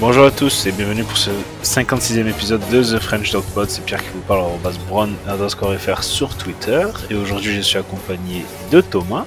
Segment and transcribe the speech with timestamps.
[0.00, 1.30] Bonjour à tous et bienvenue pour ce
[1.64, 3.68] 56e épisode de The French Dog Pod.
[3.68, 6.86] C'est Pierre qui vous parle en base Brown underscore FR sur Twitter.
[7.10, 9.24] Et aujourd'hui, je suis accompagné de Thomas.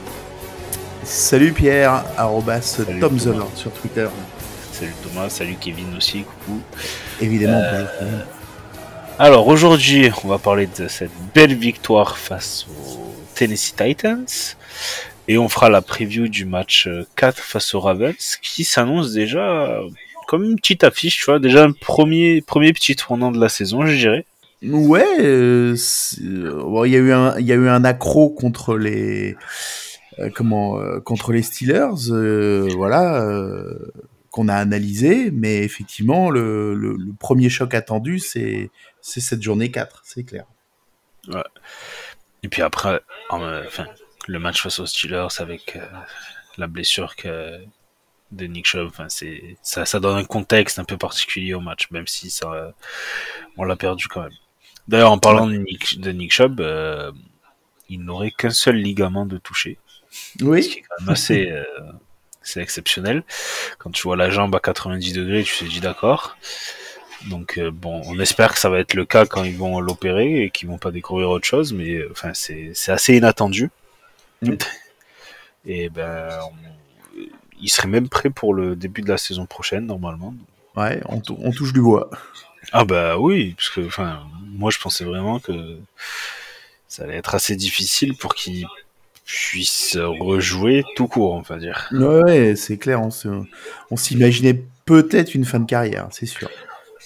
[1.04, 4.08] Salut Pierre, arrobas Tom sur Twitter.
[4.72, 6.62] Salut Thomas, salut Kevin aussi, coucou.
[7.20, 7.62] Évidemment.
[7.62, 8.22] Euh,
[9.20, 14.56] alors aujourd'hui, on va parler de cette belle victoire face aux Tennessee Titans.
[15.28, 19.82] Et on fera la preview du match 4 face aux Ravens qui s'annonce déjà
[20.32, 23.86] comme une petite affiche, tu vois, déjà un premier, premier petit tournant de la saison,
[23.86, 24.26] je dirais.
[24.64, 25.76] Ouais, euh,
[26.22, 29.36] euh, il y a eu un, y a eu un accro contre les,
[30.20, 32.14] euh, comment, contre les Steelers,
[32.78, 33.28] voilà,
[34.30, 40.02] qu'on a analysé, mais effectivement, le, le, premier choc attendu, c'est, c'est cette journée 4,
[40.06, 40.46] c'est clair.
[41.28, 41.44] Ouais.
[42.44, 43.86] Et puis après, enfin,
[44.30, 45.78] le match face aux Steelers avec
[46.58, 47.60] la blessure que
[48.32, 48.88] de Nick Chubb.
[48.88, 52.74] Enfin, c'est ça, ça donne un contexte un peu particulier au match, même si ça,
[53.58, 54.32] on l'a perdu quand même.
[54.88, 57.12] D'ailleurs, en parlant de Nick, de Nick Chubb, euh,
[57.90, 59.78] il n'aurait qu'un seul ligament de toucher.
[60.42, 60.64] Oui.
[60.64, 61.64] Ce qui est quand même assez, euh,
[62.42, 63.24] c'est exceptionnel.
[63.78, 66.38] Quand tu vois la jambe à 90 degrés, tu te dis d'accord.
[67.30, 70.44] Donc euh, bon, on espère que ça va être le cas quand ils vont l'opérer
[70.44, 73.70] et qu'ils vont pas découvrir autre chose, mais enfin c'est assez inattendu.
[75.66, 76.28] Et ben
[77.62, 80.34] il serait même prêt pour le début de la saison prochaine, normalement.
[80.76, 81.20] Ouais, on,
[81.52, 82.10] touche du bois.
[82.72, 85.78] Ah bah oui, parce que enfin, moi je pensais vraiment que
[86.88, 88.66] ça allait être assez difficile pour qu'il
[89.26, 91.90] puisse rejouer tout court, on va dire.
[91.92, 96.50] Ouais, c'est clair, on s'imaginait peut-être une fin de carrière, c'est sûr.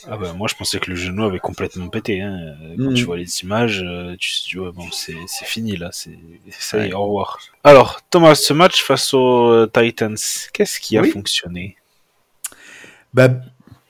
[0.08, 2.22] Ah bah moi je pensais que le genou avait complètement pété.
[2.22, 2.56] Hein.
[2.78, 3.06] Quand tu mm.
[3.06, 6.18] vois les images, euh, tu te dis bon c'est fini là, c'est
[6.52, 7.40] ça y est, au revoir.
[7.64, 10.18] Alors Thomas, ce match face aux euh, Titans,
[10.54, 11.78] qu'est-ce qui a fonctionné?
[13.14, 13.30] Bah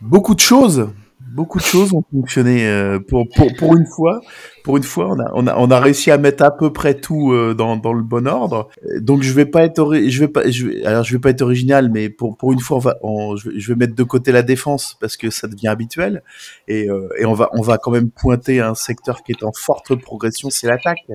[0.02, 0.90] beaucoup de choses
[1.36, 4.22] beaucoup de choses ont fonctionné euh, pour, pour, pour une fois.
[4.64, 6.96] Pour une fois, on a, on a, on a réussi à mettre à peu près
[6.96, 8.70] tout euh, dans, dans le bon ordre.
[9.00, 11.42] Donc je vais pas être, je vais pas, je vais, alors je vais pas être
[11.42, 12.96] original, mais pour, pour une fois, on va,
[13.38, 16.24] je, vais, je, vais, mettre de côté la défense parce que ça devient habituel
[16.68, 19.52] et, euh, et on va, on va quand même pointer un secteur qui est en
[19.52, 21.06] forte progression, c'est l'attaque.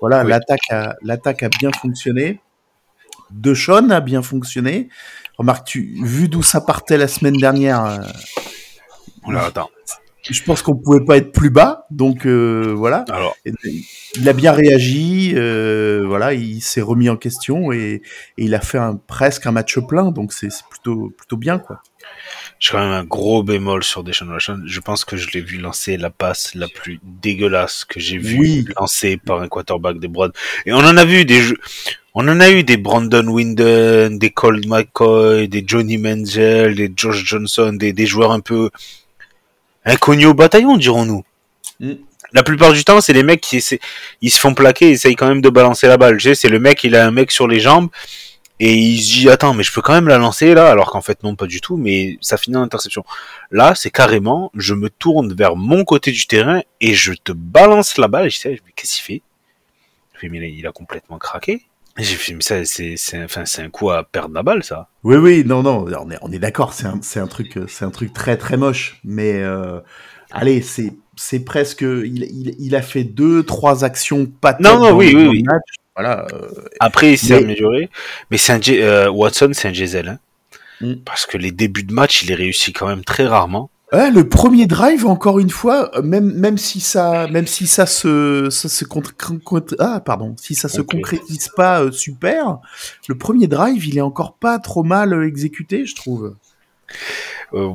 [0.00, 2.40] Voilà, l'attaque a, l'attaque a bien fonctionné.
[3.30, 4.90] De Sean a bien fonctionné.
[5.38, 8.00] Remarque, tu, vu d'où ça partait la semaine dernière,
[10.30, 13.04] je pense qu'on pouvait pas être plus bas, donc euh, voilà.
[13.10, 13.36] Alors.
[14.16, 18.00] Il a bien réagi, euh, voilà, il s'est remis en question et,
[18.38, 21.82] il a fait un, presque un match plein, donc c'est plutôt plutôt bien quoi.
[22.60, 24.62] J'ai quand même un gros bémol sur Deshaun Watson.
[24.64, 28.64] Je pense que je l'ai vu lancer la passe la plus dégueulasse que j'ai vu
[28.78, 30.32] lancer par un quarterback des Broad.
[30.64, 31.58] Et on en a vu des jeux.
[32.14, 37.24] On en a eu des Brandon Winden, des Colt McCoy, des Johnny Manziel, des Josh
[37.24, 38.70] Johnson, des, des joueurs un peu
[39.84, 41.24] inconnu au bataillon, dirons-nous.
[41.80, 41.92] Mm.
[42.32, 43.62] La plupart du temps, c'est les mecs qui
[44.20, 46.20] ils se font plaquer, ils essayent quand même de balancer la balle.
[46.20, 47.90] c'est le mec, il a un mec sur les jambes
[48.58, 51.00] et il se dit attends, mais je peux quand même la lancer là, alors qu'en
[51.00, 51.76] fait non, pas du tout.
[51.76, 53.04] Mais ça finit en interception.
[53.52, 57.98] Là, c'est carrément, je me tourne vers mon côté du terrain et je te balance
[57.98, 58.26] la balle.
[58.26, 59.22] Et je sais, qu'est-ce qu'il fait?
[60.28, 61.66] Mais il a complètement craqué.
[61.96, 64.88] J'ai mais ça, c'est, c'est, enfin, c'est un coup à perdre la balle, ça.
[65.04, 67.84] Oui, oui, non, non, on est, on est d'accord, c'est un, c'est un truc, c'est
[67.84, 68.98] un truc très, très moche.
[69.04, 69.78] Mais, euh,
[70.32, 74.92] allez, c'est, c'est presque, il, il, il, a fait deux, trois actions pas Non, non,
[74.96, 75.44] oui, oui, oui.
[75.94, 76.26] Voilà.
[76.32, 76.48] Euh,
[76.80, 77.88] Après, il s'est amélioré.
[78.30, 80.18] Mais c'est un, euh, Watson, c'est un diesel, hein.
[80.80, 80.94] Mm.
[81.04, 84.66] Parce que les débuts de match, il les réussit quand même très rarement le premier
[84.66, 88.84] drive, encore une fois, même même si ça, même si ça se, ça se
[89.78, 92.58] ah pardon, si ça se concrétise pas euh, super,
[93.08, 96.34] le premier drive, il est encore pas trop mal euh, exécuté, je trouve.
[97.52, 97.72] Euh,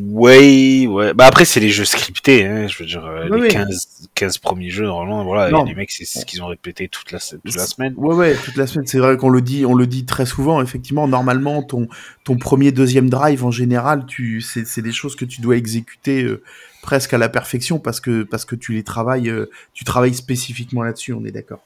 [0.00, 1.14] ouais, ouais.
[1.14, 2.66] Bah après, c'est les jeux scriptés, hein.
[2.66, 6.24] Je veux dire, euh, les 15, 15 premiers jeux, normalement, voilà, les mecs, c'est ce
[6.24, 7.94] qu'ils ont répété toute la, toute la semaine.
[7.96, 8.86] Ouais, ouais, toute la semaine.
[8.86, 10.60] C'est vrai qu'on le dit, on le dit très souvent.
[10.62, 11.88] Effectivement, normalement, ton,
[12.24, 16.22] ton premier, deuxième drive, en général, tu, c'est, c'est des choses que tu dois exécuter
[16.22, 16.42] euh,
[16.82, 20.82] presque à la perfection parce que, parce que tu les travailles, euh, tu travailles spécifiquement
[20.82, 21.60] là-dessus, on est d'accord.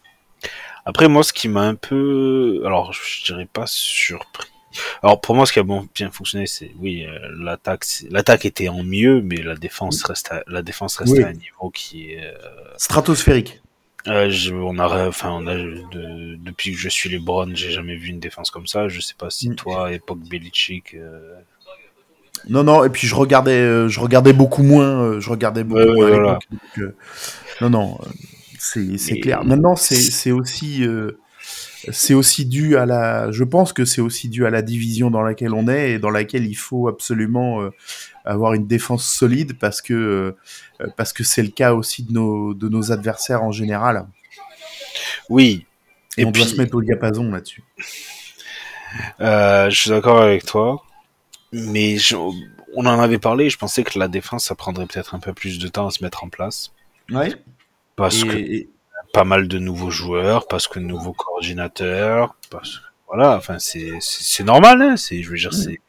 [0.87, 4.49] Après, moi, ce qui m'a un peu, alors, je dirais pas surpris,
[5.03, 8.83] alors pour moi, ce qui a bien fonctionné, c'est oui, euh, l'attaque, l'attaque était en
[8.83, 12.33] mieux, mais la défense reste, à, la défense reste à un niveau qui est euh,
[12.77, 13.61] stratosphérique.
[14.07, 18.09] Euh, on a, enfin, on a, depuis que je suis les Browns, j'ai jamais vu
[18.09, 18.89] une défense comme ça.
[18.89, 19.55] Je sais pas si mm.
[19.55, 20.97] toi, époque Belichick.
[22.49, 22.85] Non, non.
[22.85, 25.19] Et puis je regardais, je regardais beaucoup moins.
[25.21, 26.39] Je regardais beaucoup moins.
[27.61, 27.99] non, non.
[28.59, 29.45] C'est, clair.
[29.45, 30.87] Maintenant, c'est aussi
[31.93, 33.31] c'est aussi dû à la.
[33.31, 36.11] Je pense que c'est aussi dû à la division dans laquelle on est et dans
[36.11, 37.71] laquelle il faut absolument euh,
[38.25, 39.95] avoir une défense solide parce que
[40.81, 44.07] euh, parce que c'est le cas aussi de nos de nos adversaires en général.
[45.29, 45.67] Oui.
[46.17, 47.65] Et, on doit se mettre au diapason là-dessus.
[49.21, 50.85] Euh, je suis d'accord avec toi,
[51.53, 51.97] mais
[52.75, 53.51] on en avait parlé.
[53.51, 56.05] Je pensais que la défense, ça prendrait peut-être un peu plus de temps à se
[56.05, 56.73] mettre en place.
[57.11, 57.35] Ouais.
[57.97, 58.67] Parce que
[59.15, 64.83] pas mal de nouveaux joueurs, parce que nouveaux coordinateurs, parce que voilà, enfin c'est normal.
[64.83, 65.81] Hein, c'est, je veux dire, c'est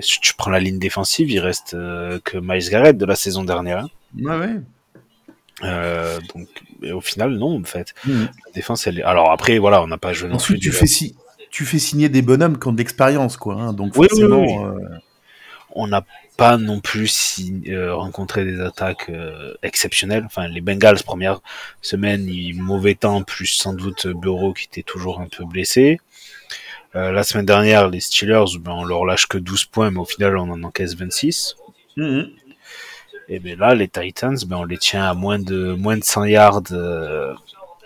[0.00, 3.44] si tu prends la ligne défensive, il reste euh, que Miles Garrett de la saison
[3.44, 3.86] dernière.
[4.18, 4.56] Ouais, ouais.
[5.62, 6.48] Euh, donc,
[6.92, 7.94] au final, non, en fait.
[8.06, 8.24] Mm.
[8.24, 9.02] La défense, elle est...
[9.02, 11.14] Alors après, voilà, on n'a pas joué non Ensuite, tu fais, si...
[11.50, 13.54] tu fais signer des bonhommes qui ont de l'expérience, quoi.
[13.54, 14.66] Hein, donc, forcément.
[14.66, 14.78] Euh,
[15.74, 16.04] on n'a
[16.36, 19.10] pas non plus si, rencontré des attaques
[19.62, 20.24] exceptionnelles.
[20.26, 21.40] Enfin, les Bengals, première
[21.80, 26.00] semaine, ils, mauvais temps, plus sans doute Bureau qui était toujours un peu blessé.
[26.96, 30.04] Euh, la semaine dernière, les Steelers, ben, on leur lâche que 12 points, mais au
[30.04, 31.56] final, on en encaisse 26.
[31.96, 32.30] Mhm.
[33.28, 36.24] Et bien là, les Titans, ben, on les tient à moins de, moins de 100
[36.26, 37.34] yards euh,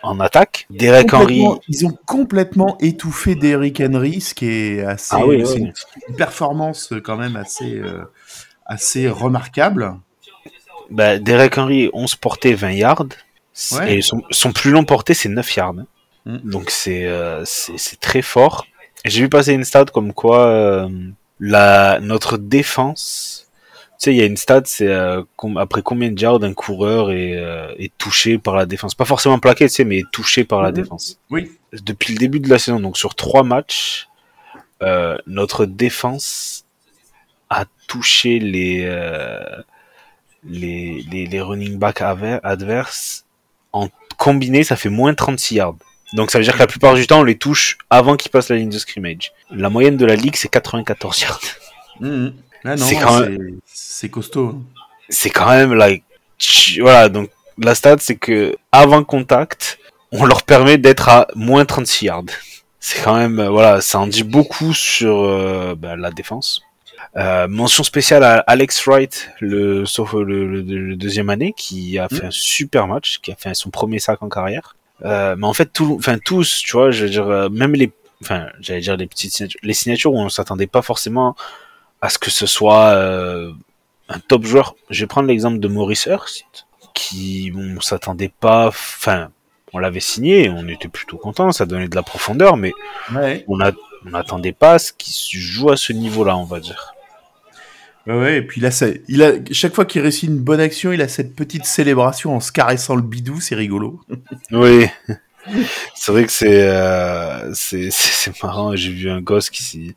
[0.03, 0.67] en attaque.
[0.71, 1.45] Derek Henry.
[1.69, 5.15] Ils ont complètement étouffé Derrick Henry, ce qui est assez.
[5.17, 5.73] Ah oui, Une,
[6.17, 8.05] performance quand même assez, euh,
[8.67, 9.95] assez remarquable.
[10.91, 13.07] Ben, Derek Henry, 11 portées, 20 yards.
[13.87, 15.75] Et son, plus long porté, c'est 9 yards.
[16.25, 16.39] Mm.
[16.45, 17.09] Donc c'est
[17.45, 18.67] c'est très fort.
[19.05, 20.89] J'ai vu passer une stat comme quoi euh,
[21.41, 23.48] la notre défense,
[23.99, 25.23] sais, il y a une stat, c'est euh,
[25.57, 29.39] après combien de yards un coureur est, euh, est touché par la défense, pas forcément
[29.39, 30.75] plaqué, tu sais, mais touché par la mhm.
[30.75, 31.19] défense.
[31.31, 31.53] Oui.
[31.73, 34.09] Depuis le début de la saison, donc sur trois matchs,
[35.27, 36.65] notre défense
[37.51, 38.89] a touché les
[40.45, 43.25] les, les, les running backs adverses
[43.73, 45.77] en combiné, ça fait moins 36 yards.
[46.15, 48.49] Donc ça veut dire que la plupart du temps, on les touche avant qu'ils passent
[48.49, 49.33] la ligne de scrimmage.
[49.51, 51.41] La moyenne de la ligue, c'est 94 yards.
[52.01, 52.29] Mmh.
[52.77, 53.61] c'est quand même...
[53.99, 54.55] c'est costaud.
[54.55, 54.63] Hein.
[55.09, 56.05] C'est quand même like
[56.81, 59.81] voilà, donc la stat c'est que avant contact,
[60.13, 62.25] on leur permet d'être à moins 36 yards.
[62.79, 66.63] C'est quand même euh, voilà, ça en dit beaucoup sur euh, bah, la défense.
[67.17, 70.63] Euh, mention spéciale à Alex Wright, le, sauf le,
[70.95, 74.29] deuxième année, qui a fait un super match, qui a fait son premier sac en
[74.29, 74.77] carrière.
[75.03, 77.91] Mais en fait, tout, enfin tous, tu vois, je dire, même les,
[78.23, 81.35] enfin, j'allais dire les petites signatures, les signatures où on s'attendait pas forcément
[82.01, 82.95] à ce que ce soit
[84.09, 84.75] un top joueur.
[84.91, 89.31] Je vais prendre l'exemple de Maurice Hurst, qui, on s'attendait pas, enfin,
[89.73, 92.73] on l'avait signé, on était plutôt content, ça donnait de la profondeur, mais
[93.47, 93.73] on a,
[94.07, 96.95] on n'attendait pas à ce qu'il joue à ce niveau-là, on va dire.
[98.07, 101.03] Ouais, et puis là, ça, il a, chaque fois qu'il réussit une bonne action, il
[101.03, 104.01] a cette petite célébration en se caressant le bidou, c'est rigolo.
[104.51, 104.87] oui.
[105.95, 107.91] C'est vrai que c'est euh, c'est
[108.43, 108.77] marrant.
[108.77, 109.95] J'ai vu un gosse qui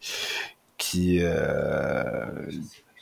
[0.77, 2.25] qui euh,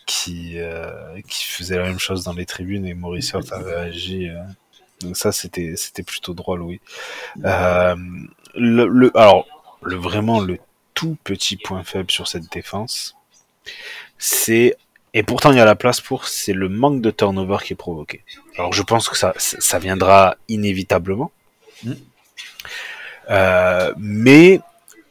[0.10, 4.28] qui euh, qui faisait la même chose dans les tribunes et Maurice Hurt a réagi.
[4.28, 4.42] Euh.
[5.02, 6.82] donc ça c'était c'était plutôt drôle, oui.
[7.46, 7.96] Euh,
[8.56, 9.46] le, le alors
[9.84, 10.58] le vraiment le
[10.96, 13.16] tout petit point faible sur cette défense,
[14.18, 14.76] c'est
[15.14, 17.76] et pourtant il y a la place pour, c'est le manque de turnover qui est
[17.76, 18.24] provoqué.
[18.58, 21.32] Alors je pense que ça, ça viendra inévitablement.
[21.84, 21.92] Mm.
[23.30, 24.60] Euh, mais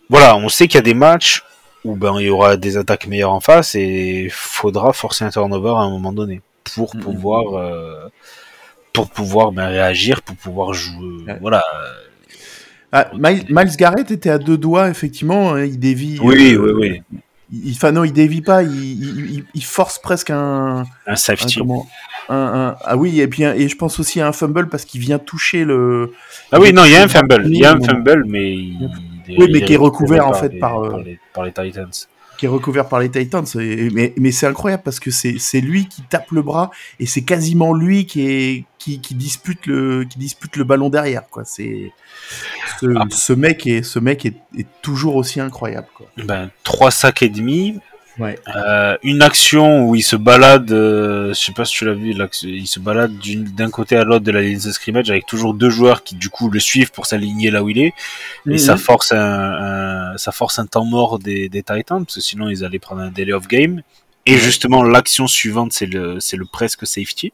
[0.09, 1.45] voilà, on sait qu'il y a des matchs
[1.89, 5.71] où ben il y aura des attaques meilleures en face et faudra forcer un turnover
[5.71, 7.01] à un moment donné pour mm.
[7.01, 8.09] pouvoir euh,
[8.93, 11.25] pour pouvoir ben, réagir, pour pouvoir jouer.
[11.41, 11.63] Voilà.
[12.91, 16.19] Ah, Miles, Garrett était à deux doigts effectivement, hein, il dévie.
[16.23, 20.85] Oui, euh, oui, oui il, enfin non, il dévie pas, il, il, force presque un
[21.07, 21.61] un safety.
[22.31, 25.19] Un, ah oui, et puis et je pense aussi à un fumble parce qu'il vient
[25.19, 26.13] toucher le.
[26.53, 28.55] Ah oui, non, il y a un fumble, il y a un fumble, mais
[29.29, 31.91] oui, mais qui est recouvert en fait par, par, les, par les Titans
[32.39, 33.45] qui est recouvert par les Titans.
[33.57, 36.71] mais, mais c'est incroyable parce que c'est lui qui tape le bras
[37.01, 41.27] et c'est quasiment lui qui est qui, qui, dispute le qui dispute le ballon derrière
[41.29, 41.45] quoi.
[41.45, 41.93] C'est
[42.81, 43.05] ce, ah.
[43.11, 46.07] ce, mec est ce mec est, est, toujours aussi incroyable quoi.
[46.17, 47.81] Ben trois sacs et demi,
[48.19, 48.39] Ouais.
[48.57, 52.15] Euh, une action où il se balade, euh, je sais pas si tu l'as vu,
[52.43, 53.13] il se balade
[53.55, 56.29] d'un côté à l'autre de la ligne de scrimmage avec toujours deux joueurs qui du
[56.29, 57.95] coup le suivent pour s'aligner là où il est.
[58.47, 58.59] Et mhm.
[58.59, 62.65] ça force un, ça force un temps mort des, des Titans parce que sinon ils
[62.65, 63.83] allaient prendre un delay of game.
[64.27, 67.33] Et justement l'action suivante c'est le c'est le presque safety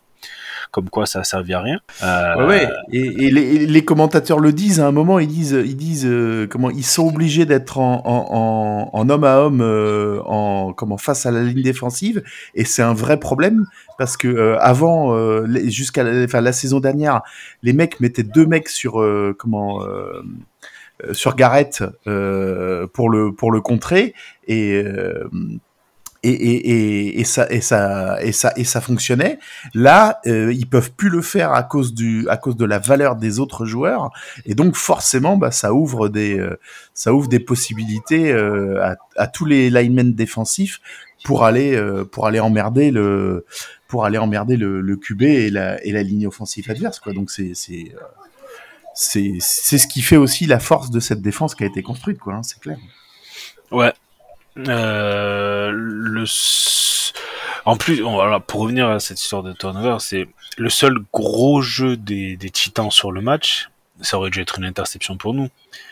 [0.75, 1.79] comme quoi ça a servi à rien.
[2.03, 2.49] Euh...
[2.49, 6.69] Ouais, Et, les, commentateurs le disent à un moment, ils disent, ils disent euh, comment
[6.69, 11.63] ils sont obligés d'être en, homme à homme, euh, en comment face à la ligne
[11.63, 12.25] défensive,
[12.57, 13.67] et c'est un vrai problème
[13.99, 15.15] parce que euh, avant,
[15.67, 17.23] jusqu'à la, la saison dernière,
[17.63, 18.95] les mecs mettaient deux mecs sur
[19.39, 19.79] comment
[21.13, 24.13] sur Garrett pour le pour le contrer.
[24.49, 24.83] Et
[26.29, 29.39] et, et, et, ça et ça et ça et ça fonctionnait.
[29.75, 33.17] Là, euh, ils peuvent plus le faire à cause du à cause de la valeur
[33.17, 34.11] des autres joueurs
[34.47, 36.59] et donc forcément, bah, ça ouvre des euh,
[36.95, 40.81] ça ouvre des possibilités euh, à, à, tous les linemen défensifs
[41.25, 43.47] pour aller euh, pour aller emmerder le
[43.89, 47.13] pour aller emmerder le, le QB et la et la ligne offensive adverse quoi.
[47.13, 47.99] Donc c'est euh,
[48.95, 52.19] c'est c'est ce qui fait aussi la force de cette défense qui a été construite
[52.19, 52.35] quoi.
[52.35, 52.79] Hein, c'est clair.
[53.73, 53.93] Ouais,
[54.59, 56.25] euh, le...
[57.65, 61.97] En plus, voilà, pour revenir à cette histoire de turnover, c'est le seul gros jeu
[61.97, 63.71] des, des Titans sur le match.
[64.01, 65.49] Ça aurait dû être une interception pour nous.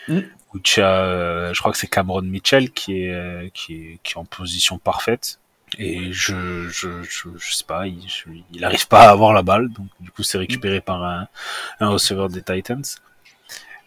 [0.07, 0.19] Mm.
[0.53, 3.99] Où tu as, euh, je crois que c'est Cameron Mitchell qui est, euh, qui est,
[4.03, 5.39] qui est en position parfaite.
[5.79, 8.05] Et je, je, je, je sais pas, il,
[8.51, 11.27] il arrive pas à avoir la balle, donc du coup c'est récupéré par un,
[11.79, 12.83] un receveur des Titans.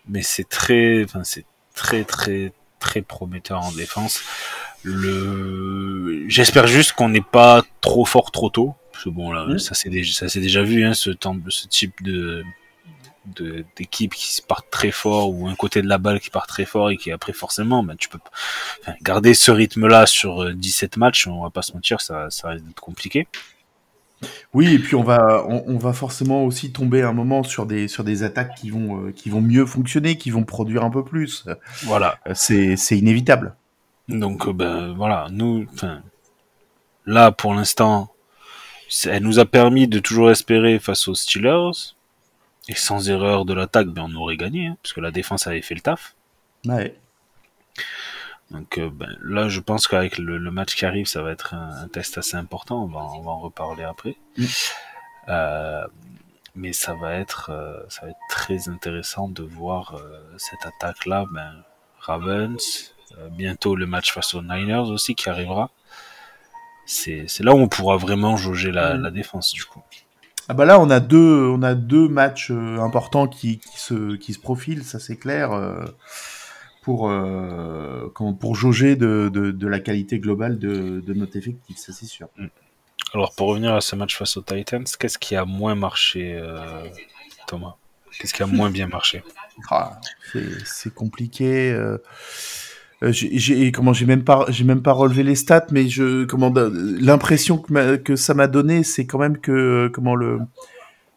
[0.09, 4.21] Mais c'est très, enfin c'est très très très prometteur en défense.
[4.87, 8.75] Le, j'espère juste qu'on n'est pas trop fort trop tôt.
[8.93, 12.45] Parce que bon, là, ça c'est déjà, vu, hein, ce temps, ce type de,
[13.27, 16.65] de, d'équipe qui part très fort ou un côté de la balle qui part très
[16.65, 18.21] fort et qui après forcément, ben, tu peux
[18.81, 22.51] enfin, garder ce rythme-là sur 17 euh, matchs, on va pas se mentir, ça, ça
[22.51, 23.27] risque d'être compliqué.
[24.55, 27.89] Oui, et puis on va, on, on, va forcément aussi tomber un moment sur des,
[27.89, 31.05] sur des attaques qui vont, euh, qui vont mieux fonctionner, qui vont produire un peu
[31.05, 31.45] plus.
[31.83, 32.19] Voilà.
[32.27, 33.55] Euh, c'est inévitable.
[34.09, 36.03] Donc, euh, ben voilà, nous, enfin,
[37.07, 38.09] là pour l'instant,
[39.05, 41.95] elle nous a permis de toujours espérer face aux Steelers.
[42.69, 45.63] Et sans erreur de l'attaque, ben on aurait gagné, hein, parce que la défense avait
[45.63, 46.17] fait le taf.
[46.65, 46.99] Ouais.
[48.51, 51.55] Donc euh, ben, là, je pense qu'avec le, le, match qui arrive, ça va être
[51.55, 52.83] un, un, test assez important.
[52.85, 54.17] On va, on va en reparler après.
[54.37, 54.45] Mm.
[55.29, 55.87] Euh,
[56.55, 60.01] mais ça va être, euh, ça va être très intéressant de voir
[60.39, 61.27] cette attaque-là.
[61.33, 61.63] Ben,
[61.99, 62.95] Ravens,
[63.31, 65.71] bientôt le match face aux Niners aussi qui arrivera.
[66.87, 69.83] C'est là où on pourra vraiment jauger la, la, défense du coup.
[70.49, 74.33] Ah bah là, on a deux, on a deux matchs importants qui, qui, se, qui
[74.33, 75.51] se profilent, ça c'est clair
[76.87, 78.07] pour, euh,
[78.39, 82.29] pour jauger de, de, de, la qualité globale de, de notre effectif, ça c'est sûr.
[82.37, 82.47] Mm.
[83.13, 86.87] Alors pour revenir à ce match face aux Titans, qu'est-ce qui a moins marché, euh,
[87.49, 87.75] Thomas?
[88.17, 89.25] Qu'est-ce qui a moins bien marché?
[89.69, 90.01] Ah,
[90.65, 91.77] C'est compliqué.
[93.03, 96.53] Euh, j'ai comment j'ai même pas j'ai même pas relevé les stats, mais je comment
[96.55, 100.39] l'impression que, que ça m'a donné, c'est quand même que comment le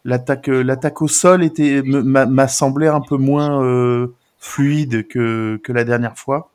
[0.04, 4.08] l'attaque l'attaque au sol était m'a semblé un peu moins euh,
[4.38, 6.50] fluide que, que la dernière fois.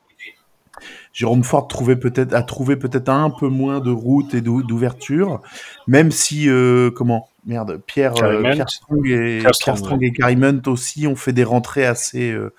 [1.12, 5.40] Jérôme Ford trouvait peut-être a trouvé peut-être un peu moins de route et d'ouverture,
[5.86, 11.06] même si euh, comment merde Pierre, euh, Pierre Strong et Pierre Strong, et Carrie aussi
[11.06, 12.52] ont fait des rentrées assez euh,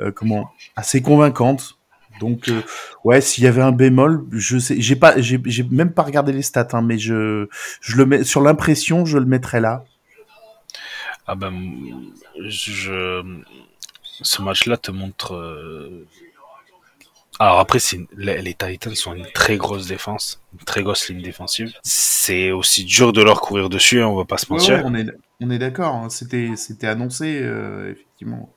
[0.00, 1.78] euh comment assez convaincantes.
[2.20, 2.62] Donc euh,
[3.04, 5.38] ouais, s'il y avait un bémol, je sais, j'ai pas, j'ai
[5.70, 7.48] même pas regardé les stats, hein, mais je
[7.80, 9.84] je le mets sur l'impression, je le mettrais là.
[11.26, 11.52] Ah ben
[12.46, 13.22] je
[14.22, 15.34] ce match-là te montre.
[15.34, 16.06] Euh...
[17.40, 17.80] Alors après,
[18.16, 21.72] les, les, Titans sont une très grosse défense, une très grosse ligne défensive.
[21.82, 24.76] C'est aussi dur de leur courir dessus, hein, on va pas se mentir.
[24.76, 25.06] Ouais, on est,
[25.40, 26.10] on est d'accord, hein.
[26.10, 28.54] c'était, c'était annoncé euh, effectivement.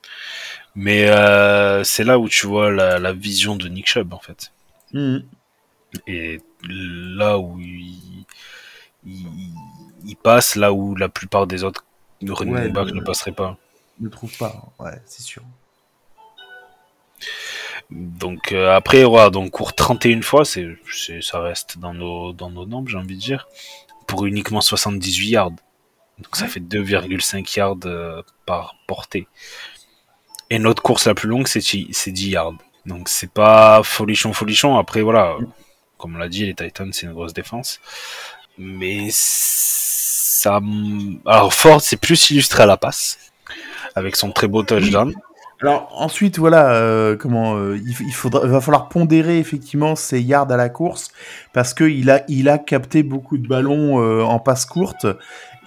[0.77, 4.53] Mais euh, c'est là où tu vois la, la, vision de Nick Chubb en fait.
[4.93, 5.17] Mmh.
[6.05, 8.25] Et là où il,
[9.05, 9.25] il,
[10.05, 11.83] il, passe, là où la plupart des autres
[12.21, 13.57] running ouais, backs ne passeraient pas
[13.99, 14.63] ne trouve pas.
[14.79, 15.43] Ouais, c'est sûr.
[17.89, 20.77] Donc euh, après, ouais, donc court 31 fois, c'est,
[21.21, 23.47] ça reste dans nos, dans nos nombres, j'ai envie de dire,
[24.07, 25.51] pour uniquement 78 yards.
[26.19, 29.27] Donc ça fait 2,5 yards euh, par portée.
[30.49, 32.53] Et notre course la plus longue, c'est, c'est 10 yards.
[32.85, 34.77] Donc c'est pas folichon, folichon.
[34.77, 35.35] Après, voilà,
[35.97, 37.79] comme on l'a dit, les Titans, c'est une grosse défense.
[38.57, 40.61] Mais ça...
[41.25, 43.17] Alors Ford, c'est plus illustré à la passe
[43.95, 45.13] avec son très beau touchdown.
[45.61, 50.51] Alors ensuite, voilà, euh, comment euh, il, il, faudra, va falloir pondérer effectivement ses yards
[50.51, 51.09] à la course
[51.51, 55.07] parce que il a, il a capté beaucoup de ballons euh, en passe courte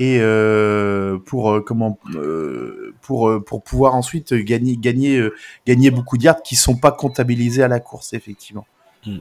[0.01, 5.23] et euh, pour euh, comment euh, pour pour pouvoir ensuite gagner gagner
[5.67, 8.67] gagner beaucoup de yards qui sont pas comptabilisés à la course effectivement.
[9.07, 9.19] Mm.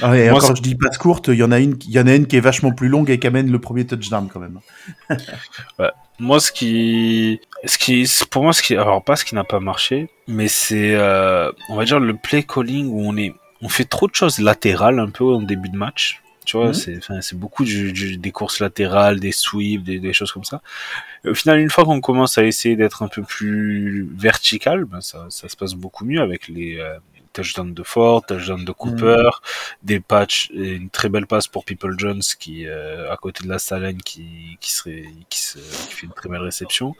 [0.00, 1.98] Ah et Moi, encore, je dis passe courte, il y en a une, il y
[1.98, 4.38] en a une qui est vachement plus longue et qui amène le premier touchdown quand
[4.38, 4.60] même.
[5.80, 5.90] ouais.
[6.20, 9.58] Moi, ce qui, ce qui, pour moi, ce qui, alors pas ce qui n'a pas
[9.58, 13.84] marché, mais c'est, euh, on va dire le play calling où on est, on fait
[13.84, 17.36] trop de choses latérales un peu en début de match Tu vois, c'est, enfin, c'est
[17.36, 20.62] beaucoup des courses latérales, des sweeps, des, choses comme ça.
[21.24, 25.26] au final, une fois qu'on commence à essayer d'être un peu plus vertical, ben ça,
[25.28, 26.96] ça se passe beaucoup mieux avec les euh,
[27.32, 29.28] touchdowns de Ford, touchdowns de Cooper,
[29.82, 33.48] des patchs, et une très belle passe pour People Jones qui, euh, à côté de
[33.48, 36.94] la Salane, qui, qui serait, qui, se, qui fait une très belle réception.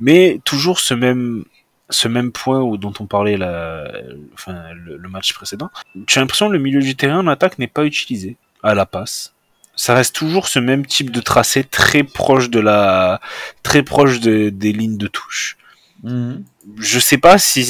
[0.00, 1.44] Mais toujours ce même,
[1.90, 3.92] ce même point où, dont on parlait la,
[4.32, 5.70] enfin, le, match précédent,
[6.08, 9.32] j'ai l'impression que le milieu du terrain en attaque n'est pas utilisé à la passe.
[9.76, 13.20] Ça reste toujours ce même type de tracé très proche de la,
[13.62, 15.58] très proche de, des lignes de touche.
[16.02, 16.44] Mhm.
[16.78, 17.64] Je sais pas si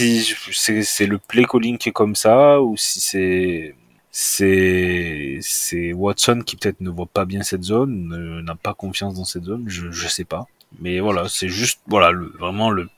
[0.53, 3.75] c'est le play calling qui est comme ça ou si c'est
[4.11, 9.25] c'est c'est Watson qui peut-être ne voit pas bien cette zone, n'a pas confiance dans
[9.25, 10.47] cette zone, je je sais pas.
[10.81, 12.89] Mais voilà, c'est juste voilà le, vraiment le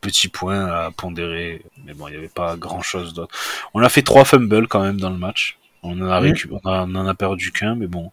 [0.00, 1.62] petit point à pondérer.
[1.84, 3.34] Mais bon, il n'y avait pas grand chose d'autre.
[3.74, 5.58] On a fait trois fumbles quand même dans le match.
[5.86, 6.20] On en a,
[6.64, 8.10] on, en a perdu qu'un, mais bon.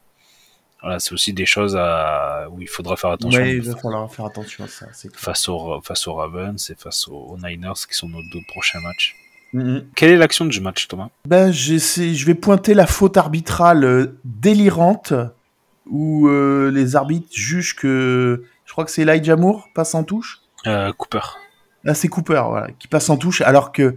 [0.82, 2.48] Voilà, c'est aussi des choses à...
[2.52, 3.42] où il faudra faire attention.
[3.42, 4.88] Oui, il va falloir faire attention à ça.
[5.14, 9.16] Face, au, face aux Ravens et face aux, Niners, qui sont nos deux prochains matchs.
[9.54, 9.84] Mm-hmm.
[9.96, 11.08] Quelle est l'action du match, Thomas?
[11.26, 15.14] Ben, Je vais pointer la faute arbitrale euh, délirante
[15.86, 18.44] où euh, les arbitres jugent que.
[18.66, 20.42] Je crois que c'est Elijah Moore passe en touche?
[20.68, 21.22] Euh, Cooper.
[21.84, 23.96] Là, c'est Cooper, voilà, qui passe en touche, alors que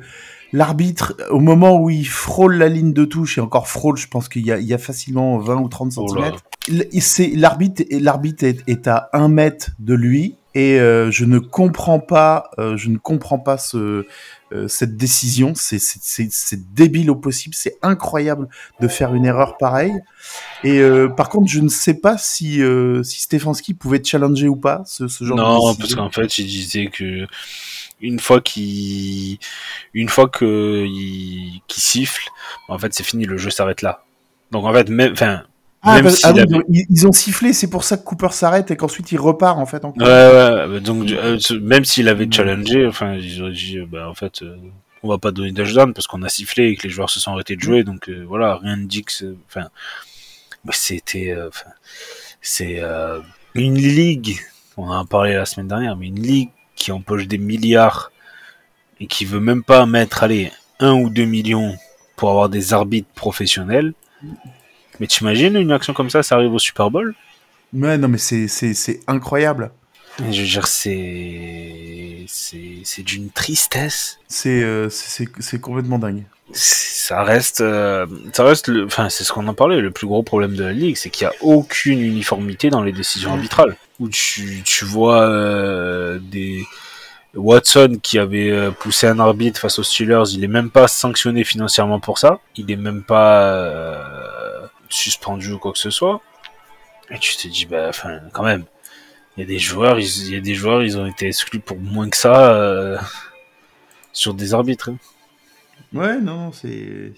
[0.56, 4.28] l'arbitre, au moment où il frôle la ligne de touche, et encore frôle, je pense
[4.28, 6.32] qu'il y, y, a facilement 20 ou 30 cm,
[7.34, 12.78] l'arbitre, l'arbitre est, à un mètre de lui, et euh, je ne comprends pas, euh,
[12.78, 14.06] je ne comprends pas ce,
[14.52, 15.52] euh, cette décision.
[15.54, 15.78] C'est,
[16.72, 18.48] débile au possible, c'est incroyable
[18.80, 20.00] de faire une erreur pareille.
[20.64, 20.80] Et
[21.18, 22.62] par contre, je ne sais pas si,
[23.02, 26.46] si Stefanski pouvait challenger ou pas ce, ce genre de Non, parce qu'en fait, il
[26.46, 27.26] disait que
[28.00, 29.38] une fois qu'il
[29.94, 32.28] une fois que il, siffle
[32.68, 34.04] en fait c'est fini le jeu s'arrête là.
[34.50, 35.42] Donc en fait même enfin
[35.82, 36.32] ah, même ah
[36.68, 39.84] ils ont sifflé, c'est pour ça que Cooper s'arrête et qu'ensuite il repart en fait.
[39.84, 44.14] Ouais, ouais, donc euh, même s'il avait challengé, enfin ils auraient dit, euh, bah en
[44.14, 44.56] fait, euh,
[45.04, 47.32] on va pas donner touchdown parce qu'on a sifflé et que les joueurs se sont
[47.32, 49.68] arrêtés de jouer, donc voilà, rien ne dit que, enfin,
[50.70, 51.36] c'était,
[52.40, 52.82] c'est
[53.54, 54.40] une ligue,
[54.76, 58.12] on en a parlé la semaine dernière, mais une ligue qui empoche des milliards
[59.00, 61.76] et qui veut même pas mettre, allez, un ou deux millions
[62.14, 63.92] pour avoir des arbitres professionnels.
[65.00, 67.14] Mais t'imagines une action comme ça, ça arrive au Super Bowl?
[67.72, 69.70] Ouais, non, mais c'est incroyable.
[70.18, 74.18] Je veux dire, c'est c'est d'une tristesse.
[74.46, 76.24] Euh, c'est c'est complètement dingue.
[76.52, 80.22] Ça reste euh, ça reste le enfin c'est ce qu'on en parlait le plus gros
[80.22, 84.08] problème de la ligue, c'est qu'il y a aucune uniformité dans les décisions arbitrales où
[84.08, 86.64] tu, tu vois euh, des
[87.34, 91.44] Watson qui avait euh, poussé un arbitre face aux Steelers, il est même pas sanctionné
[91.44, 96.20] financièrement pour ça, il est même pas euh, suspendu ou quoi que ce soit.
[97.10, 98.64] Et tu te dis bah enfin quand même,
[99.36, 101.78] il y a des joueurs, il y a des joueurs, ils ont été exclus pour
[101.78, 102.98] moins que ça
[104.12, 104.90] sur des arbitres.
[104.90, 104.96] Hein.
[105.92, 107.14] Ouais, non, c'est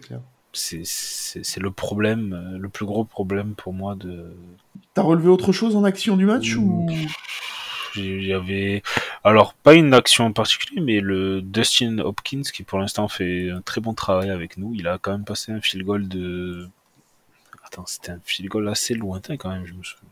[0.00, 0.20] clair
[0.52, 4.34] c'est le problème, euh, le plus gros problème pour moi de.
[4.94, 6.88] T'as relevé autre chose en action du match ou?
[7.96, 8.82] Avait,
[9.24, 13.60] alors pas une action en particulier, mais le Dustin Hopkins qui pour l'instant fait un
[13.60, 14.72] très bon travail avec nous.
[14.74, 16.68] Il a quand même passé un field goal de,
[17.64, 20.08] attends, c'était un field goal assez lointain quand même, je me souviens,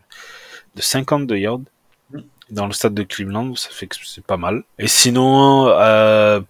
[0.75, 1.61] de 52 yards
[2.51, 4.62] dans le stade de Cleveland, ça fait que c'est pas mal.
[4.79, 6.40] Et sinon, euh,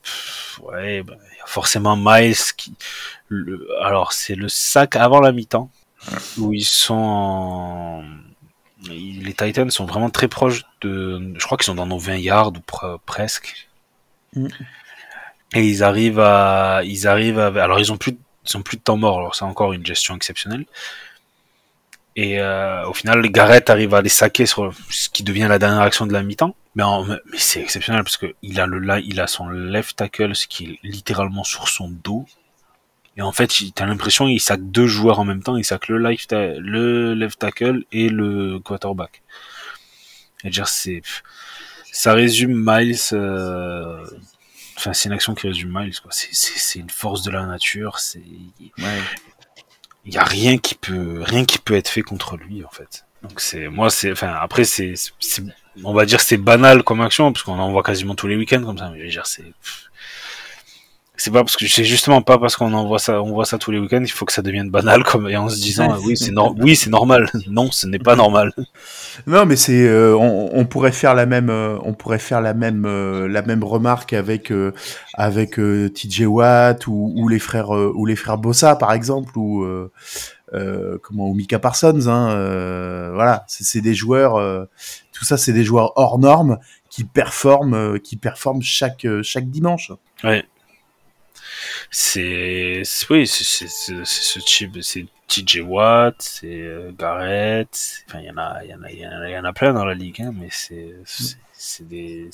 [0.62, 1.16] ouais, bah,
[1.47, 2.75] forcément Miles qui,
[3.29, 5.71] le, alors c'est le sac avant la mi-temps
[6.39, 8.05] où ils sont en...
[8.89, 12.53] les Titans sont vraiment très proches de, je crois qu'ils sont dans nos 20 yards
[12.53, 13.69] ou presque.
[14.35, 14.49] Mm.
[15.55, 18.83] Et ils arrivent à, ils arrivent à, alors ils ont plus, ils ont plus de
[18.83, 20.67] temps mort, alors c'est encore une gestion exceptionnelle.
[22.17, 25.83] Et euh, au final, Garrett arrive à les saquer sur ce qui devient la dernière
[25.83, 26.57] action de la mi-temps.
[26.75, 26.83] Mais,
[27.31, 30.65] mais c'est exceptionnel parce que il a le il a son left tackle, ce qui
[30.65, 32.27] est littéralement sur son dos.
[33.19, 35.59] Et en fait, t'as l'impression qu'il sac deux joueurs en même temps.
[35.59, 39.23] Il sac le left, le left tackle et le quarterback.
[40.45, 41.03] Et dire c'est,
[41.93, 42.97] ça résume Miles.
[43.13, 44.07] Euh...
[44.79, 45.99] Enfin, c'est une action qui résume Miles.
[46.01, 46.11] Quoi.
[46.13, 47.99] C'est, une force de la nature.
[47.99, 48.23] C'est,
[48.79, 49.03] ouais
[50.07, 53.05] il y a rien qui peut rien qui peut être fait contre lui en fait.
[53.23, 54.95] Donc c'est moi c'est enfin après c'est
[55.85, 58.62] on va dire c'est banal comme action parce qu'on en voit quasiment tous les week-ends
[58.62, 59.53] comme ça mais je veux dire c'est
[61.17, 63.59] c'est pas parce que c'est justement pas parce qu'on en voit ça, on voit ça
[63.59, 66.17] tous les week-ends, il faut que ça devienne banal comme et en se disant oui
[66.17, 67.31] c'est oui c'est normal.
[67.49, 68.53] Non, ce n'est pas normal.
[69.27, 72.85] Non, mais c'est euh, on, pourrait faire la même euh, on pourrait faire la même
[72.87, 74.53] euh, la même remarque avec
[75.15, 79.67] avec TJ Watt ou, ou, les frères ou les frères Bossa par exemple ou
[81.03, 82.09] comment ou Mika Parsons.
[82.09, 84.69] Hein, voilà, c'est des joueurs.
[85.13, 86.59] tout ça, c'est des joueurs hors normes
[86.91, 89.93] qui performent qui performent chaque chaque dimanche.
[90.23, 90.45] Ouais
[91.90, 98.37] c'est oui c'est ce type c'est TJ Watt c'est euh, Garrett enfin il y en
[98.38, 100.49] a il y en a il y en a plein dans la ligue hein, mais
[100.51, 100.94] c'est
[101.53, 102.31] c'est des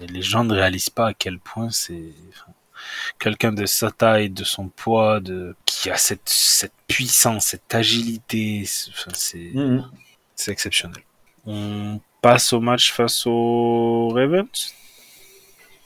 [0.00, 2.12] les gens ne réalisent pas à quel point c'est
[3.18, 8.64] quelqu'un de sa taille de son poids de qui a cette cette puissance cette agilité
[8.66, 9.84] c'est mm-hmm.
[10.34, 11.02] c'est exceptionnel
[11.46, 14.74] on passe au match face aux Ravens?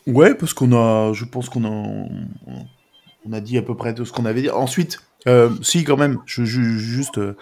[0.08, 2.08] Ouais, parce qu'on a, je pense qu'on a,
[3.26, 4.50] on a dit à peu près tout ce qu'on avait dit.
[4.50, 7.34] Ensuite, euh, si quand même, je, juste, euh,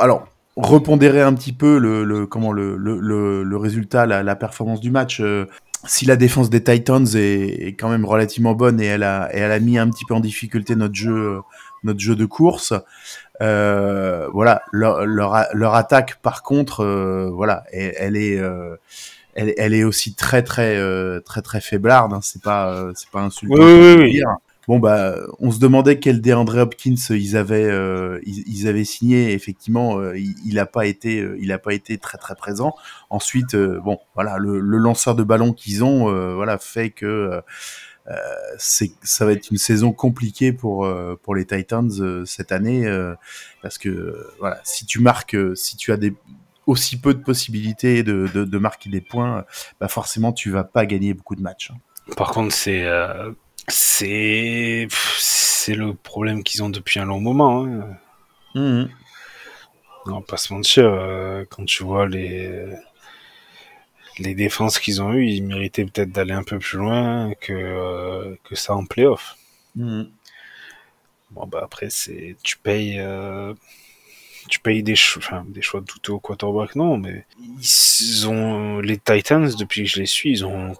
[0.00, 5.20] alors repondérer un petit peu le, comment le, le, résultat, la, performance du match.
[5.20, 5.46] Euh,
[5.84, 9.52] si la défense des Titans est, quand même relativement bonne et elle a, et elle
[9.52, 11.40] a mis un petit peu en difficulté notre jeu,
[11.84, 12.72] notre jeu de course.
[13.38, 16.84] Voilà, leur, leur, attaque, par contre,
[17.32, 18.42] voilà, elle est
[19.36, 22.12] elle, elle, est aussi très très euh, très très faiblarde.
[22.12, 22.20] Hein.
[22.22, 23.62] C'est pas euh, c'est pas insultant.
[23.62, 24.22] Oui, oui,
[24.66, 29.32] Bon bah, on se demandait quel DeAndre Hopkins ils avaient euh, ils, avaient signé.
[29.32, 32.74] Effectivement, il, il a pas été il a pas été très très présent.
[33.08, 37.40] Ensuite, bon voilà, le, le, lanceur de ballon qu'ils ont, voilà, fait que
[38.58, 40.88] c'est ça va être une saison compliquée pour
[41.22, 42.90] pour les Titans cette année
[43.62, 46.12] parce que voilà, si tu marques, si tu as des
[46.66, 49.44] aussi peu de possibilités de, de, de, marquer des points,
[49.80, 51.70] bah forcément tu vas pas gagner beaucoup de matchs.
[51.70, 51.78] Hein.
[52.16, 53.32] Par contre, c'est euh,
[53.68, 57.64] c'est c'est le problème qu'ils ont depuis un long moment.
[57.64, 57.96] Hein.
[58.54, 58.88] Mmh.
[60.06, 62.64] Non, pas se mentir, euh, quand tu vois les
[64.18, 68.36] les défenses qu'ils ont eues, ils méritaient peut-être d'aller un peu plus loin que euh,
[68.44, 69.36] que ça en playoff.
[69.74, 70.04] Mmh.
[71.32, 73.52] Bon bah après c'est tu payes euh,
[74.48, 78.98] tu payes des choix, enfin, des choix douteux au quarterback, non, mais ils ont, les
[78.98, 80.74] Titans, depuis que je les suis, ils ont,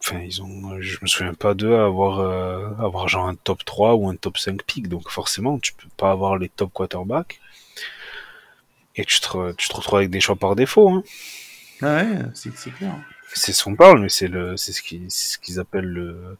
[0.00, 3.94] enfin, ils ont, je me souviens pas d'eux avoir, euh, avoir genre un top 3
[3.94, 7.40] ou un top 5 pick, donc forcément, tu peux pas avoir les top quarterbacks.
[8.96, 11.02] Et tu te, tu te retrouves avec des choix par défaut, hein.
[11.82, 12.94] Ah ouais, c'est clair.
[13.32, 16.36] C'est ce qu'on parle, mais c'est le, c'est ce qu'ils, ce qu'ils appellent le,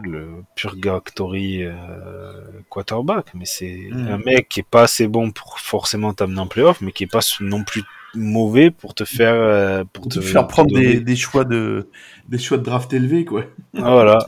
[0.00, 2.32] le purgatory euh,
[2.68, 4.08] quarterback, mais c'est hmm.
[4.08, 7.10] un mec qui est pas assez bon pour forcément t'amener en playoff, mais qui est
[7.10, 7.82] pas non plus
[8.14, 11.88] mauvais pour te faire euh, pour te, faire prendre des, des, choix de
[12.28, 13.44] des choix de draft élevés quoi.
[13.76, 14.26] Ah, voilà.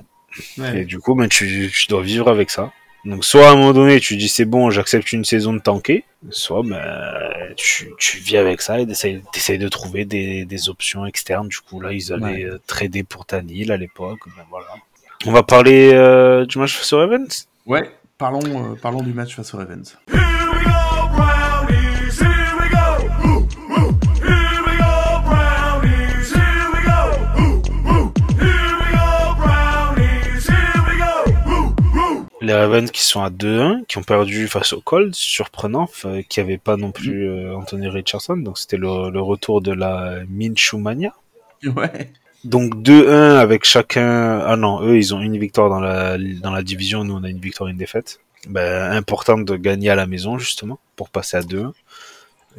[0.74, 2.72] Et du coup, ben, tu, tu, dois vivre avec ça.
[3.04, 6.04] Donc soit à un moment donné tu dis c'est bon, j'accepte une saison de tanker,
[6.30, 11.48] soit ben, tu, tu vis avec ça et t'essayes de trouver des, des options externes.
[11.48, 14.68] Du coup là ils allaient euh, trader pour Tanil à l'époque, ben voilà.
[15.26, 17.48] On va parler euh, du match face aux Ravens?
[17.64, 19.96] Ouais, parlons, euh, parlons du match face aux Ravens.
[32.42, 35.88] Les Ravens qui sont à 2-1, qui ont perdu face aux Colts, surprenant,
[36.28, 40.18] qui n'avaient pas non plus euh, Anthony Richardson, donc c'était le, le, retour de la
[40.28, 41.14] Minshew Mania.
[41.64, 42.12] Ouais.
[42.44, 44.40] Donc 2-1 avec chacun.
[44.40, 47.28] Ah non, eux ils ont une victoire dans la dans la division, nous on a
[47.28, 48.20] une victoire et une défaite.
[48.48, 51.72] Ben, important de gagner à la maison justement pour passer à 2-1.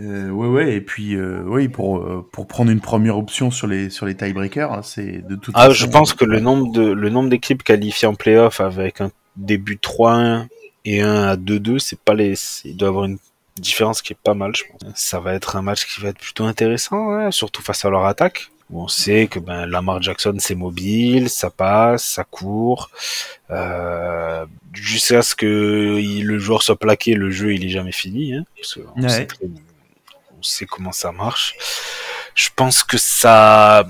[0.01, 3.65] Euh, ouais ouais et puis euh, oui pour euh, pour prendre une première option sur
[3.65, 6.81] les sur les tiebreakers hein, c'est de toute ah je pense que le nombre de
[6.81, 10.47] le nombre d'équipes qualifiées en playoff avec un début 3-1
[10.83, 12.33] et un à 2-2 c'est pas les
[12.65, 13.19] il doit y avoir une
[13.55, 16.19] différence qui est pas mal je pense ça va être un match qui va être
[16.19, 20.35] plutôt intéressant hein, surtout face à leur attaque où on sait que ben Lamar Jackson
[20.39, 22.89] c'est mobile, ça passe, ça court,
[23.51, 28.45] euh, jusqu'à ce que le joueur soit plaqué, le jeu il est jamais fini, hein,
[28.55, 29.27] parce on, sait
[30.37, 31.55] on, sait comment ça marche.
[32.33, 33.87] Je pense que ça,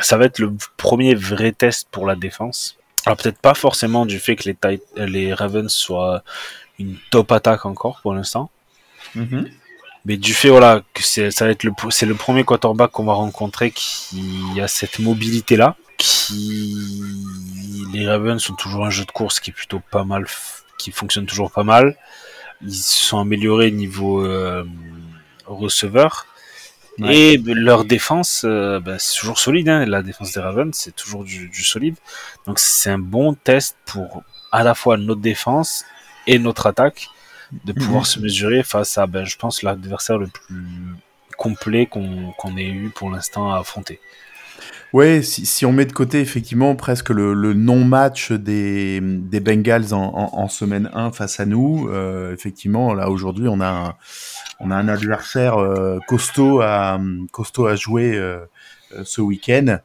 [0.00, 2.78] ça va être le premier vrai test pour la défense.
[3.06, 6.24] Alors peut-être pas forcément du fait que les, les Ravens soient
[6.78, 8.50] une top attaque encore pour l'instant.
[9.14, 9.50] Mm-hmm.
[10.06, 13.04] Mais du fait voilà que c'est ça va être le c'est le premier quarterback qu'on
[13.04, 17.02] va rencontrer qui a cette mobilité là, qui
[17.94, 20.26] les Ravens sont toujours un jeu de course qui est plutôt pas mal,
[20.78, 21.96] qui fonctionne toujours pas mal.
[22.62, 24.64] Ils se sont améliorés niveau euh,
[25.46, 26.26] receveur
[26.98, 29.68] Et leur défense, euh, ben, c'est toujours solide.
[29.68, 29.86] Hein.
[29.86, 31.96] La défense des Ravens, c'est toujours du, du, solide.
[32.46, 35.84] Donc c'est un bon test pour à la fois notre défense
[36.26, 37.08] et notre attaque
[37.64, 40.96] de pouvoir se mesurer face à, ben, je pense, l'adversaire le plus
[41.36, 44.00] complet qu'on ait eu pour l'instant à affronter.
[44.94, 49.92] Ouais, si, si, on met de côté effectivement presque le, le non-match des, des Bengals
[49.92, 53.94] en, en, en, semaine 1 face à nous, euh, effectivement, là aujourd'hui, on a un,
[54.60, 57.00] on a un adversaire euh, costaud à
[57.32, 58.38] costaud à jouer euh,
[59.02, 59.78] ce week-end.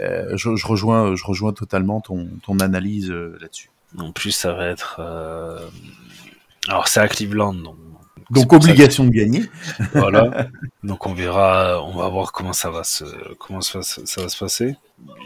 [0.00, 3.70] Je, je, rejoins, je rejoins totalement ton, ton analyse là-dessus.
[3.96, 5.00] En plus, ça va être
[6.68, 7.76] alors c'est à Cleveland, donc
[8.30, 9.44] donc obligation de gagner.
[9.92, 10.48] Voilà.
[10.82, 13.04] Donc on verra, on va voir comment ça va se,
[13.38, 14.76] comment ça, ça va se passer.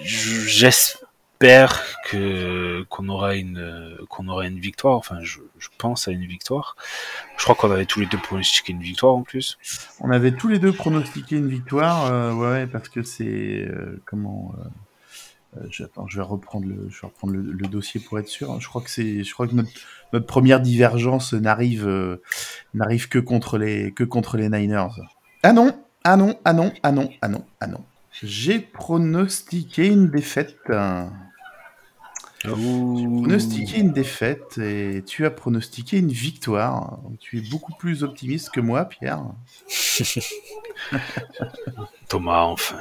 [0.02, 4.96] J'espère que qu'on aura une, qu'on aura une victoire.
[4.96, 6.76] Enfin, je, je, pense à une victoire.
[7.36, 9.58] Je crois qu'on avait tous les deux pronostiqué une victoire en plus.
[10.00, 14.54] On avait tous les deux pronostiqué une victoire, euh, ouais, parce que c'est euh, comment.
[14.58, 14.64] Euh,
[15.56, 18.60] euh, je, je vais reprendre le, je vais reprendre le, le, dossier pour être sûr.
[18.60, 19.70] Je crois que c'est, je crois que notre,
[20.12, 22.22] notre première divergence n'arrive, euh,
[22.74, 25.00] n'arrive que contre les, que contre les Niners.
[25.42, 25.72] Ah non,
[26.04, 27.80] ah non, ah non, ah non, ah non, ah non.
[28.22, 30.56] J'ai pronostiqué une défaite.
[32.42, 37.00] J'ai pronostiqué une défaite et tu as pronostiqué une victoire.
[37.18, 39.24] Tu es beaucoup plus optimiste que moi, Pierre.
[42.08, 42.78] Thomas, enfin.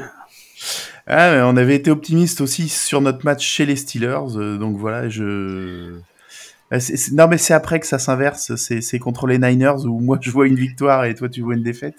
[1.08, 5.10] Ah, on avait été optimiste aussi sur notre match chez les Steelers, euh, donc voilà,
[5.10, 6.00] je.
[6.72, 6.78] Ah,
[7.14, 8.56] non, mais c'est après que ça s'inverse.
[8.56, 11.64] C'est contre les Niners où moi je vois une victoire et toi tu vois une
[11.64, 11.96] défaite.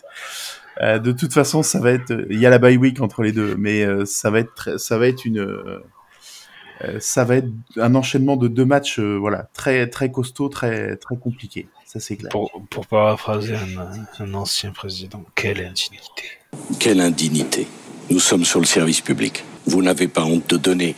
[0.81, 2.27] Euh, de toute façon, ça va être.
[2.31, 4.99] Il y a la bye week entre les deux, mais euh, ça va être ça
[4.99, 5.47] va être une
[6.99, 11.69] ça va être un enchaînement de deux matchs voilà très très costaud, très très compliqué.
[11.85, 12.31] Ça c'est clair.
[12.31, 16.25] Pour, pour paraphraser un, un ancien président, quelle indignité.
[16.79, 17.67] Quelle indignité.
[18.11, 19.45] Nous sommes sur le service public.
[19.67, 20.95] Vous n'avez pas honte de donner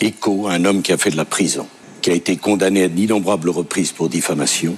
[0.00, 1.66] écho à un homme qui a fait de la prison,
[2.00, 4.76] qui a été condamné à d'innombrables reprises pour diffamation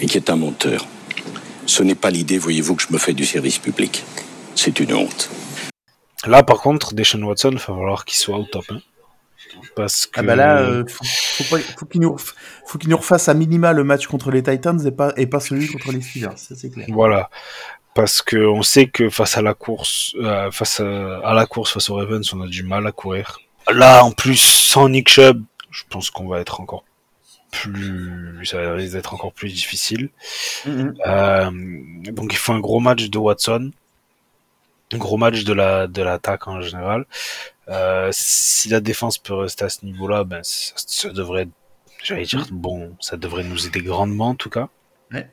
[0.00, 0.86] et qui est un menteur.
[1.66, 4.04] Ce n'est pas l'idée, voyez-vous, que je me fais du service public.
[4.54, 5.30] C'est une honte.
[6.26, 8.64] Là, par contre, Deshaun Watson, il va falloir qu'il soit au top.
[8.70, 8.80] Hein.
[9.76, 10.20] Parce que...
[10.20, 13.84] Ah bah là, euh, faut, faut, faut qu'il nous, qu nous, refasse à minima le
[13.84, 16.86] match contre les Titans et pas, et pas celui contre les Steelers, ça c'est clair.
[16.90, 17.30] Voilà
[17.94, 21.72] parce que on sait que face à la course, euh, face à, à, la course
[21.72, 23.38] face aux Ravens, on a du mal à courir.
[23.70, 26.84] Là, en plus, sans Nick Chubb, je pense qu'on va être encore
[27.50, 30.08] plus, ça risque d'être encore plus difficile.
[30.66, 30.94] Mm -hmm.
[31.06, 33.70] euh, donc, il faut un gros match de Watson,
[34.94, 37.04] un gros match de la de l'attaque en général.
[37.68, 41.48] Euh, si la défense peut rester à ce niveau-là, ben ça, ça devrait,
[42.02, 44.68] j'allais dire bon, ça devrait nous aider grandement en tout cas.
[45.12, 45.26] Ouais.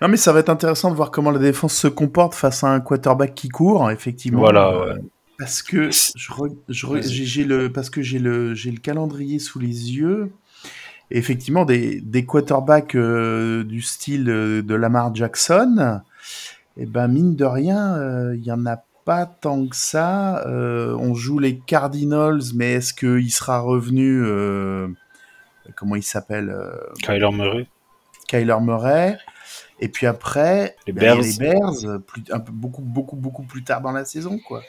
[0.00, 2.68] Non, mais ça va être intéressant de voir comment la défense se comporte face à
[2.68, 4.40] un quarterback qui court, effectivement.
[4.40, 4.68] Voilà.
[4.68, 4.96] Euh,
[5.38, 5.90] parce que
[6.68, 10.32] j'ai le parce que j'ai le j'ai le calendrier sous les yeux.
[11.10, 16.02] Et effectivement, des, des quarterbacks euh, du style euh, de Lamar Jackson,
[16.76, 20.46] et eh ben mine de rien, il euh, y en a pas tant que ça.
[20.46, 24.22] Euh, on joue les Cardinals, mais est-ce qu'il sera revenu
[25.76, 26.54] Comment il s'appelle
[27.02, 27.66] Kyler Murray.
[28.26, 29.16] Kyler Murray.
[29.80, 33.62] Et puis après, les ben, Bears, les Bears plus, un peu, beaucoup, beaucoup, beaucoup plus
[33.62, 34.62] tard dans la saison, quoi.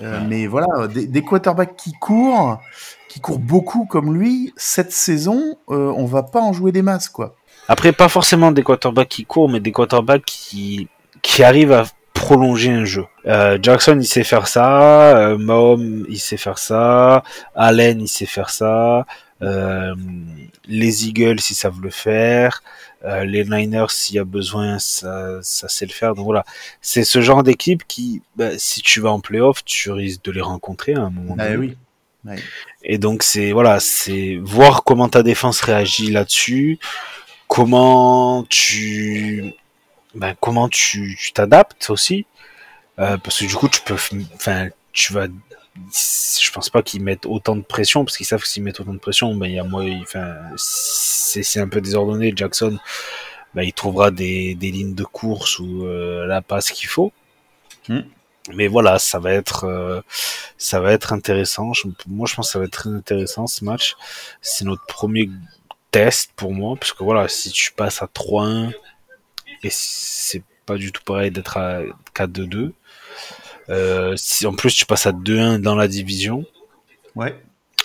[0.00, 2.60] Euh, mais voilà, des, des, quarterbacks qui courent,
[3.08, 7.08] qui courent beaucoup comme lui, cette saison, euh, on va pas en jouer des masses,
[7.08, 7.34] quoi.
[7.68, 10.88] Après, pas forcément des quarterbacks qui courent, mais des quarterbacks qui,
[11.22, 11.84] qui arrivent à
[12.14, 13.04] prolonger un jeu.
[13.26, 17.22] Euh, Jackson, il sait faire ça, euh, Mahomes, il sait faire ça,
[17.54, 19.06] Allen, il sait faire ça,
[19.40, 22.62] les Eagles, ils savent le faire.
[23.04, 26.14] Euh, les Niners, s'il y a besoin, ça, ça sait le faire.
[26.14, 26.44] Donc voilà,
[26.80, 30.40] c'est ce genre d'équipe qui, bah, si tu vas en playoff, tu risques de les
[30.40, 31.76] rencontrer à un moment ah, Oui.
[32.24, 32.34] Oui.
[32.82, 36.80] Et donc c'est voilà, c'est voir comment ta défense réagit là-dessus,
[37.46, 39.54] comment tu,
[40.16, 42.26] ben, comment tu t'adaptes aussi,
[42.98, 43.94] euh, parce que du coup tu peux,
[44.34, 45.28] enfin tu vas
[45.92, 48.94] je pense pas qu'ils mettent autant de pression parce qu'ils savent que s'ils mettent autant
[48.94, 52.32] de pression, ben il y a moi, enfin c'est un peu désordonné.
[52.34, 52.78] Jackson,
[53.54, 57.12] ben, il trouvera des, des lignes de course ou euh, la passe qu'il faut.
[57.88, 58.00] Mm.
[58.54, 60.00] Mais voilà, ça va être euh,
[60.56, 61.72] ça va être intéressant.
[61.72, 63.96] Je, moi, je pense que ça va être très intéressant ce match.
[64.40, 65.28] C'est notre premier
[65.90, 68.72] test pour moi parce que voilà, si tu passes à 3-1
[69.62, 71.80] et c'est pas du tout pareil d'être à
[72.14, 72.72] 4-2-2
[73.70, 76.44] euh, si en plus tu passes à 2-1 dans la division,
[77.16, 77.34] ouais.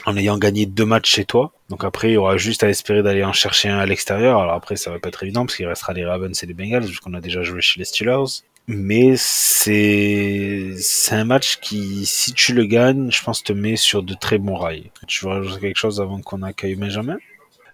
[0.05, 3.03] en ayant gagné deux matchs chez toi, donc après il y aura juste à espérer
[3.03, 4.39] d'aller en chercher un à l'extérieur.
[4.39, 6.85] Alors après ça va pas être évident parce qu'il restera les Ravens et les Bengals
[6.85, 8.43] vu qu'on a déjà joué chez les Steelers.
[8.67, 14.03] Mais c'est c'est un match qui, si tu le gagnes, je pense te met sur
[14.03, 14.89] de très bons rails.
[15.07, 17.17] Tu veux rajouter quelque chose avant qu'on accueille Benjamin?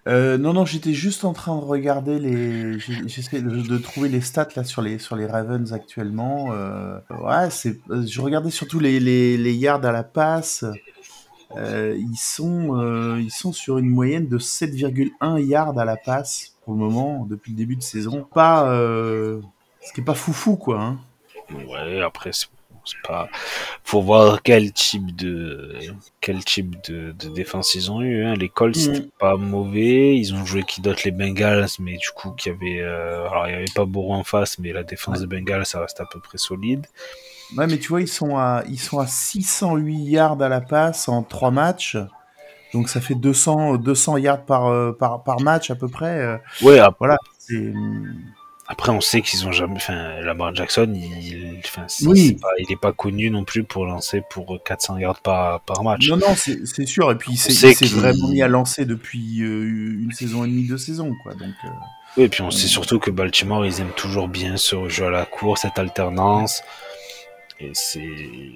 [0.08, 2.76] Euh, non, non, j'étais juste en train de regarder les.
[2.76, 6.52] De, de, trouver les stats là sur les sur les Ravens actuellement.
[6.52, 7.78] Euh, ouais, c'est.
[7.90, 10.64] Je regardais surtout les, les, les yards à la passe.
[11.56, 16.56] Euh, ils sont euh, ils sont sur une moyenne de 7,1 yards à la passe
[16.62, 18.26] pour le moment depuis le début de saison.
[18.32, 19.40] Pas euh,
[19.82, 20.80] ce qui est pas foufou quoi.
[20.80, 20.98] Hein.
[21.68, 22.46] Ouais, après c'est
[23.06, 23.28] pas
[23.84, 25.78] faut voir quel type de
[26.20, 28.34] quel type de, de défense ils ont eu hein.
[28.34, 28.80] les Colts mm.
[28.80, 31.02] c'était pas mauvais ils ont joué qui d'autre?
[31.04, 33.28] Les Bengals mais du coup qu'il y avait euh...
[33.28, 35.26] alors il y avait pas Bourreau en face mais la défense ouais.
[35.26, 36.86] des Bengals ça reste à peu près solide
[37.56, 41.08] ouais mais tu vois ils sont à ils sont à 608 yards à la passe
[41.08, 41.96] en trois matchs
[42.72, 46.78] donc ça fait 200 200 yards par euh, par par match à peu près ouais
[46.78, 47.72] après, voilà c'est
[48.70, 49.74] après, on sait qu'ils ont jamais.
[49.74, 52.38] Enfin, Lamar Jackson, il, enfin, oui.
[52.40, 56.08] pas, il est pas connu non plus pour lancer pour 400 yards par, par match.
[56.08, 57.10] Non, non, c'est sûr.
[57.10, 60.78] Et puis, il s'est vraiment mis à lancer depuis euh, une saison et demie, deux
[60.78, 61.32] saisons, quoi.
[61.32, 61.52] Donc.
[61.64, 61.68] Euh,
[62.16, 65.10] oui, et puis on sait surtout que Baltimore, ils aiment toujours bien ce jeu à
[65.10, 66.62] la course, cette alternance.
[67.58, 68.00] Et c'est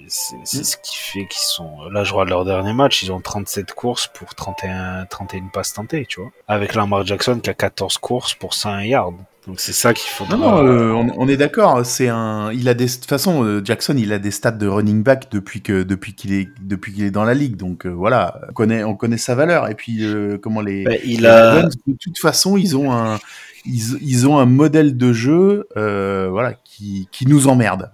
[0.06, 1.88] c'est ce qui fait qu'ils sont.
[1.90, 6.06] Là, je vois leur dernier match, ils ont 37 courses pour 31, 31 passes tentées,
[6.08, 6.30] tu vois.
[6.46, 9.12] Avec Lamar Jackson qui a 14 courses pour 100 yards.
[9.46, 10.24] Donc c'est ça qu'il faut.
[10.26, 11.84] Non, non, euh, on, on, est d'accord.
[11.84, 12.50] C'est un.
[12.52, 12.86] Il a des.
[12.86, 16.14] De toute façon, euh, Jackson, il a des stats de running back depuis que depuis
[16.14, 17.56] qu'il est depuis qu'il est dans la ligue.
[17.56, 19.68] Donc euh, voilà, on connaît on connaît sa valeur.
[19.68, 20.84] Et puis euh, comment les.
[20.84, 21.62] Bah, il a.
[21.64, 23.18] de toute façon, ils ont un
[23.66, 27.92] ils, ils ont un modèle de jeu voilà qui qui nous emmerde.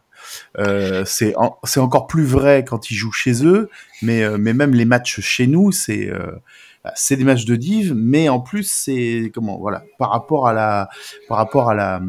[0.58, 3.70] Euh, c'est en, c'est encore plus vrai quand ils jouent chez eux,
[4.02, 6.12] mais mais même les matchs chez nous, c'est
[6.94, 10.88] c'est des matchs de div, mais en plus c'est comment voilà par rapport à la
[11.28, 12.00] par rapport à la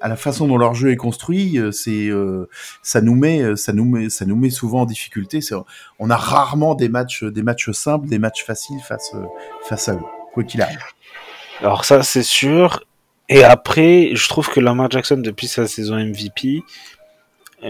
[0.00, 2.48] à la façon dont leur jeu est construit, c'est euh,
[2.82, 5.40] ça nous met ça nous met ça nous met souvent en difficulté.
[5.98, 9.12] On a rarement des matchs des matchs simples, des matchs faciles face
[9.68, 10.00] face à eux,
[10.34, 10.84] quoi qu'il arrive.
[11.60, 12.84] Alors ça c'est sûr.
[13.28, 16.62] Et après, je trouve que Lamar Jackson depuis sa saison MVP,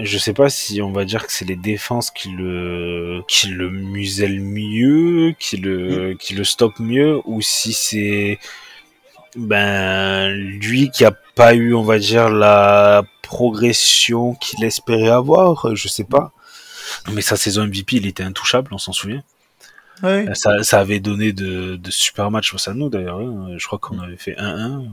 [0.03, 3.71] je sais pas si on va dire que c'est les défenses qui le qui le
[3.71, 8.39] musellent mieux, qui le qui le stoppent mieux, ou si c'est
[9.37, 15.89] ben lui qui a pas eu, on va dire, la progression qu'il espérait avoir, je
[15.89, 16.33] sais pas.
[17.13, 19.23] Mais sa saison MVP, il était intouchable, on s'en souvient.
[20.03, 20.27] Ouais.
[20.35, 23.21] Ça, ça avait donné de, de super matchs face à nous d'ailleurs.
[23.21, 23.55] Hein.
[23.57, 24.89] Je crois qu'on avait fait 1-1.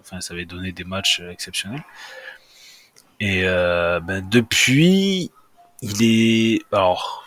[0.00, 1.82] Enfin, ça avait donné des matchs exceptionnels.
[3.20, 5.30] Et euh, ben, depuis,
[5.82, 7.24] il est alors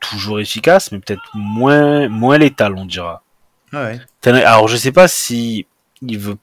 [0.00, 3.22] toujours efficace, mais peut-être moins moins létal, on dira.
[3.72, 4.00] Ah ouais.
[4.44, 5.66] Alors je sais pas si
[6.02, 6.38] il veut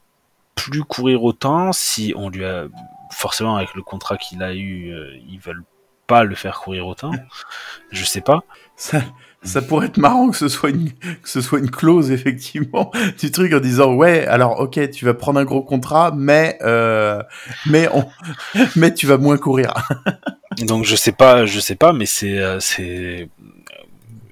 [0.56, 2.66] plus courir autant, si on lui a
[3.12, 5.64] forcément avec le contrat qu'il a eu, euh, ils veulent
[6.12, 7.12] pas le faire courir autant.
[7.90, 8.44] Je sais pas.
[8.76, 9.02] Ça,
[9.44, 13.32] ça pourrait être marrant que ce soit une que ce soit une clause effectivement du
[13.32, 17.24] truc en disant ouais alors ok tu vas prendre un gros contrat mais euh,
[17.66, 18.06] mais on
[18.76, 19.74] mais tu vas moins courir.
[20.68, 23.30] Donc je sais pas je sais pas mais c'est euh, c'est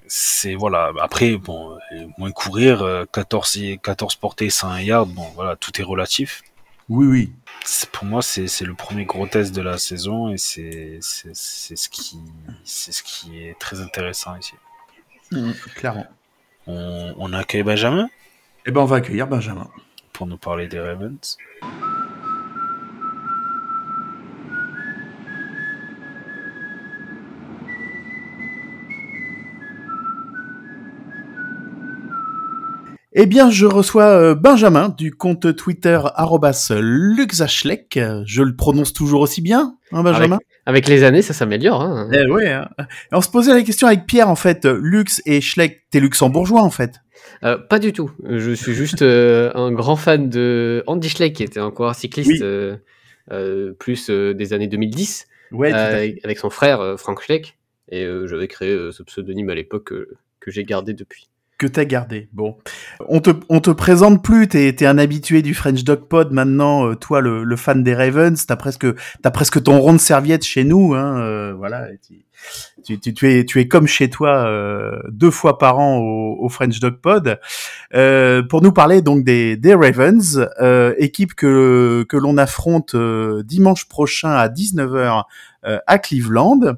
[0.08, 1.78] c'est voilà après bon
[2.18, 6.44] moins courir 14 14 portées 100 yards bon voilà tout est relatif.
[6.90, 7.34] Oui oui.
[7.92, 11.88] Pour moi c'est le premier gros test de la saison et c'est c'est c'est ce
[11.88, 12.18] qui
[12.64, 14.54] c'est ce qui est très intéressant ici.
[15.32, 16.08] Mmh, clairement.
[16.66, 18.10] On, on, accueille Benjamin?
[18.66, 19.70] Eh ben, on va accueillir Benjamin.
[20.14, 21.38] Pour nous parler des Ravens.
[33.22, 36.00] Eh bien, je reçois euh, Benjamin du compte Twitter
[36.72, 38.00] @luxachlek.
[38.26, 40.38] Je le prononce toujours aussi bien, hein, Benjamin?
[40.66, 41.82] Avec, avec, les années, ça s'améliore.
[41.82, 42.10] Hein.
[42.14, 42.50] Eh ouais.
[42.50, 42.70] Hein.
[43.12, 44.64] On se posait la question avec Pierre, en fait.
[44.64, 47.02] Lux et Schleck, t'es luxembourgeois, en fait?
[47.44, 48.10] Euh, Pas du tout.
[48.26, 52.32] Je suis juste euh, un grand fan de Andy Schleck, qui était un coureur cycliste
[52.32, 52.40] oui.
[52.42, 52.78] euh,
[53.34, 57.58] euh plus des années 2010, ouais, avec son frère Frank Schleck.
[57.92, 59.92] Et j'avais créé ce pseudonyme à l'époque
[60.40, 61.29] que j'ai gardé depuis
[61.60, 62.30] que t'as gardé.
[62.34, 62.58] Bon,
[63.08, 64.48] on te, on te présente plus.
[64.48, 66.88] T'es, es un habitué du French Dog Pod maintenant.
[66.88, 68.88] Euh, toi, le, le, fan des Ravens, t'as presque,
[69.22, 70.96] t'as presque ton rond de serviette chez nous.
[70.96, 71.88] Hein, euh, voilà.
[72.86, 76.38] Tu, tu, tu, es, tu es comme chez toi euh, deux fois par an au,
[76.40, 77.38] au French Dog Pod
[77.94, 82.96] euh, pour nous parler donc des, des Ravens, euh, équipe que que l'on affronte
[83.44, 85.24] dimanche prochain à 19h
[85.64, 86.78] à Cleveland.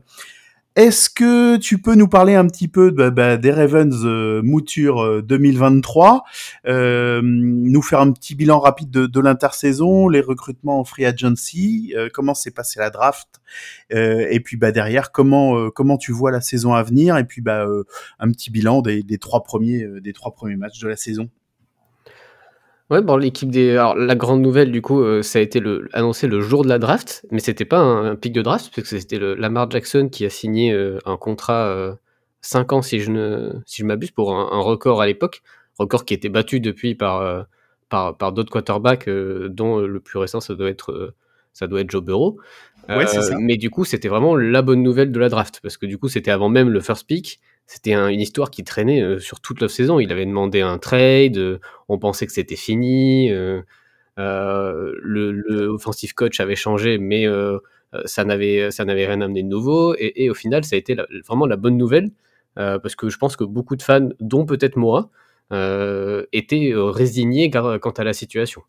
[0.78, 5.22] Est-ce que tu peux nous parler un petit peu bah, bah, des Ravens euh, mouture
[5.22, 6.24] 2023,
[6.66, 11.06] euh, euh, nous faire un petit bilan rapide de, de l'intersaison, les recrutements en free
[11.06, 13.42] agency, euh, comment s'est passé la draft,
[13.90, 17.68] et puis bah, derrière comment comment tu vois la saison à venir, et puis bah,
[18.20, 21.30] un petit bilan des, des trois premiers des trois premiers matchs de la saison.
[22.92, 23.72] Ouais, bon, l'équipe des.
[23.72, 25.88] Alors, la grande nouvelle, du coup, euh, ça a été le...
[25.94, 29.00] annoncé le jour de la draft, mais c'était pas un, pic de draft, parce que
[29.00, 29.34] c'était le...
[29.34, 31.98] Lamar Jackson qui a signé euh, un contrat
[32.42, 35.42] 5 euh, ans, si je ne si je m'abuse, pour un, record à l'époque,
[35.80, 37.46] record qui était battu depuis par,
[37.88, 41.14] par, par d'autres quarterbacks, dont le plus récent, ça doit être,
[41.54, 42.40] ça doit être Joe Burrow.
[42.90, 43.38] Ouais, ça.
[43.40, 46.10] Mais du coup, c'était vraiment la bonne nouvelle de la draft, parce que du coup,
[46.10, 47.40] c'était avant même le first pick
[47.74, 50.02] c'était une histoire qui traînait euh, sur toute la saison.
[50.02, 53.32] Il avait demandé un trade, euh, on pensait que c'était fini.
[53.32, 53.62] Euh,
[55.70, 57.26] offensive coach avait changé, mais
[58.06, 59.96] ça n'avait ça n'avait rien amené de nouveau.
[59.98, 62.12] Et, au final, ça a été vraiment la bonne nouvelle
[62.56, 65.10] parce que je pense que beaucoup de fans, dont peut-être moi,
[66.34, 68.62] étaient résignés quant à la situation.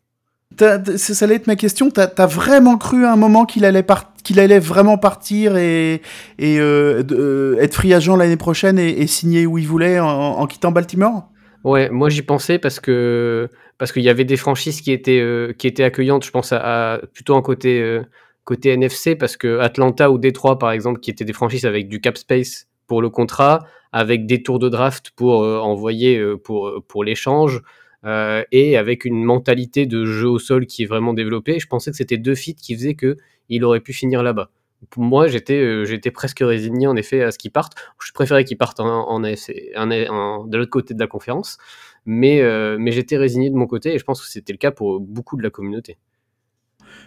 [0.57, 1.89] Ça allait être ma question.
[1.89, 3.85] T'as as vraiment cru à un moment qu'il allait,
[4.23, 6.01] qu'il allait vraiment partir et,
[6.41, 11.29] euh, euh, être free agent l'année prochaine et, signer où il voulait en, quittant Baltimore?
[11.63, 13.47] Ouais, moi j'y pensais parce que
[13.77, 16.25] parce qu'il y avait des franchises qui étaient euh, qui étaient accueillantes.
[16.25, 18.01] Je pense à, plutôt un côté
[18.43, 22.01] côté NFC parce que Atlanta ou Détroit par exemple, qui étaient des franchises avec du
[22.01, 27.61] cap space pour le contrat, avec des tours de draft pour envoyer pour pour l'échange.
[28.05, 31.59] Euh, et avec une mentalité de jeu au sol qui est vraiment développée.
[31.59, 33.17] Je pensais que c'était deux feats qui faisaient que
[33.49, 34.49] il aurait pu finir là-bas.
[34.97, 37.73] Moi, j'étais euh, presque résigné en effet à ce qu'il parte.
[38.03, 41.57] Je préférais qu'il parte en, de l'autre côté de la conférence,
[42.05, 44.71] mais euh, mais j'étais résigné de mon côté et je pense que c'était le cas
[44.71, 45.97] pour beaucoup de la communauté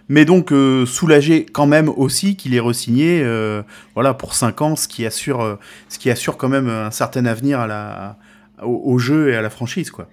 [0.08, 0.52] mais donc
[0.86, 3.24] soulagé quand même aussi qu'il ait resigné
[3.94, 7.66] voilà pour 5 ans ce qui assure ce qui assure quand même un certain avenir
[7.66, 8.16] la
[8.62, 10.08] au, jeu et à la franchise quoi.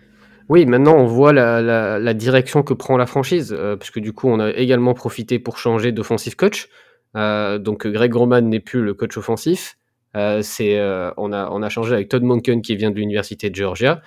[0.49, 4.39] Oui, maintenant on voit la, direction que prend la franchise, euh, puisque du coup on
[4.39, 6.69] a également profité pour changer d'offensive coach.
[7.15, 9.77] Euh, donc Greg Roman n'est plus le coach offensif.
[10.15, 14.01] Euh, on, a, changé avec Todd Monken qui vient de l'université de Georgia.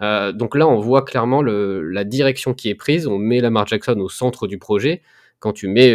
[0.00, 3.06] donc là on voit clairement la direction qui est prise.
[3.06, 5.02] On met Lamar Jackson au centre du projet.
[5.40, 5.94] Quand tu mets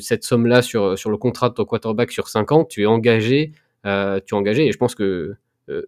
[0.00, 3.52] cette somme-là sur, sur le contrat de ton quarterback sur 5 ans, tu es engagé.
[3.84, 5.36] tu es engagé et je pense que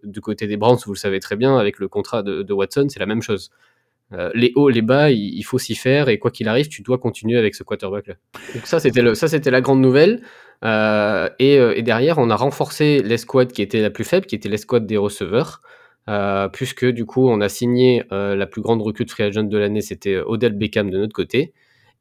[0.03, 2.99] du côté des Browns, vous le savez très bien, avec le contrat de, Watson, c'est
[2.99, 3.51] la même chose.
[4.11, 6.97] Euh, les hauts, les bas, il, faut s'y faire et quoi qu'il arrive, tu dois
[6.97, 8.15] continuer avec ce quarterback-là.
[8.55, 10.21] Donc ça, c'était ça, c'était la grande nouvelle.
[10.65, 14.87] Euh, et, derrière, on a renforcé l'escouade qui était la plus faible, qui était l'escouade
[14.87, 15.61] des receveurs,
[16.53, 19.81] puisque du coup, on a signé la plus grande recrue de free agent de l'année,
[19.81, 21.53] c'était Odell Beckham de notre côté.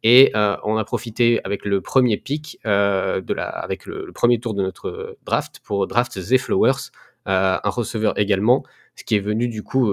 [0.02, 4.54] Et on a profité avec le premier pick, de la, avec le, le, premier tour
[4.54, 6.90] de notre draft pour draft The Flowers,
[7.28, 8.64] un receveur également,
[8.96, 9.90] ce qui est venu du coup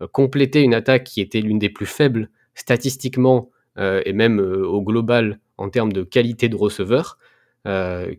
[0.00, 4.66] euh, compléter une attaque qui était l'une des plus faibles statistiquement euh, et même euh,
[4.66, 7.18] au global en termes de qualité de receveur,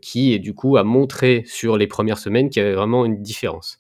[0.01, 3.79] qui du coup a montré sur les premières semaines qu'il y avait vraiment une différence.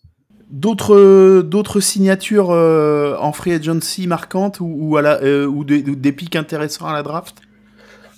[0.49, 6.93] D'autres d'autres signatures en free agency marquantes ou, à la, ou, des pics intéressants à
[6.93, 7.41] la draft?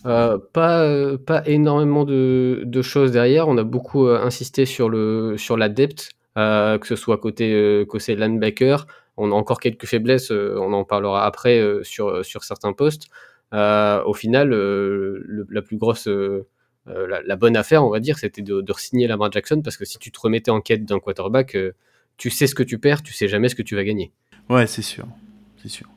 [0.03, 3.49] Pas, pas énormément de, de, choses derrière.
[3.49, 7.85] On a beaucoup insisté sur, le, sur la depth euh, que ce soit côté, euh,
[7.85, 8.87] côté linebacker.
[9.17, 13.07] On a encore quelques faiblesses, euh, on en parlera après sur, sur certains postes.
[13.51, 14.51] au final,
[15.49, 16.07] la plus grosse,
[16.87, 19.99] la, bonne affaire, on va dire, c'était de, de signer Lamar Jackson parce que si
[19.99, 21.57] tu te remettais en quête d'un quarterback,
[22.17, 24.11] tu sais ce que tu perds, tu sais jamais ce que tu vas gagner.
[24.49, 25.07] Ouais, c'est sûr,
[25.61, 25.87] c'est sûr.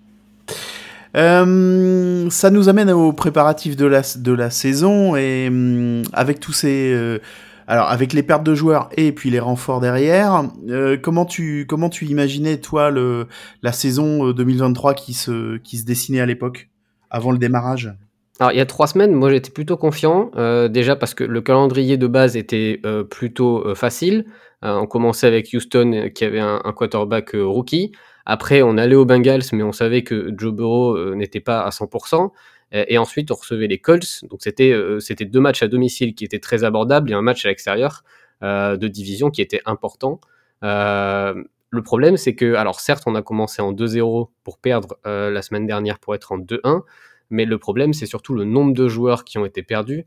[1.14, 7.20] ça nous amène aux préparatifs de la, de la saison et hum, avec tous ces,
[7.66, 11.88] alors avec les pertes de joueurs et puis les renforts derrière, euh, comment tu comment
[11.88, 13.26] tu imaginais toi le
[13.62, 16.68] la saison 2023 euh, qui se qui se dessinait à l'époque
[17.10, 17.92] avant le démarrage?
[18.40, 21.40] Alors il y a trois semaines, moi j'étais plutôt confiant, euh, déjà parce que le
[21.40, 24.26] calendrier de base était plutôt facile.
[24.62, 27.92] on commençait avec Houston qui avait un, un quarterback rookie.
[28.26, 32.30] Après on allait aux Bengals, mais on savait que Joe Burrow n'était pas à 100%.
[32.72, 34.24] Euh, et ensuite, on recevait les Colts.
[34.28, 37.44] Donc, c'était euh, c'était deux matchs à domicile qui étaient très abordables et un match
[37.44, 38.02] à l'extérieur
[38.42, 40.20] euh, de division qui était important.
[40.62, 45.66] le problème, c'est que, alors certes, on a commencé en 2-0 pour perdre la semaine
[45.66, 46.82] dernière pour être en 2-1,
[47.30, 50.06] mais le problème, c'est surtout le nombre de joueurs qui ont été perdus,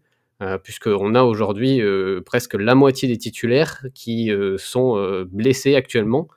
[0.63, 1.81] puisqu'on a aujourd'hui
[2.25, 6.29] presque la moitié des titulaires qui sont blessés actuellement,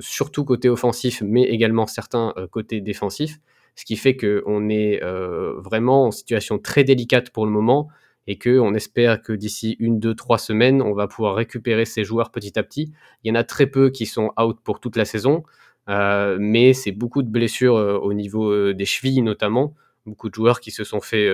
[0.00, 3.40] surtout côté offensif, mais également certains côté défensif
[3.74, 7.88] ce qui fait qu'on est euh, vraiment en situation très délicate pour le moment
[8.26, 12.04] et que on espère que d'ici une, deux, trois semaines, on va pouvoir récupérer ces
[12.04, 12.92] joueurs petit à petit.
[13.22, 15.42] Il y en a très peu qui sont out pour toute la saison,
[15.90, 19.74] euh, mais c'est beaucoup de blessures euh, au niveau des chevilles notamment.
[20.06, 21.28] Beaucoup de joueurs qui se sont fait,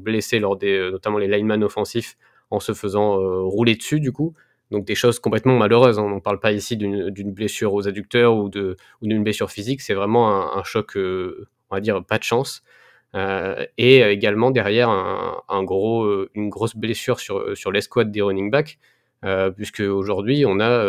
[0.00, 2.16] blessés lors des, notamment les linemen offensifs,
[2.50, 4.34] en se faisant rouler dessus du coup.
[4.70, 5.98] Donc des choses complètement malheureuses.
[5.98, 6.04] Hein.
[6.04, 9.80] On ne parle pas ici d'une blessure aux adducteurs ou d'une blessure physique.
[9.80, 12.62] C'est vraiment un, choc, on va dire, pas de chance.
[13.16, 18.78] Euh, et également derrière euh, une grosse blessure sur, l'escouade des running backs,
[19.24, 20.86] euh, puisque aujourd'hui on a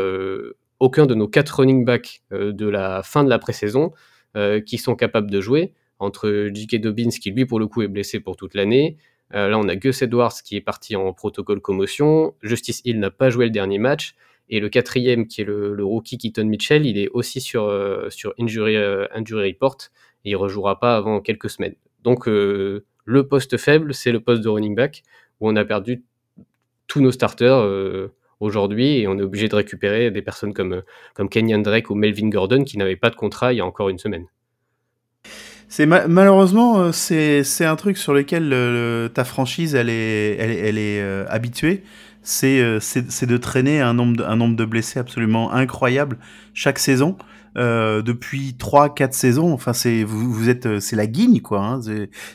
[0.80, 3.92] aucun de nos quatre running backs de la fin de la pré-saison
[4.66, 6.82] qui sont capables de jouer, entre J.K.
[6.82, 8.98] Dobbins qui lui pour le coup est blessé pour toute l'année,
[9.34, 13.30] là on a Gus Edwards qui est parti en protocole commotion, Justice Hill n'a pas
[13.30, 14.16] joué le dernier match,
[14.50, 17.74] et le quatrième, qui est le, rookie Keaton Mitchell, il est aussi sur,
[18.10, 18.76] sur injury,
[19.14, 19.78] injury report
[20.26, 21.76] il rejouera pas avant quelques semaines.
[22.04, 25.04] Donc euh, le poste faible, c'est le poste de running back
[25.40, 26.04] où on a perdu
[26.88, 31.30] tous nos starters euh, aujourd'hui et on est obligé de récupérer des personnes comme, comme
[31.30, 34.00] Kenyan Drake ou Melvin Gordon qui n'avaient pas de contrat il y a encore une
[34.00, 34.28] semaine.
[35.74, 38.54] C'est malheureusement euh, c'est un truc sur lequel
[39.14, 41.84] ta franchise elle est elle, elle est habituée.
[42.24, 46.18] C'est de traîner un nombre de, un nombre de blessés absolument incroyable
[46.54, 47.16] chaque saison.
[47.58, 49.52] Euh, depuis trois quatre saisons.
[49.52, 51.60] Enfin, c'est vous, vous êtes, euh, c'est la guigne quoi.
[51.60, 51.82] Hein.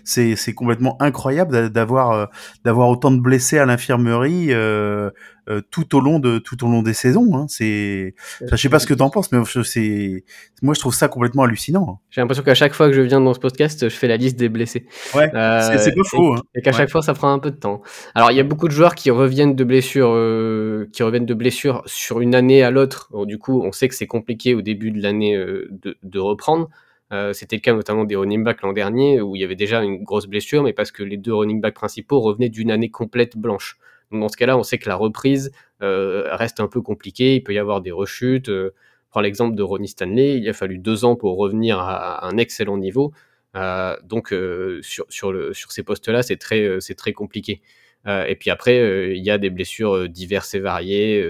[0.04, 2.26] C'est c'est complètement incroyable d'avoir euh,
[2.64, 4.48] d'avoir autant de blessés à l'infirmerie.
[4.50, 5.10] Euh,
[5.48, 7.34] euh, tout au long de tout au long des saisons.
[7.34, 7.46] Hein.
[7.48, 8.14] C'est,
[8.50, 10.24] je sais pas ce que tu en penses, mais c'est,
[10.62, 11.86] moi je trouve ça complètement hallucinant.
[11.88, 11.98] Hein.
[12.10, 14.38] J'ai l'impression qu'à chaque fois que je viens dans ce podcast, je fais la liste
[14.38, 14.86] des blessés.
[15.14, 16.36] Ouais, euh, c'est pas faux.
[16.36, 16.42] Et, hein.
[16.54, 17.82] et qu'à chaque fois, ça prend un peu de temps.
[18.14, 21.34] Alors il y a beaucoup de joueurs qui reviennent de blessures, euh, qui reviennent de
[21.34, 23.10] blessures sur une année à l'autre.
[23.26, 26.68] Du coup, on sait que c'est compliqué au début de l'année euh, de, de, reprendre.
[27.12, 29.82] Euh, c'était le cas notamment des running backs l'an dernier où il y avait déjà
[29.82, 33.36] une grosse blessure, mais parce que les deux running backs principaux revenaient d'une année complète
[33.36, 33.78] blanche.
[34.12, 35.52] Dans ce cas-là, on sait que la reprise
[35.82, 37.36] euh, reste un peu compliquée.
[37.36, 38.48] Il peut y avoir des rechutes.
[38.48, 38.72] Euh,
[39.10, 40.38] prends l'exemple de Ronnie Stanley.
[40.38, 43.12] Il a fallu deux ans pour revenir à, un excellent niveau.
[43.56, 44.34] Euh, donc
[44.82, 47.62] sur, sur, le, sur ces postes-là, c'est très, c'est très compliqué.
[48.06, 51.24] et puis après, il y a des blessures diverses et variées,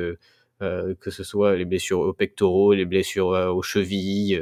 [0.61, 4.39] que ce soit les blessures aux pectoraux, les blessures aux chevilles.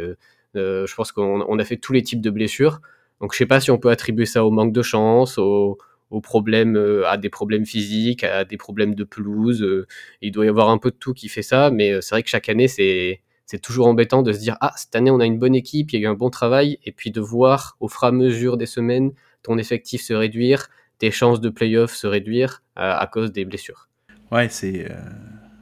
[0.54, 2.80] je pense qu'on on a fait tous les types de blessures.
[3.20, 5.78] Donc je sais pas si on peut attribuer ça au manque de chance, au,
[6.14, 9.62] aux problèmes, euh, à des problèmes physiques, à des problèmes de pelouse.
[9.62, 9.86] Euh,
[10.22, 12.22] il doit y avoir un peu de tout qui fait ça, mais euh, c'est vrai
[12.22, 15.26] que chaque année, c'est c'est toujours embêtant de se dire ah cette année on a
[15.26, 17.88] une bonne équipe, il y a eu un bon travail, et puis de voir au
[17.88, 19.12] fur et à mesure des semaines
[19.42, 23.90] ton effectif se réduire, tes chances de playoff se réduire à cause des blessures.
[24.32, 24.90] Ouais, c'est.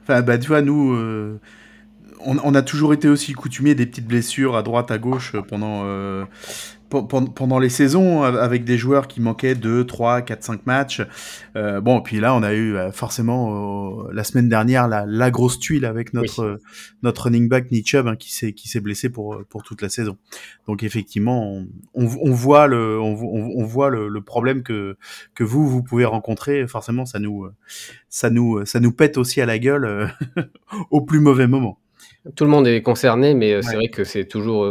[0.01, 0.97] Enfin, bah, tu vois, nous,
[2.21, 5.83] on, a toujours été aussi coutumiers des petites blessures à droite, à gauche pendant,
[7.01, 11.01] pendant les saisons avec des joueurs qui manquaient 2, 3, 4, 5 matchs.
[11.55, 15.31] Euh, bon, puis là, on a eu euh, forcément euh, la semaine dernière la, la,
[15.31, 16.59] grosse tuile avec notre
[17.01, 20.17] notre running back Nick hein, qui s'est blessé pour pour toute la saison.
[20.67, 24.97] Donc effectivement, on, on, voit le on, on voit le, le, problème que
[25.35, 26.67] que vous vous pouvez rencontrer.
[26.67, 27.47] Forcément, ça nous
[28.09, 30.09] ça nous ça nous pète aussi à la gueule
[30.91, 31.79] au plus mauvais moment.
[32.35, 34.65] Tout le monde est concerné, mais c'est vrai que c'est toujours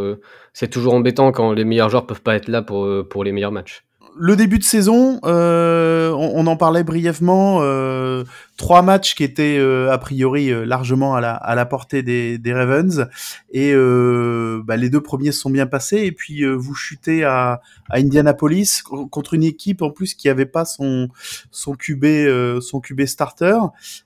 [0.52, 3.32] c'est toujours embêtant quand les meilleurs joueurs peuvent pas être là pour, euh, pour les
[3.32, 3.84] meilleurs matchs.
[4.14, 8.24] Le début de saison, euh, on, en parlait brièvement, euh,
[8.58, 12.36] trois matchs qui étaient euh, a priori euh, largement à la, à la portée des,
[12.36, 13.08] des Ravens,
[13.52, 17.96] et bah, les deux premiers se sont bien passés, et puis vous chutez à, à
[17.98, 21.08] Indianapolis contre une équipe en plus qui avait pas son
[21.50, 23.58] son QB son QB starter.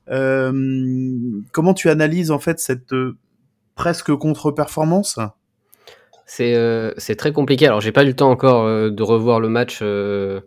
[0.06, 2.94] comment tu analyses en fait cette
[3.74, 5.18] presque contre-performance?
[6.40, 7.66] Euh, c'est très compliqué.
[7.66, 10.40] Alors, j'ai pas eu le temps encore euh, de revoir le match euh,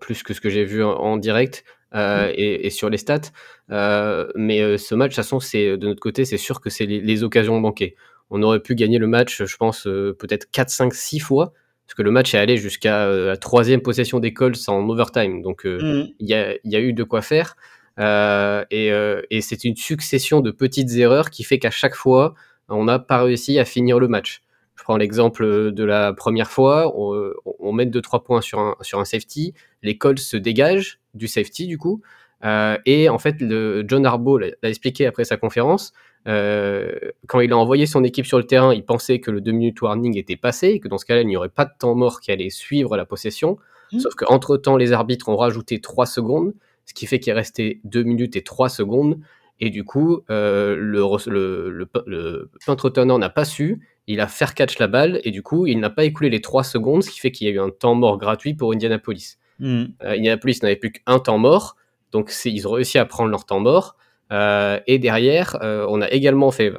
[0.00, 1.98] plus que ce que j'ai vu en, direct mmh.
[2.34, 3.30] et, et, sur les stats.
[3.68, 7.22] mais ce match, de toute façon, de notre côté, c'est sûr que c'est les, les,
[7.22, 7.94] occasions manquées.
[8.30, 11.52] On aurait pu gagner le match, je pense, peut-être 4, 5, 6 fois.
[11.86, 15.42] Parce que le match est allé jusqu'à la troisième possession des Colts en overtime.
[15.42, 16.06] Donc, mmh.
[16.18, 17.54] il y, a, y, a, eu de quoi faire.
[18.00, 18.90] et,
[19.30, 22.34] et c'est une succession de petites erreurs qui fait qu'à chaque fois,
[22.68, 24.42] on n'a pas réussi à finir le match.
[24.76, 29.00] Je prends l'exemple de la première fois, on, on met 2-3 points sur un, sur
[29.00, 32.02] un safety, les Colts se dégagent du safety du coup,
[32.44, 35.92] euh, et en fait, le, John Harbaugh l'a expliqué après sa conférence,
[36.28, 36.92] euh,
[37.26, 39.80] quand il a envoyé son équipe sur le terrain, il pensait que le 2 minutes
[39.80, 42.20] warning était passé, et que dans ce cas-là, il n'y aurait pas de temps mort
[42.20, 43.58] qui allait suivre la possession,
[43.92, 44.00] mmh.
[44.00, 46.54] sauf qu'entre-temps, les arbitres ont rajouté 3 secondes,
[46.84, 49.18] ce qui fait qu'il est resté 2 minutes et 3 secondes,
[49.58, 54.54] et du coup, euh, le, le, le, le peintre n'a pas su, il a fair
[54.54, 57.20] catch la balle et du coup, il n'a pas écoulé les 3 secondes, ce qui
[57.20, 59.38] fait qu'il y a eu un temps mort gratuit pour Indianapolis.
[59.58, 59.84] Mm.
[60.00, 61.76] Indianapolis n'avait plus qu'un temps mort,
[62.12, 63.96] donc ils ont réussi à prendre leur temps mort.
[64.30, 66.72] et derrière, on a également fait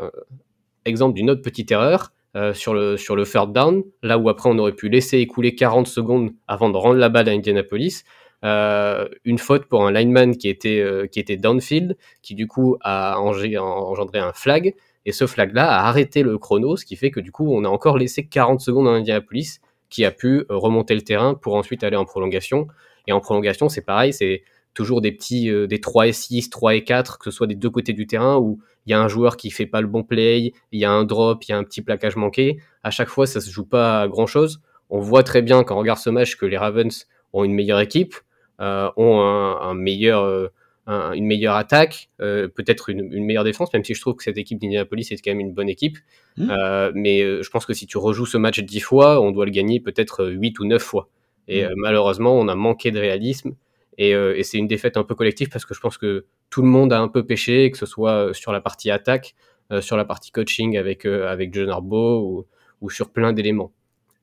[0.86, 2.11] exemple d'une autre petite erreur.
[2.53, 5.88] sur, le, sur le third down, là où après on aurait pu laisser écouler 40
[5.88, 8.03] secondes avant de rendre la balle à Indianapolis.
[8.45, 12.78] Euh, une faute pour un lineman qui était, euh, qui était downfield, qui du coup
[12.82, 14.75] a engendré un flag,
[15.07, 17.67] et ce flag-là a arrêté le chrono, ce qui fait que du coup on a
[17.67, 21.83] encore laissé 40 secondes à Indianapolis, qui a pu euh, remonter le terrain pour ensuite
[21.83, 22.67] aller en prolongation.
[23.07, 24.43] Et en prolongation, c'est pareil, c'est
[24.73, 27.69] toujours des petits des 3 et 6, 3 et 4, que ce soit des deux
[27.69, 30.53] côtés du terrain, où il y a un joueur qui fait pas le bon play,
[30.71, 32.59] il y a un drop, il y a un petit plaquage manqué.
[32.83, 34.61] À chaque fois, ça se joue pas grand chose.
[34.89, 37.79] On voit très bien quand on regarde ce match que les Ravens ont une meilleure
[37.79, 38.15] équipe,
[38.61, 40.47] euh, ont un, meilleur euh,
[40.88, 44.57] une meilleure attaque, euh, peut-être une, meilleure défense, même si je trouve que cette équipe
[44.59, 45.97] d'Indianapolis est quand même une bonne équipe.
[46.38, 46.91] Mmh.
[46.93, 49.79] mais je pense que si tu rejoues ce match dix fois, on doit le gagner
[49.79, 51.09] peut-être huit ou neuf fois.
[51.47, 51.73] Et mmh.
[51.77, 53.55] malheureusement, on a manqué de réalisme.
[53.97, 54.13] Et,
[54.43, 56.99] c'est une défaite un peu collective parce que je pense que tout le monde a
[56.99, 59.35] un peu pêché, que ce soit sur la partie attaque,
[59.81, 62.45] sur la partie coaching avec, avec John Arbo ou,
[62.81, 63.73] ou sur plein d'éléments.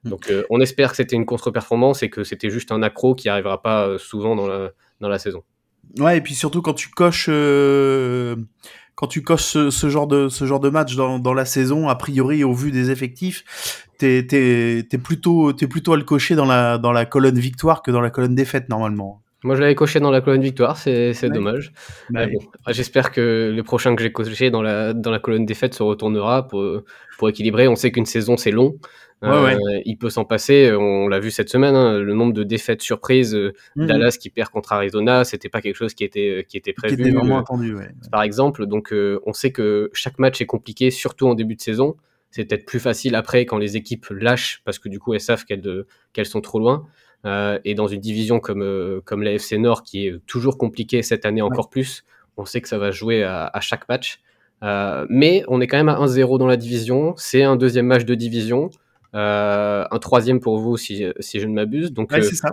[0.04, 0.10] Mm.
[0.10, 3.28] Donc euh, on espère que c'était une contre-performance et que c'était juste un accro qui
[3.28, 5.42] arrivera pas euh, souvent dans la, dans la saison.
[5.98, 8.36] Ouais, et puis surtout quand tu coches, euh,
[8.94, 11.94] quand tu coches ce, genre de, ce genre de match dans, dans la saison, a
[11.94, 16.78] priori, au vu des effectifs, t'es es, plutôt, es plutôt à le cocher dans la,
[16.78, 19.22] dans la colonne victoire que dans la colonne défaite normalement.
[19.44, 21.72] Moi, je l'avais coché dans la colonne victoire, c'est dommage.
[22.08, 25.74] Bah bon, j'espère que le prochain que j'ai coché dans la, dans la colonne défaite
[25.74, 26.80] se retournera pour,
[27.18, 27.68] pour équilibrer.
[27.68, 28.78] On sait qu'une saison, c'est long.
[29.22, 30.72] Euh, il peut s'en passer.
[30.72, 33.34] On l'a vu cette semaine, hein, le nombre de défaites surprises.
[33.34, 36.56] Euh, mmh Dallas qui perd contre Arizona, c'était pas quelque chose qui était, euh, qui
[36.56, 36.96] était prévu.
[36.96, 37.76] Qui était vraiment attendu,
[38.10, 41.96] Par exemple, donc on sait que chaque match est compliqué, surtout en début de saison.
[42.30, 45.44] C'est peut-être plus facile après quand les équipes lâchent parce que du coup elles savent
[45.44, 46.86] qu'elles qu'elles sont trop loin.
[47.64, 51.42] et dans une division comme, comme la FC Nord qui est toujours compliquée cette année
[51.42, 52.04] encore plus,
[52.36, 54.20] on sait que ça va jouer à, à chaque match.
[55.08, 57.14] mais on est quand même à 1-0 dans la division.
[57.16, 58.70] C'est un deuxième match de division.
[59.14, 61.92] Euh, un troisième pour vous si, si je ne m'abuse.
[61.92, 62.50] Donc euh, c'est ça.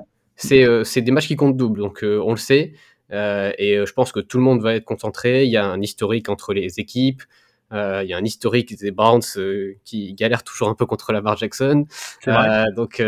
[0.52, 2.74] Euh, c'est des matchs qui comptent double, donc on le sait.
[3.12, 5.46] et je pense que tout le monde va être concentré.
[5.46, 7.24] Il y a un historique entre les équipes.
[7.72, 9.22] il y a un historique des Browns
[9.84, 11.86] qui galèrent toujours un peu contre Lamar Jackson.
[12.76, 13.04] donc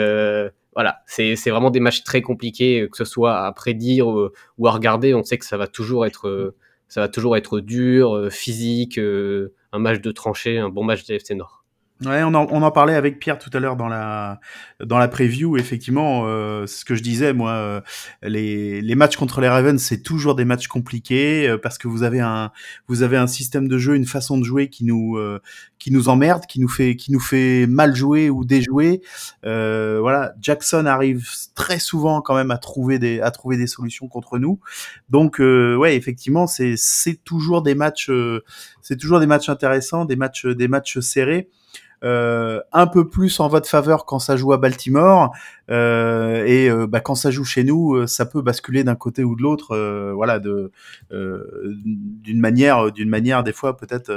[0.76, 5.14] voilà, c'est vraiment des matchs très compliqués, que ce soit à prédire ou, à regarder.
[5.14, 6.56] On sait que ça va toujours être,
[6.88, 11.36] ça va toujours être dur, physique, un match de tranchée, un bon match de FC
[11.36, 11.63] Nord.
[12.02, 14.40] Ouais, on en, on en, parlait avec Pierre tout à l'heure dans la
[14.84, 15.58] dans la preview.
[15.58, 17.82] Effectivement, euh, ce que je disais, moi, euh,
[18.24, 22.04] les, les matchs contre les Ravens, c'est toujours des matchs compliqués euh, parce que vous
[22.04, 22.52] avez un
[22.88, 25.40] vous avez un système de jeu, une façon de jouer qui nous euh,
[25.80, 29.02] qui nous emmerde, qui nous fait qui nous fait mal jouer ou déjouer.
[29.44, 34.40] voilà, Jackson arrive très souvent quand même à trouver des à trouver des solutions contre
[34.40, 34.60] nous.
[35.10, 38.12] Donc ouais, effectivement, c'est c'est toujours des matchs
[38.82, 41.50] c'est toujours des matchs intéressants, des matchs des matchs serrés.
[42.04, 45.32] Euh, un peu plus en votre faveur quand ça joue à Baltimore
[45.72, 49.38] euh, et euh, bah, quand ça joue chez nous, ça peut basculer d'un côté ou
[49.38, 49.78] de l'autre,
[50.14, 50.72] voilà, de
[51.12, 54.12] d'une manière, d'une manière des fois peut-être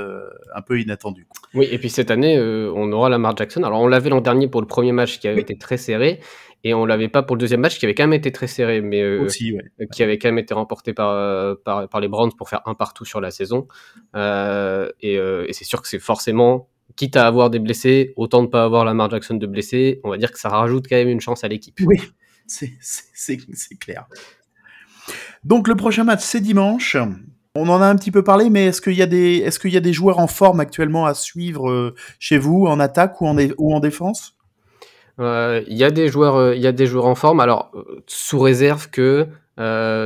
[0.55, 1.28] un peu inattendue.
[1.55, 2.39] Oui, et puis cette année,
[2.74, 3.62] on aura Lamar Jackson.
[3.62, 6.20] Alors on l'avait l'an dernier pour le premier match qui avait été très serré.
[6.64, 8.80] Et on l'avait pas pour le deuxième match qui avait quand même été très serré,
[8.80, 9.57] mais Aussi,
[9.93, 13.05] qui avait quand même été remporté par, par, par, les Browns pour faire un partout
[13.05, 13.68] sur la saison.
[14.16, 18.64] et, et c'est sûr que c'est forcément quitte à avoir des blessés, autant ne pas
[18.64, 21.45] avoir Lamar Jackson de blessés, on va dire que ça rajoute quand même une chance
[21.45, 21.78] à l'équipe.
[21.84, 22.01] Oui,
[22.47, 24.07] c'est clair.
[25.45, 26.97] Donc le prochain match, c'est dimanche.
[27.55, 29.72] On en a un petit peu parlé, mais est-ce qu'il y, a des, est qu'il
[29.72, 33.26] y a des joueurs en forme actuellement à suivre euh, chez vous, en attaque ou
[33.26, 34.37] en, ou en défense?
[35.20, 37.72] Euh, Il y, a des joueurs, euh, il y a des joueurs en forme, alors
[38.07, 39.28] sous réserve que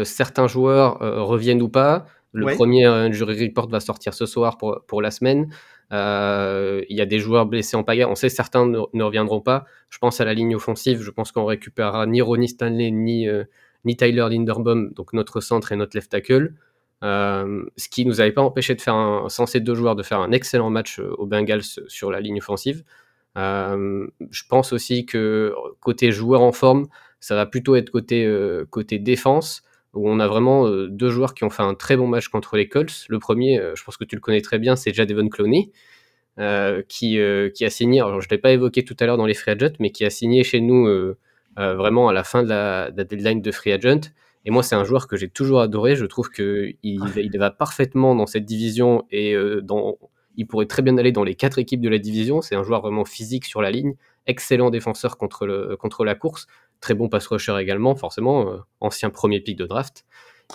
[0.05, 2.07] certains joueurs reviennent ou pas.
[2.33, 5.49] Le premier jury report va sortir ce soir pour, pour la semaine.
[5.93, 8.07] Euh, il y a des joueurs blessés en pagaille.
[8.07, 9.64] On sait certains ne, reviendront pas.
[9.88, 11.03] Je pense à la ligne offensive.
[11.03, 13.45] Je pense qu'on récupérera ni Ronnie Stanley ni, euh,
[13.84, 16.55] ni Tyler Linderbaum, donc notre centre et notre left tackle.
[17.03, 20.03] Euh, ce qui nous avait pas empêché de faire un, sans ces deux joueurs de
[20.03, 22.84] faire un excellent match au Bengals sur la ligne offensive.
[23.36, 26.88] je pense aussi que côté joueur en forme,
[27.18, 29.62] ça va plutôt être côté défense
[29.95, 32.57] où on a vraiment euh, deux joueurs qui ont fait un très bon match contre
[32.57, 33.07] les Colts.
[33.09, 35.70] Le premier, euh, je pense que tu le connais très bien, c'est Jadevon Clowney,
[36.38, 37.18] euh, qui,
[37.55, 39.51] qui a signé, alors je ne l'ai pas évoqué tout à l'heure dans les free
[39.53, 40.88] agents, mais qui a signé chez nous
[41.57, 44.12] vraiment à la fin de la, deadline de free agent.
[44.47, 45.97] Et moi, c'est un joueur que j'ai toujours adoré.
[45.97, 49.99] Je trouve qu'il il va parfaitement dans cette division et dans,
[50.36, 52.41] il pourrait très bien aller dans les quatre équipes de la division.
[52.41, 53.95] C'est un joueur vraiment physique sur la ligne,
[54.26, 56.47] excellent défenseur contre, le, contre la course,
[56.81, 60.05] très bon pass rusher également, forcément, ancien premier pick de draft.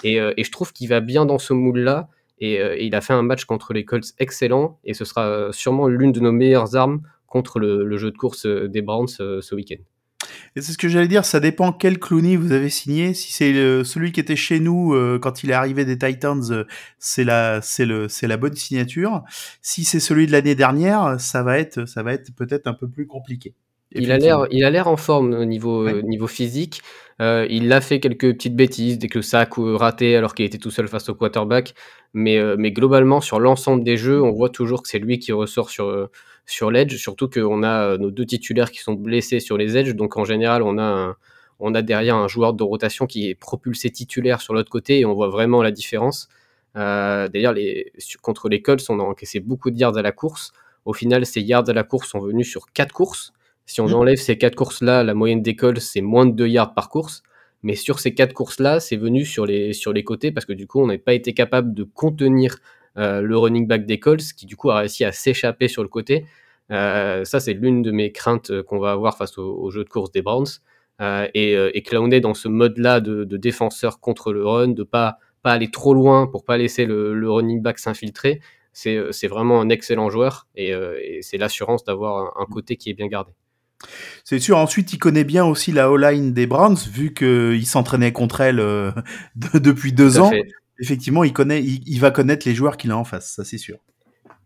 [0.03, 2.09] Et, et je trouve qu'il va bien dans ce moule-là.
[2.39, 4.79] Et, il a fait un match contre les Colts excellent.
[4.83, 8.81] Et ce sera sûrement l'une de nos meilleures armes contre le, jeu de course des
[8.81, 9.83] Browns ce week-end.
[10.55, 13.13] Et c'est ce que j'allais dire, ça dépend quel Clooney vous avez signé.
[13.13, 13.53] Si c'est
[13.83, 16.63] celui qui était chez nous euh, quand il est arrivé des Titans, euh,
[16.99, 17.85] c'est la, c'est
[18.27, 19.23] la bonne signature.
[19.61, 21.83] Si c'est celui de l'année dernière, ça va être
[22.35, 23.53] peut-être un peu plus compliqué.
[23.95, 26.81] Il a l'air, il a l'air en forme au niveau, niveau physique.
[27.21, 30.57] Euh, il a fait quelques petites bêtises, dès que le sac raté alors qu'il était
[30.57, 31.73] tout seul face au quarterback.
[32.13, 35.69] Mais, mais globalement, sur l'ensemble des jeux, on voit toujours que c'est lui qui ressort
[35.69, 36.09] sur,
[36.45, 39.95] sur l'edge, surtout qu'on a euh, nos deux titulaires qui sont blessés sur les edges,
[39.95, 41.17] donc en général on a,
[41.59, 45.05] on a derrière un joueur de rotation qui est propulsé titulaire sur l'autre côté et
[45.05, 46.29] on voit vraiment la différence.
[46.75, 47.91] Euh, D'ailleurs, les,
[48.21, 50.51] contre les Colts, on a encaissé beaucoup de yards à la course.
[50.83, 53.33] Au final, ces yards à la course sont venus sur quatre courses.
[53.65, 53.93] Si on mmh.
[53.93, 57.23] enlève ces quatre courses-là, la moyenne des c'est moins de 2 yards par course.
[57.63, 60.67] Mais sur ces quatre courses-là, c'est venu sur les, sur les côtés parce que du
[60.67, 62.59] coup, on n'a pas été capable de contenir
[62.97, 65.89] euh, le running back des Colts, qui du coup a réussi à s'échapper sur le
[65.89, 66.25] côté.
[66.71, 69.89] Euh, ça, c'est l'une de mes craintes euh, qu'on va avoir face au, jeu de
[69.89, 70.45] course des Browns.
[71.33, 75.69] et, et est dans ce mode-là de, défenseur contre le run, de pas pas aller
[75.69, 78.41] trop loin pour pas laisser le, running back s'infiltrer.
[78.73, 80.73] C'est vraiment un excellent joueur et,
[81.21, 83.31] c'est l'assurance d'avoir un, côté qui est bien gardé.
[84.23, 84.57] C'est sûr.
[84.57, 88.57] Ensuite, il connaît bien aussi la O-line des Browns, vu qu'il s'entraînait contre elle
[89.53, 90.31] depuis deux ans
[90.79, 93.77] effectivement, il, connaît, il, va connaître les joueurs qu'il a en face, ça c'est sûr.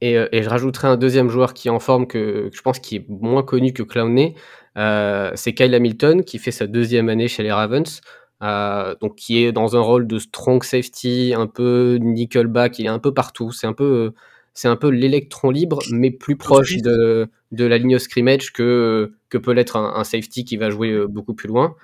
[0.02, 2.80] Et, euh, et, je rajouterai un deuxième joueur qui est en forme, que, je pense
[2.80, 4.36] qui est moins connu que Clowney,
[4.78, 8.02] euh, c'est Kyle Hamilton, qui fait sa deuxième année chez les Ravens,
[8.42, 12.90] euh, donc qui est dans un rôle de strong safety, un peu nickelback, il est
[12.90, 14.14] un peu partout, c'est un peu,
[14.54, 19.38] c'est un peu l'électron libre, mais plus proche de, de la ligne scrimmage que, que
[19.38, 21.76] peut l'être un, un, safety qui va jouer beaucoup plus loin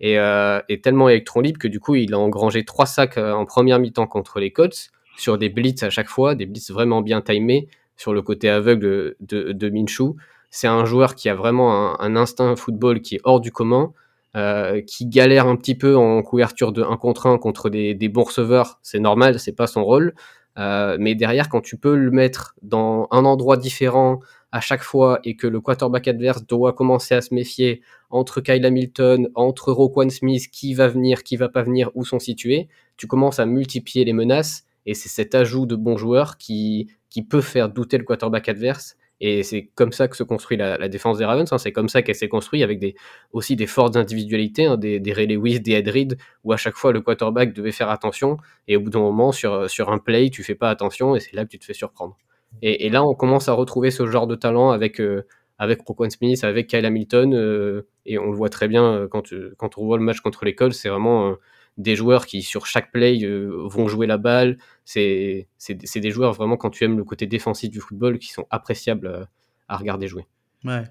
[0.00, 3.44] et, euh, tellement électron libre que du coup il a engrangé trois sacs euh, en
[3.44, 7.20] première mi-temps contre les Colts sur des blitz à chaque fois, des blitz vraiment bien
[7.20, 10.16] timés sur le côté aveugle de, de Minshew.
[10.48, 13.92] C'est un joueur qui a vraiment un, instinct football qui est hors du commun,
[14.36, 18.08] euh, qui galère un petit peu en couverture de 1 contre 1 contre des, des
[18.08, 20.14] bons receveurs, c'est normal, c'est pas son rôle.
[20.58, 24.20] Euh, mais derrière, quand tu peux le mettre dans un endroit différent,
[24.52, 28.64] à chaque fois et que le quarterback adverse doit commencer à se méfier entre Kyle
[28.64, 33.06] Hamilton, entre Roquan Smith, qui va venir, qui va pas venir, où sont situés, tu
[33.06, 37.40] commences à multiplier les menaces et c'est cet ajout de bons joueurs qui, qui peut
[37.40, 38.96] faire douter le quarterback adverse.
[39.22, 41.52] Et c'est comme ça que se construit la, défense des Ravens.
[41.52, 41.58] Hein.
[41.58, 42.94] C'est comme ça qu'elle s'est construite avec des,
[43.32, 46.74] aussi des fortes individualités, hein, des, des Ray Lewis, des Ed Reed, où à chaque
[46.74, 48.38] fois le quarterback devait faire attention.
[48.66, 51.34] Et au bout d'un moment, sur, sur un play, tu fais pas attention et c'est
[51.36, 52.16] là que tu te fais surprendre.
[52.62, 55.26] Et, là, on commence à retrouver ce genre de talent avec, euh,
[55.58, 57.34] avec Roquan Smith, avec Kyle Hamilton.
[57.34, 60.44] Euh, et on le voit très bien euh, quand, quand on voit le match contre
[60.44, 60.74] l'école.
[60.74, 61.34] C'est vraiment
[61.78, 64.58] des joueurs qui, sur chaque play, vont jouer la balle.
[64.84, 69.28] C'est des joueurs vraiment, quand tu aimes le côté défensif du football, qui sont appréciables
[69.68, 70.26] à regarder jouer.
[70.64, 70.84] Ouais.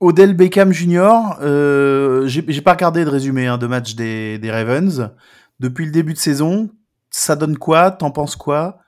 [0.00, 5.10] Odell Beckham Jr., euh, j'ai pas regardé de résumé hein, de match des Ravens.
[5.58, 6.70] Depuis le début de saison,
[7.10, 7.90] ça donne quoi?
[7.90, 8.78] T'en penses quoi?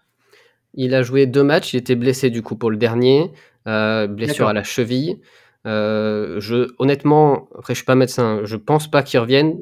[0.74, 3.30] Il a joué deux matchs, il était blessé du coup pour le dernier,
[3.66, 5.20] euh, blessure à la cheville.
[5.66, 9.58] Euh, je, honnêtement, après je suis pas médecin, je pense pas qu'il revienne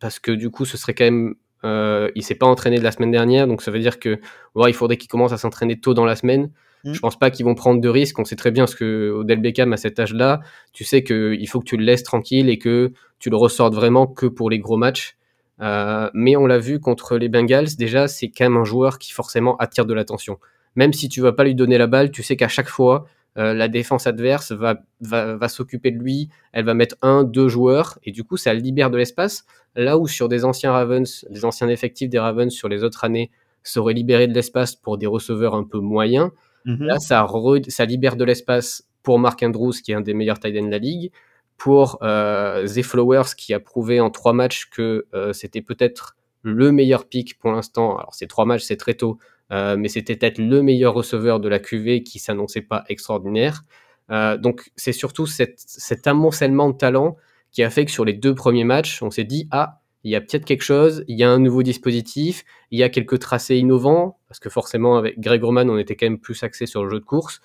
[0.00, 1.34] parce que du coup ce serait quand même,
[1.64, 4.18] euh, il s'est pas entraîné de la semaine dernière, donc ça veut dire que
[4.66, 6.50] il faudrait qu'il commence à s'entraîner tôt dans la semaine.
[6.84, 6.94] Mmh.
[6.94, 8.18] Je pense pas qu'ils vont prendre de risques.
[8.18, 10.40] On sait très bien ce que Odell Beckham à cet âge-là,
[10.72, 14.06] tu sais qu'il faut que tu le laisses tranquille et que tu le ressortes vraiment
[14.06, 15.16] que pour les gros matchs.
[15.60, 19.12] Euh, mais on l'a vu contre les Bengals, déjà, c'est quand même un joueur qui
[19.12, 20.38] forcément attire de l'attention.
[20.76, 23.06] Même si tu vas pas lui donner la balle, tu sais qu'à chaque fois,
[23.38, 27.98] euh, la défense adverse va, va, s'occuper de lui, elle va mettre un, deux joueurs,
[28.04, 29.44] et du coup, ça libère de l'espace.
[29.74, 33.30] Là où sur des anciens Ravens, des anciens effectifs des Ravens sur les autres années,
[33.62, 36.30] ça aurait libéré de l'espace pour des receveurs un peu moyens.
[36.64, 36.84] Mhm.
[36.84, 37.26] Là, ça,
[37.68, 40.70] ça libère de l'espace pour Mark Andrews, qui est un des meilleurs tight ends de
[40.70, 41.10] la ligue,
[41.56, 46.72] pour euh, Zay Flowers, qui a prouvé en trois matchs que euh, c'était peut-être le
[46.72, 47.96] meilleur pick pour l'instant.
[47.96, 49.18] Alors, ces trois matchs, c'est très tôt,
[49.52, 53.64] euh, mais c'était peut-être le meilleur receveur de la QV qui s'annonçait pas extraordinaire.
[54.10, 57.16] Euh, donc, c'est surtout cet amoncellement de talent
[57.50, 60.16] qui a fait que sur les deux premiers matchs, on s'est dit, ah, il y
[60.16, 63.56] a peut-être quelque chose, il y a un nouveau dispositif, il y a quelques tracés
[63.56, 66.90] innovants, parce que forcément, avec Greg Roman, on était quand même plus axé sur le
[66.90, 67.40] jeu de course.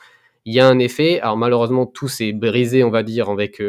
[0.46, 3.62] Il y a un effet, alors malheureusement, tout s'est brisé, on va dire, avec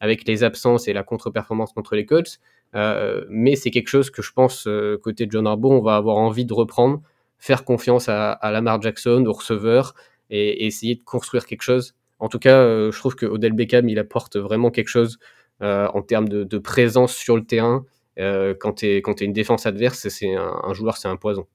[0.00, 2.38] avec les absences et la contre-performance contre les Colts.
[2.74, 6.16] Euh, mais c'est quelque chose que je pense, euh, côté John Harbaugh, on va avoir
[6.16, 7.00] envie de reprendre,
[7.44, 9.94] faire confiance à, Lamar Jackson, au receveur,
[10.30, 13.98] et, essayer de construire quelque chose En tout cas, je trouve que Odell Beckham, il
[13.98, 15.18] apporte vraiment quelque chose
[15.60, 17.84] en termes de, présence sur le terrain.
[18.16, 21.46] quand tu es, une défense adverse, c'est un, joueur, c'est un poison.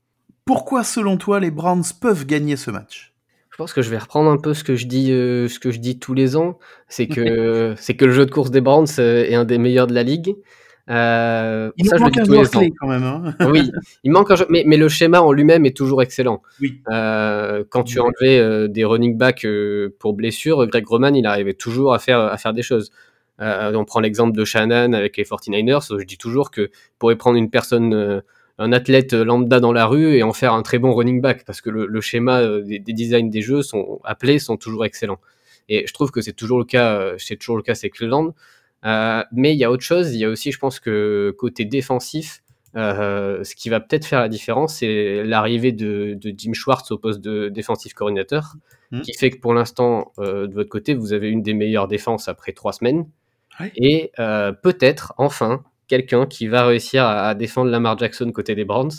[0.45, 3.15] Pourquoi, selon toi, les Browns peuvent gagner ce match?
[3.49, 5.79] Je pense que je vais reprendre un peu ce que je dis, ce que je
[5.79, 6.59] dis tous les ans.
[6.87, 9.95] C'est que, c'est que le jeu de course des Browns est un des meilleurs de
[9.95, 10.35] la ligue.
[10.89, 13.03] Euh, il ça, manque un joueur clé quand même.
[13.03, 13.35] Hein.
[13.51, 13.71] oui,
[14.03, 16.41] il manque un jeu, mais, mais, le schéma en lui-même est toujours excellent.
[16.59, 16.81] Oui.
[16.91, 19.45] Euh, quand tu enlevais euh, des running backs
[19.99, 22.91] pour blessure, Greg Roman, il arrivait toujours à faire, à faire des choses.
[23.39, 25.99] On prend l'exemple de Shannon avec les 49ers.
[25.99, 28.21] Je dis toujours que pourrait prendre une personne,
[28.57, 31.61] un athlète lambda dans la rue et en faire un très bon running back parce
[31.61, 35.19] que le, le schéma des, des, designs des jeux sont appelés sont toujours excellents.
[35.69, 38.33] Et je trouve que c'est toujours le cas, c'est toujours le cas, c'est Cleveland.
[38.85, 41.65] Euh, mais il y a autre chose, il y a aussi, je pense que côté
[41.65, 42.41] défensif,
[42.75, 46.97] euh, ce qui va peut-être faire la différence, c'est l'arrivée de, de, Jim Schwartz au
[46.97, 48.55] poste de défensif coordinateur,
[48.91, 49.01] mmh.
[49.01, 52.27] qui fait que pour l'instant, euh, de votre côté, vous avez une des meilleures défenses
[52.27, 53.07] après trois semaines,
[53.75, 58.63] et euh, peut-être enfin quelqu'un qui va réussir à, à, défendre Lamar Jackson côté des
[58.63, 58.91] Browns,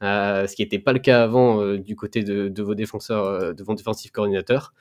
[0.00, 3.74] ce qui n'était pas le cas avant du côté de, de, vos défenseurs, de vos
[3.74, 4.72] défensifs coordinateurs.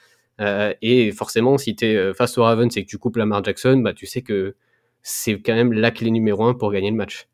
[0.41, 3.43] Euh, et forcément, si tu es euh, face au Ravens et que tu coupes Lamar
[3.43, 4.55] Jackson, bah, tu sais que
[5.01, 7.27] c'est quand même la clé numéro un pour gagner le match.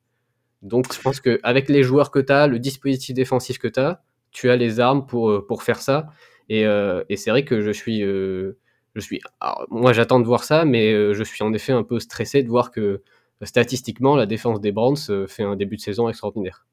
[0.62, 4.02] Donc je pense qu'avec les joueurs que tu as, le dispositif défensif que tu as,
[4.32, 6.08] tu as les armes pour, euh, pour faire ça.
[6.50, 8.02] Et, et c'est vrai que je suis...
[8.02, 8.56] je
[9.00, 9.22] suis
[9.70, 12.72] moi j'attends de voir ça, mais je suis en effet un peu stressé de voir
[12.72, 13.04] que
[13.44, 16.66] statistiquement, la défense des Browns fait un début de saison extraordinaire.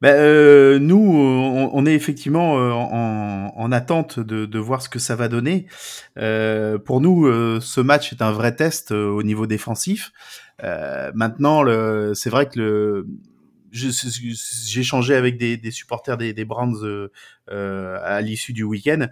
[0.00, 4.98] Ben, euh, nous, on, est effectivement euh, en, en, attente de, de, voir ce que
[4.98, 5.66] ça va donner.
[6.18, 10.12] Euh, pour nous, euh, ce match est un vrai test euh, au niveau défensif.
[11.14, 11.64] maintenant,
[12.14, 13.06] c'est vrai que
[13.72, 17.08] j'ai échangé avec des, des, supporters des, des Browns
[17.48, 19.08] à l'issue du week-end.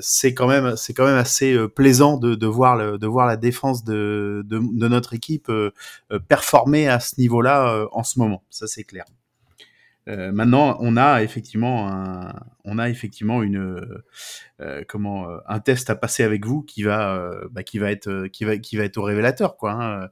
[0.00, 3.36] c'est quand même, c'est quand même assez plaisant de, de voir le, de voir la
[3.36, 5.50] défense de, de, de notre équipe
[6.28, 8.42] performer à ce niveau-là en ce moment.
[8.50, 9.04] Ça, c'est clair.
[10.10, 12.32] Euh, maintenant, on a effectivement un,
[12.64, 13.80] on a effectivement une,
[14.60, 18.26] euh, comment, euh, un test à passer avec vous qui va, bah, qui va être,
[18.26, 19.72] qui va, qui va être au révélateur, quoi.
[19.72, 20.08] Hein.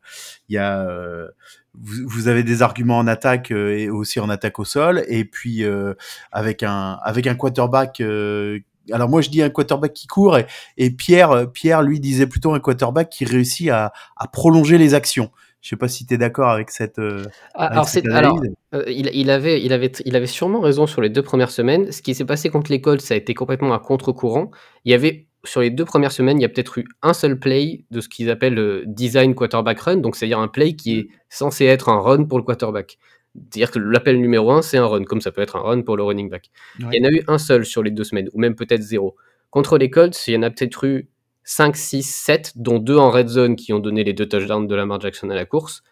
[0.49, 0.86] Il y a,
[1.74, 5.64] vous, avez des arguments en attaque et aussi en attaque au sol, et puis
[6.32, 8.01] avec un, avec un quarterback.
[8.92, 10.38] alors moi je dis un quarterback qui court
[10.76, 13.92] et, Pierre, Pierre lui disait plutôt un quarterback qui réussit à
[14.32, 15.30] prolonger les actions.
[15.68, 16.98] Je sais pas si tu es d'accord avec cette.
[16.98, 18.40] Euh, ah, alors, alors
[18.74, 21.92] euh, il, il, avait, il, avait, il avait sûrement raison sur les deux premières semaines.
[21.92, 24.50] Ce qui s'est passé contre l'école, ça a été complètement à contre-courant.
[24.86, 27.38] Il y avait sur les deux premières semaines, il y a peut-être eu un seul
[27.38, 29.96] play de ce qu'ils appellent le design quarterback run.
[29.98, 32.96] Donc, c'est-à-dire un play qui est censé être un run pour le quarterback.
[33.34, 35.98] C'est-à-dire que l'appel numéro un, c'est un run, comme ça peut être un run pour
[35.98, 36.50] le running back.
[36.78, 39.16] Il y en a eu un seul sur les deux semaines, ou même peut-être zéro.
[39.50, 41.10] Contre les Colts, il y en a peut-être eu
[41.49, 44.74] 5, 6, 7, dont deux en red zone qui ont donné les deux touchdowns de
[44.74, 45.82] Lamar Jackson à la course.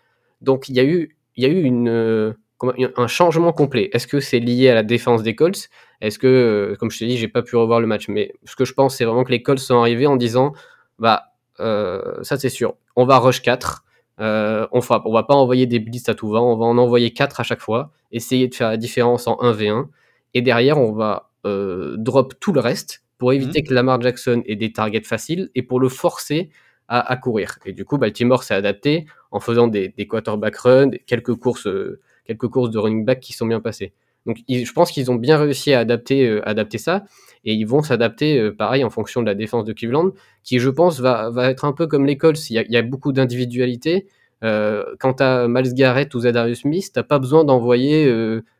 [0.42, 3.88] Donc il y a eu, il y a eu euh, un changement complet.
[3.94, 5.70] Est-ce que c'est lié à la défense des Colts?
[6.02, 8.54] Est-ce que, euh, comme je t'ai dit, j'ai pas pu revoir le match, mais ce
[8.54, 10.52] que je pense, c'est vraiment que les Colts sont arrivés en disant,
[10.98, 13.82] bah, euh, ça c'est sûr, on va rush 4,
[14.20, 16.76] euh, on fera, on va pas envoyer des blitz à tout va, on va en
[16.76, 19.86] envoyer 4 à chaque fois, essayer de faire la différence en 1v1,
[20.34, 23.64] et derrière on va drop tout le reste, pour éviter mmh.
[23.64, 26.50] que Lamar Jackson ait des targets faciles et pour le forcer
[26.88, 27.58] à, courir.
[27.64, 32.00] Et du coup, Baltimore s'est adapté en faisant des, des quarterback run, quelques courses, euh,
[32.24, 33.92] quelques courses de running back qui sont bien passées.
[34.24, 37.04] Donc, je pense qu'ils ont bien réussi à adapter, euh, adapter ça,
[37.44, 40.12] et ils vont s'adapter, euh, pareil, en fonction de la défense de Cleveland,
[40.42, 42.50] qui, je pense, va, va être un peu comme les Colts.
[42.50, 44.06] Il y a, il y a beaucoup d'individualité.
[44.42, 48.08] quand tu as Miles Garrett ou Zadarius Smith, t'as pas besoin d'envoyer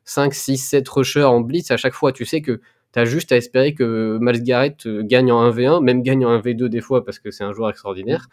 [0.04, 2.12] 5, 6, 7 rushers en blitz à chaque fois.
[2.12, 2.60] Tu sais que
[2.96, 6.68] T'as juste à espérer que Miles Garrett euh, gagne en 1v1, même gagne en 1v2
[6.68, 8.30] des fois parce que c'est un joueur extraordinaire.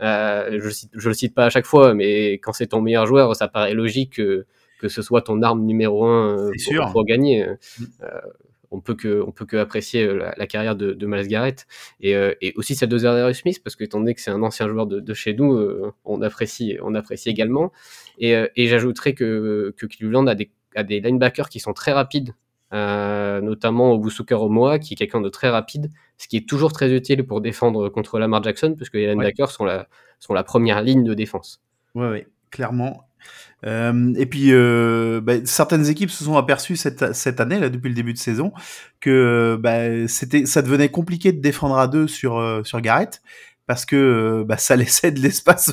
[0.00, 3.06] Euh, je, cite, je le cite pas à chaque fois, mais quand c'est ton meilleur
[3.06, 4.46] joueur, ça paraît logique que,
[4.80, 7.44] que ce soit ton arme numéro 1 euh, pour, pour, gagner.
[7.78, 7.84] Mm.
[8.04, 8.20] Euh,
[8.70, 11.66] on peut que on peut que apprécier la, la carrière de, de Miles Garrett
[12.00, 14.42] et, euh, et aussi celle de Zadarius Smith parce que étant donné que c'est un
[14.42, 17.70] ancien joueur de, de chez nous, euh, on apprécie on apprécie également.
[18.18, 22.32] Et, et j'ajouterais que que Cleveland a des a des linebackers qui sont très rapides
[22.72, 26.92] euh, notamment Obusuka Omoa, qui est quelqu'un de très rapide, ce qui est toujours très
[26.92, 29.88] utile pour défendre contre Lamar Jackson, puisque les linebackers sont, la,
[30.18, 31.62] sont la première ligne de défense.
[31.94, 33.06] Oui, ouais, clairement.
[33.64, 37.88] Euh, et puis, euh, bah, certaines équipes se sont aperçues cette, cette année, là, depuis
[37.88, 38.52] le début de saison,
[39.00, 43.22] que bah, c'était, ça devenait compliqué de défendre à deux sur, euh, sur Garrett,
[43.66, 45.72] parce que bah, ça laissait de l'espace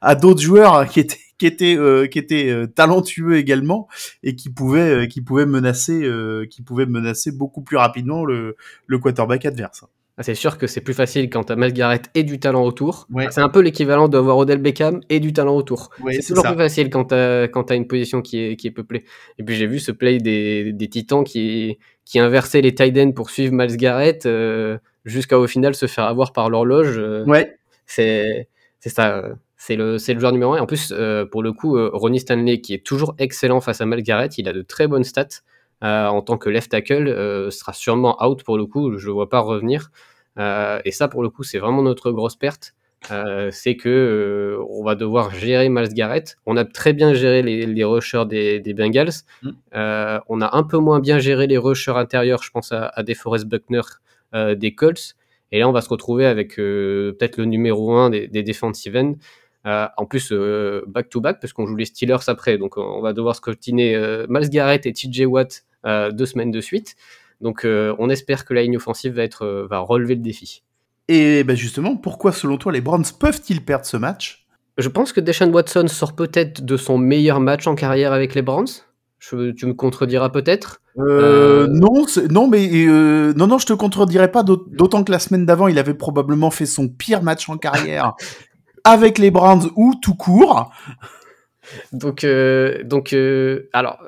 [0.00, 3.88] à d'autres joueurs qui étaient qui était euh, qui était euh, talentueux également
[4.22, 6.06] et qui pouvait euh, qui pouvait menacer
[6.50, 9.84] qui pouvait menacer beaucoup plus rapidement le, le quarterback adverse.
[10.18, 13.06] Ah, c'est sûr que c'est plus facile quand t'as Miles Garrett et du talent autour.
[13.10, 13.28] Ouais.
[13.30, 15.88] C'est un peu l'équivalent d'avoir Odell Beckham et du talent autour.
[16.02, 16.50] Ouais, c'est toujours ça.
[16.52, 19.04] plus facile quand t'as quand t'as une position qui est qui est peuplée.
[19.38, 23.12] Et puis j'ai vu ce play des, des Titans qui qui inversait les tight ends
[23.12, 24.76] pour suivre Miles Garrett euh,
[25.06, 26.98] jusqu'à au final se faire avoir par l'horloge.
[26.98, 27.56] euh, Ouais.
[27.86, 29.16] c'est c'est ça.
[29.16, 29.32] euh,
[29.62, 30.60] C'est le, c'est le joueur numéro 1.
[30.60, 33.86] En plus, euh, pour le coup, euh, Ronnie Stanley, qui est toujours excellent face à
[33.86, 35.42] Miles Garrett, il a de très bonnes stats
[35.84, 39.12] euh, en tant que left tackle, sera sûrement out pour le coup, je ne le
[39.12, 39.90] vois pas revenir.
[40.38, 42.74] Et ça, pour le coup, c'est vraiment notre grosse perte.
[43.50, 46.38] C'est que on va devoir gérer Miles Garrett.
[46.46, 49.12] On a très bien géré les, les rushers des, des Bengals.
[49.42, 49.50] Mm.
[49.74, 53.44] On a un peu moins bien géré les rushers intérieurs, je pense à, à DeForest
[53.44, 53.82] Buckner
[54.56, 55.16] des Colts.
[55.52, 59.16] Et là, on va se retrouver avec peut-être le numéro 1 des, des defensive ends.
[59.66, 62.56] Euh, en plus, euh, back-to-back, parce qu'on joue les Steelers après.
[62.58, 66.60] Donc, on va devoir scrutiner euh, Miles Garrett et TJ Watt euh, deux semaines de
[66.60, 66.96] suite.
[67.40, 70.62] Donc, euh, on espère que la ligne offensive va, être, euh, va relever le défi.
[71.08, 74.46] Et ben justement, pourquoi selon toi les Browns peuvent-ils perdre ce match?
[74.78, 78.42] Je pense que Deshaun Watson sort peut-être de son meilleur match en carrière avec les
[78.42, 78.68] Browns.
[79.18, 80.80] Je- tu me contrediras peut-être.
[80.98, 84.42] Euh, Euh, non, non, mais euh, non, non, je te contredirais pas.
[84.42, 88.12] d'aut- D'autant que la semaine d'avant, il avait probablement fait son pire match en carrière
[88.84, 90.70] avec les Browns ou tout court.
[91.92, 93.98] Donc, euh, donc euh, alors,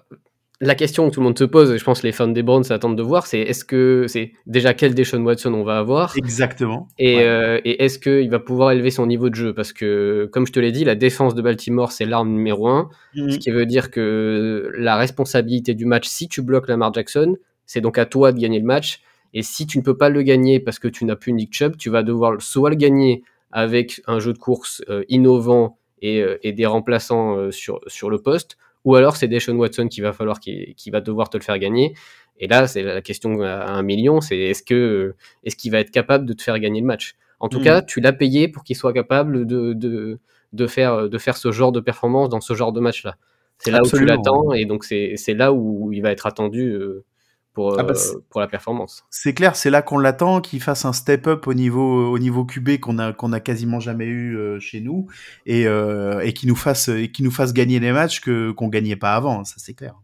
[0.60, 2.42] la question que tout le monde se pose, et je pense que les fans des
[2.42, 6.14] Browns s'attendent de voir, c'est est-ce que c'est déjà quel Deshaun Watson on va avoir
[6.16, 6.88] Exactement.
[6.98, 7.24] et, Ouais.
[7.24, 9.54] euh, et est-ce qu'il va pouvoir élever son niveau de jeu?
[9.54, 12.90] Parce que, comme je te l'ai dit, la défense de Baltimore, c'est l'arme numéro un.
[13.14, 17.80] Ce qui veut dire que la responsabilité du match, si tu bloques Lamar Jackson, c'est
[17.80, 19.00] donc à toi de gagner le match.
[19.34, 21.76] Et si tu ne peux pas le gagner parce que tu n'as plus Nick Chubb,
[21.76, 26.38] tu vas devoir soit le gagner avec un jeu de course euh, innovant et, euh,
[26.42, 30.12] et des remplaçants euh, sur, sur le poste, ou alors c'est Deshaun Watson qui va
[30.12, 31.94] falloir qui, qui va devoir te le faire gagner.
[32.38, 35.90] Et là, c'est la question à un million, c'est est-ce que est-ce qu'il va être
[35.92, 37.14] capable de te faire gagner le match?
[37.38, 37.64] En tout Mhm.
[37.64, 40.18] cas, tu l'as payé pour qu'il soit capable de, de,
[40.52, 43.16] de faire de faire ce genre de performance dans ce genre de match-là.
[43.58, 46.70] C'est là où tu l'attends et donc c'est c'est là où il va être attendu
[46.70, 47.04] euh,
[47.52, 49.04] pour, Ah bah, euh, pour la performance.
[49.10, 52.44] C'est clair, c'est là qu'on l'attend, qu'il fasse un step up au niveau au niveau
[52.44, 55.06] QB qu'on a qu'on a quasiment jamais eu euh, chez nous
[55.46, 59.14] et euh, et qui nous fasse nous fasse gagner les matchs que qu'on gagnait pas
[59.14, 59.44] avant.
[59.44, 59.94] Ça c'est clair.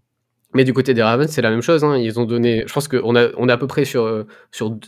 [0.55, 1.84] Mais du côté des Ravens, c'est la même chose.
[1.84, 1.99] hein.
[1.99, 4.78] Ils ont donné, je pense qu'on a, on est à peu près sur, sur,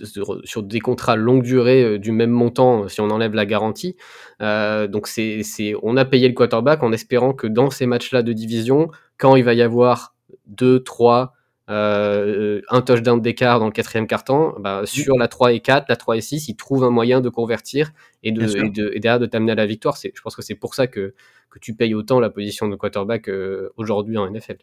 [0.44, 3.94] sur, des contrats longue durée du même montant si on enlève la garantie.
[4.40, 8.22] Euh, donc c'est, c'est, on a payé le quarterback en espérant que dans ces matchs-là
[8.22, 10.14] de division, quand il va y avoir
[10.46, 11.34] 2, 3,
[11.70, 15.96] euh, un touchdown d'écart dans le quatrième quart-temps, bah, sur la 3 et 4, la
[15.96, 17.92] 3 et 6, ils trouvent un moyen de convertir
[18.24, 19.96] et, de, et, de, et derrière de t'amener à la victoire.
[19.96, 21.14] C'est, je pense que c'est pour ça que,
[21.48, 24.56] que tu payes autant la position de quarterback euh, aujourd'hui en NFL.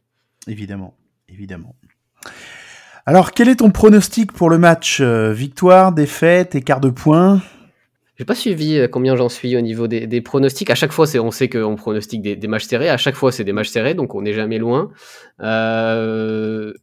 [0.48, 0.96] Évidemment,
[1.30, 1.76] évidemment.
[3.06, 7.42] Alors, quel est ton pronostic pour le match Euh, Victoire, défaite, écart de points
[8.18, 10.70] J'ai pas suivi euh, combien j'en suis au niveau des, des pronostics.
[10.70, 12.90] À chaque fois, c'est, on sait qu'on pronostique des, des matchs serrés.
[12.90, 14.92] À chaque fois, c'est des matchs serrés, donc on n'est jamais loin.
[15.40, 16.74] Euh,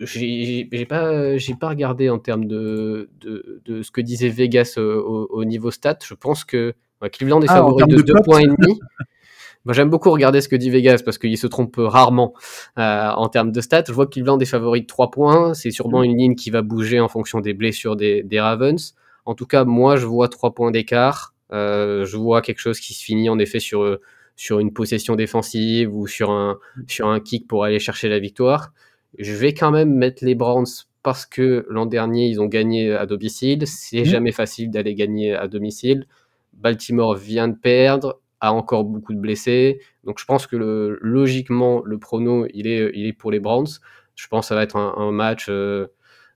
[0.00, 4.80] j'ai, pas, j'ai pas regardé en termes de, de, de ce que disait Vegas au,
[4.82, 5.98] au- au niveau stat.
[6.04, 8.78] Je pense que ouais, Cleveland est Ah, favori de de 2 cote points et demi.
[9.66, 12.34] Moi, j'aime beaucoup regarder ce que dit Vegas parce qu'il se trompe rarement
[12.78, 13.84] euh, en termes de stats.
[13.86, 15.52] Je vois que Cleveland est favori de 3 points.
[15.54, 18.94] C'est sûrement une ligne qui va bouger en fonction des blessures des, des Ravens.
[19.26, 21.34] En tout cas, moi, je vois 3 points d'écart.
[21.52, 23.98] Euh, je vois quelque chose qui se finit en effet sur,
[24.36, 28.72] sur une possession défensive ou sur un, sur un kick pour aller chercher la victoire.
[29.18, 30.66] Je vais quand même mettre les Browns
[31.02, 33.66] parce que l'an dernier, ils ont gagné à domicile.
[33.66, 34.04] C'est Mhm.
[34.04, 36.06] jamais facile d'aller gagner à domicile.
[36.52, 39.80] Baltimore vient de perdre, a encore beaucoup de blessés.
[40.04, 43.66] Donc je pense que le, logiquement, le prono, il est, il est pour les Browns.
[44.14, 45.86] Je pense que ça va être un, un match euh,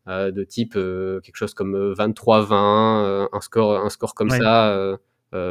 [0.09, 4.31] euh, de type euh, quelque chose comme euh, 23-20, euh, un, score, un score comme
[4.31, 4.39] Ouais.
[4.39, 4.99] ça,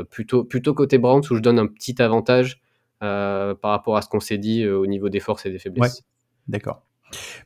[0.09, 2.61] plutôt, plutôt côté Browns où je donne un petit avantage
[2.99, 6.03] par rapport à ce qu'on s'est dit au niveau des forces et des faiblesses.
[6.47, 6.84] D'accord.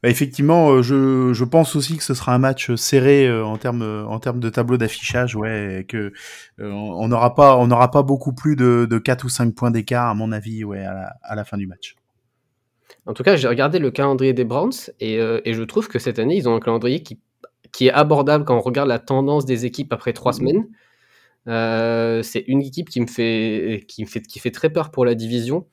[0.04, 3.58] Bah, effectivement, euh, je, je pense aussi que ce sera un match serré euh, en
[3.58, 6.12] termes en termes de tableau d'affichage, ouais, et que
[6.60, 9.72] euh, on n'aura pas on n'aura pas beaucoup plus de, de 4 ou 5 points
[9.72, 11.96] d'écart à mon avis, ouais, à la, à la fin du match.
[13.06, 15.98] En tout cas, j'ai regardé le calendrier des Browns et, euh, et je trouve que
[15.98, 17.20] cette année, ils ont un calendrier qui,
[17.72, 20.68] qui est abordable quand on regarde la tendance des équipes après trois semaines.
[21.48, 25.06] Euh, c'est une équipe qui me fait qui me fait qui fait très peur pour
[25.06, 25.66] la division.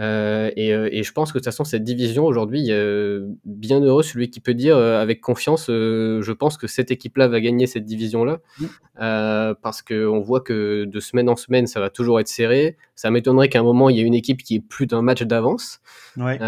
[0.00, 3.80] Euh, et, euh, et je pense que de toute façon cette division aujourd'hui, euh, bien
[3.80, 7.66] heureux celui qui peut dire euh, avec confiance, je pense que cette équipe-là va gagner
[7.66, 9.54] cette division-là, Mm.
[9.62, 12.76] Parce que on voit que de semaine en semaine ça va toujours être serré.
[12.94, 15.22] Ça m'étonnerait qu'à un moment il y ait une équipe qui ait plus d'un match
[15.22, 15.80] d'avance.
[16.16, 16.38] Ouais.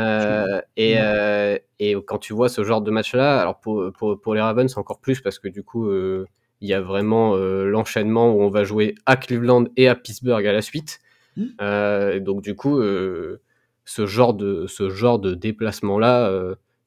[0.77, 5.01] Et, quand tu vois ce genre de match-là, alors pour, pour, pour les Ravens encore
[5.01, 9.17] plus parce que du coup il y a vraiment l'enchaînement où on va jouer à
[9.17, 11.01] Cleveland et à Pittsburgh à la suite.
[11.37, 12.19] Mmh.
[12.21, 16.31] donc du coup, ce genre de ce genre de déplacement là,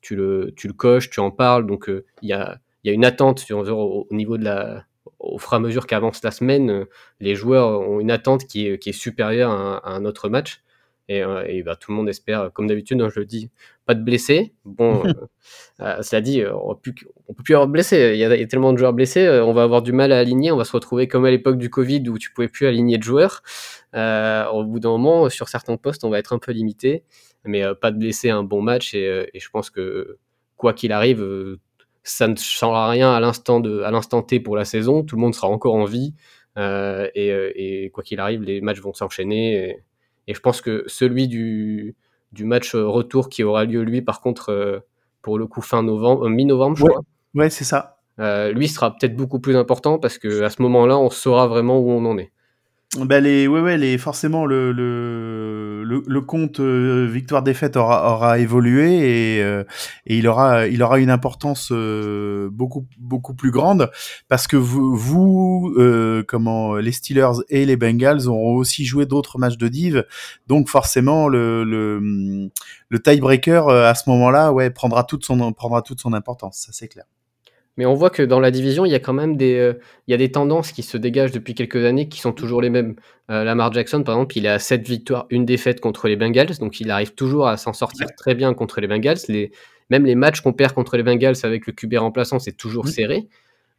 [0.02, 1.66] tu le tu le coches, tu en parles.
[1.66, 1.92] Donc
[2.22, 4.86] il y a il y a une attente au, au niveau de la
[5.20, 6.86] au fur et à mesure qu'avance la semaine,
[7.20, 10.62] les joueurs ont une attente qui est, qui est supérieure à un, autre match.
[11.08, 13.50] Et, et bah, tout le monde espère, comme d'habitude, hein, je le dis,
[13.86, 14.54] pas de blessés.
[14.66, 15.04] Bon,
[15.82, 18.12] euh, cela dit, on ne peut plus avoir de blessés.
[18.14, 20.52] Il y, a, tellement de joueurs blessés, on va avoir du mal à aligner.
[20.52, 23.04] On va se retrouver comme à l'époque du Covid où tu pouvais plus aligner de
[23.04, 23.44] joueurs.
[23.96, 27.04] Euh, au bout d'un moment, sur certains postes, on va être un peu limité.
[27.44, 28.94] Mais pas de blessés, un bon match.
[28.96, 30.18] Et, et je pense que
[30.58, 31.24] quoi qu'il arrive,
[32.06, 35.04] ça ne changera rien à l'instant de, à l'instant T pour la saison.
[35.04, 36.14] Tout le monde sera encore en vie
[36.58, 39.56] euh, et, euh, et, quoi qu'il arrive, les matchs vont s'enchaîner.
[39.56, 39.84] Et,
[40.28, 41.96] et, je pense que celui du,
[42.36, 44.80] du match retour qui aura lieu lui, par contre, euh,
[45.22, 46.90] pour le coup fin novembre, mi-novembre, je ouais.
[46.90, 47.04] crois.
[47.34, 47.98] Ouais, c'est ça.
[48.20, 51.90] lui sera peut-être beaucoup plus important parce que à ce moment-là, on saura vraiment où
[51.90, 52.32] on en est.
[53.04, 58.40] Ben les, ouais, ouais, les, forcément, le, le, le, le compte euh, victoire-défaite aura, aura
[58.40, 59.66] évolué et, euh,
[60.06, 63.92] et il, aura, il aura une importance euh, beaucoup, beaucoup plus grande
[64.30, 65.76] parce que vous, vous
[66.28, 70.06] comment, les Steelers et les Bengals auront aussi joué d'autres matchs de div.
[70.48, 72.50] Donc, forcément, le, le,
[72.90, 76.64] le tiebreaker à ce moment-là ouais, prendra, toute son, prendra toute son importance.
[76.66, 77.06] Ça, c'est clair.
[77.78, 79.74] Mais on voit que dans la division, il y a quand même des, euh,
[80.08, 82.70] il y a des tendances qui se dégagent depuis quelques années qui sont toujours les
[82.70, 82.96] mêmes.
[83.30, 86.80] Euh, Lamar Jackson, par exemple, il a 7 victoires, une défaite contre les Bengals, donc
[86.80, 89.18] il arrive toujours à s'en sortir très bien contre les Bengals.
[89.28, 89.52] Les,
[89.90, 93.28] même les matchs qu'on perd contre les Bengals avec le QB remplaçant, c'est toujours serré.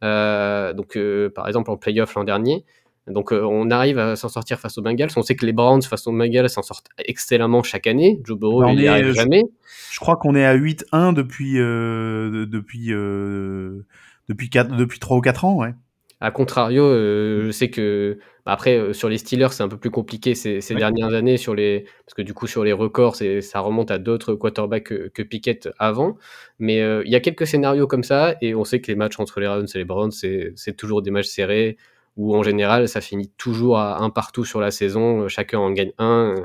[0.03, 0.97] Euh, donc,
[1.33, 2.65] par exemple, en playoff l'an dernier.
[3.07, 5.09] Donc, euh, on arrive à s'en sortir face aux Bengals.
[5.15, 8.19] On sait que les Browns face aux Bengals s'en sortent excellemment chaque année.
[8.23, 9.43] Joe Burrow, bah, n'y arrive jamais.
[9.91, 13.85] Je crois qu'on est à 8-1 depuis, euh, depuis, euh,
[14.29, 15.73] depuis, 4, depuis 3 ou 4 ans, ouais.
[16.19, 19.77] A contrario, euh, je sais que bah après euh, sur les Steelers c'est un peu
[19.77, 20.79] plus compliqué ces, ces ouais.
[20.79, 23.99] dernières années sur les parce que du coup sur les records c'est ça remonte à
[23.99, 26.17] d'autres quarterbacks que, que Pickett avant,
[26.57, 29.19] mais euh, il y a quelques scénarios comme ça et on sait que les matchs
[29.19, 31.77] entre les Ravens et les Browns c'est toujours des matchs serrés
[32.17, 35.93] où en général ça finit toujours à un partout sur la saison, chacun en gagne
[35.97, 36.35] un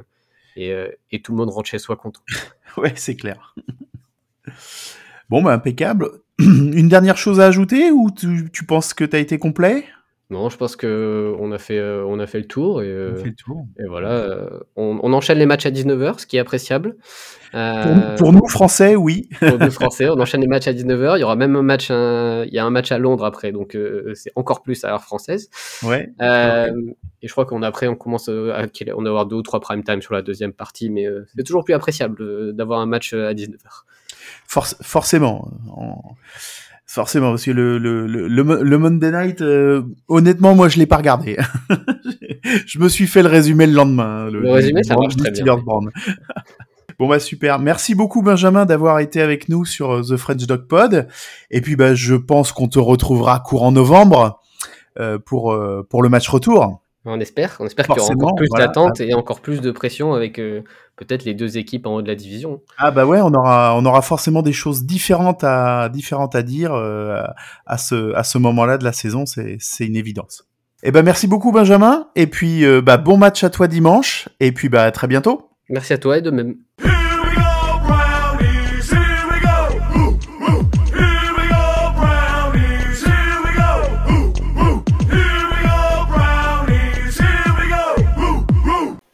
[0.54, 0.74] et,
[1.10, 2.20] et tout le monde rentre chez soi content.
[2.76, 3.54] ouais c'est clair.
[5.32, 6.10] Bon, bah, impeccable.
[6.38, 9.86] Une dernière chose à ajouter ou tu, tu penses que tu as été complet?
[10.32, 12.82] Non, je pense que on a fait, euh, on a fait le tour.
[12.82, 13.66] Et, euh, on fait le tour.
[13.78, 16.96] Et voilà, euh, on, on, enchaîne les matchs à 19h, ce qui est appréciable.
[17.52, 19.28] Pour, pour, nous, Français, oui.
[19.38, 21.18] pour nous, Français, on enchaîne les matchs à 19h.
[21.18, 23.52] Il y aura même un match, un, il y a un match à Londres après,
[23.52, 23.76] donc
[24.14, 25.50] c'est encore plus à l'heure française.
[25.82, 26.08] Ouais.
[26.18, 26.72] ouais.
[27.20, 29.84] Et je crois qu'on après, on commence à, on va avoir deux ou trois prime
[29.84, 31.06] time sur la deuxième partie, mais
[31.36, 33.82] c'est toujours plus appréciable d'avoir un match à 19h.
[34.46, 35.50] Forc forcément.
[35.68, 36.16] En...
[36.92, 40.98] Forcément, parce que le, le, le, le Monday Night, euh, honnêtement, moi, je l'ai pas
[40.98, 41.38] regardé.
[42.66, 44.26] je me suis fait le résumé le lendemain.
[44.26, 45.56] Le, le résumé, ça marche très bien.
[46.98, 51.08] Bon bah super, merci beaucoup Benjamin d'avoir été avec nous sur The French Dog Pod.
[51.50, 54.40] Et puis bah je pense qu'on te retrouvera courant novembre
[55.00, 56.81] euh, pour euh, pour le match retour.
[57.04, 58.66] On espère, on espère qu'il y aura encore plus voilà.
[58.66, 60.62] d'attente et encore plus de pression avec euh,
[60.96, 62.60] peut-être les deux équipes en haut de la division.
[62.78, 66.72] Ah bah ouais, on aura, on aura forcément des choses différentes à, différentes à dire
[66.74, 67.20] euh,
[67.66, 70.44] à ce, à ce moment-là de la saison, c'est, une évidence.
[70.84, 74.52] Et ben merci beaucoup Benjamin, et puis euh, bah, bon match à toi dimanche, et
[74.52, 75.50] puis bah à très bientôt.
[75.68, 76.56] Merci à toi et de même.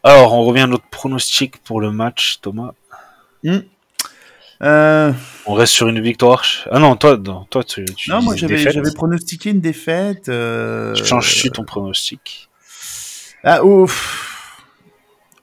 [0.08, 2.72] Alors, on revient à notre pronostic pour le match, Thomas.
[3.44, 3.58] Mmh.
[4.62, 5.12] Euh...
[5.44, 6.42] On reste sur une victoire.
[6.70, 10.30] Ah non, toi, non, toi tu, tu Non, moi j'avais, j'avais pronostiqué une défaite.
[10.30, 10.94] Euh...
[10.94, 12.48] Changes-tu ton pronostic
[13.44, 13.86] ah, au...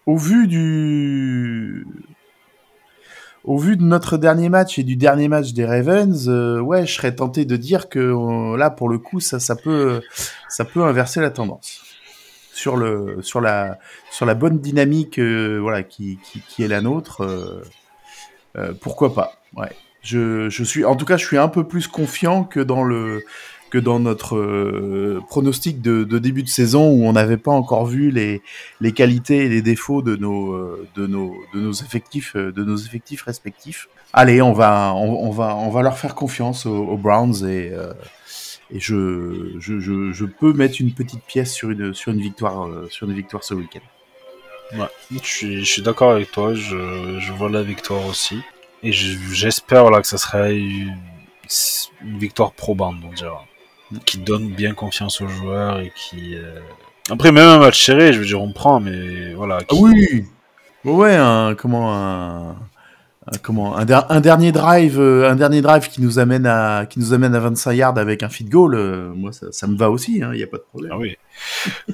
[0.08, 1.86] au vu du.
[3.44, 6.94] Au vu de notre dernier match et du dernier match des Ravens, euh, ouais, je
[6.96, 10.02] serais tenté de dire que euh, là, pour le coup, ça, ça peut,
[10.50, 11.85] ça peut inverser la tendance
[12.56, 13.80] sur le sur la
[14.10, 16.18] sur la bonne dynamique euh, voilà qui,
[16.48, 17.62] qui, est la nôtre euh,
[18.58, 19.72] euh, pourquoi pas ouais.
[20.02, 23.26] Je, je suis en tout cas je suis un peu plus confiant que dans le
[23.72, 28.42] que dans notre pronostic de, début de saison où on n'avait pas encore vu les,
[28.80, 33.24] les qualités et les défauts de nos de nos de nos effectifs de nos effectifs
[33.24, 33.90] respectifs.
[34.14, 37.74] Allez on va on va on va leur faire confiance aux, aux Browns et
[38.72, 42.68] et je, je, je, je, peux mettre une petite pièce sur une, sur une, victoire,
[42.68, 44.78] euh, sur une victoire ce week-end.
[44.78, 48.42] Ouais, je suis, je suis d'accord avec toi, je, je vois la victoire aussi.
[48.84, 50.98] Et j'espère voilà, que ça serait une,
[52.04, 53.32] une victoire probante, on dirait.
[54.06, 56.36] qui donne bien confiance aux joueurs et qui.
[56.36, 56.60] euh,
[57.10, 59.60] Après, même un match serré, je veux dire, on prend, mais voilà.
[59.70, 60.26] Ah oui.
[60.84, 62.58] Ouais, un, comment un-
[63.42, 67.00] comment un, der- un dernier drive, euh, un dernier drive qui nous amène à qui
[67.00, 68.76] nous amène à 25 yards avec un feed goal.
[68.76, 70.22] euh, moi, ça, ça me va aussi.
[70.34, 70.92] Il y a pas de problème.
[70.94, 71.18] Ah oui.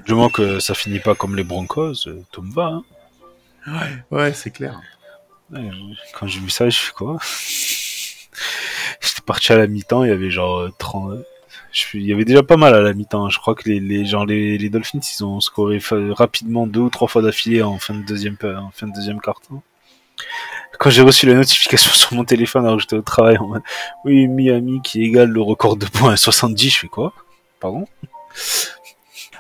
[0.06, 2.82] Du moment que ça finit pas comme les Broncos, euh, tout me va.
[3.68, 3.82] Hein.
[4.12, 4.80] Ouais, c'est clair.
[5.52, 5.70] Ouais,
[6.18, 7.18] quand j'ai vu ça, je fais quoi?
[9.02, 11.20] J'étais parti à la mi-temps, il y avait genre euh, 30.
[11.72, 13.30] je suis- Il y avait déjà pas mal à la mi-temps.
[13.30, 15.80] Je crois que les, les, genre les, les Dolphins, ils ont scoré
[16.12, 19.62] rapidement deux ou trois fois d'affilée en fin de deuxième, en fin de deuxième carton.
[20.80, 23.62] Quand j'ai reçu la notification sur mon téléphone alors que j'étais au travail en mode
[24.06, 27.14] Oui, Miami qui égale le record de points à 70, je fais quoi?
[27.60, 27.86] Pardon?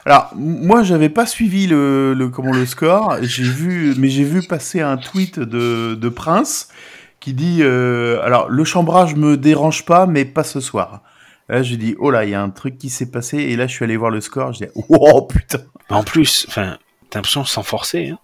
[0.05, 3.17] Alors, moi, j'avais pas suivi le, le comment le score.
[3.21, 6.69] J'ai vu, mais j'ai vu passer un tweet de, de Prince
[7.19, 11.01] qui dit euh, alors le chambrage me dérange pas, mais pas ce soir.
[11.49, 13.67] Là, j'ai dit oh là, il y a un truc qui s'est passé et là,
[13.67, 14.53] je suis allé voir le score.
[14.53, 15.59] J'ai dit oh putain.
[15.89, 16.77] En plus, enfin,
[17.09, 18.09] t'as l'impression s'en forcer.
[18.09, 18.19] Hein.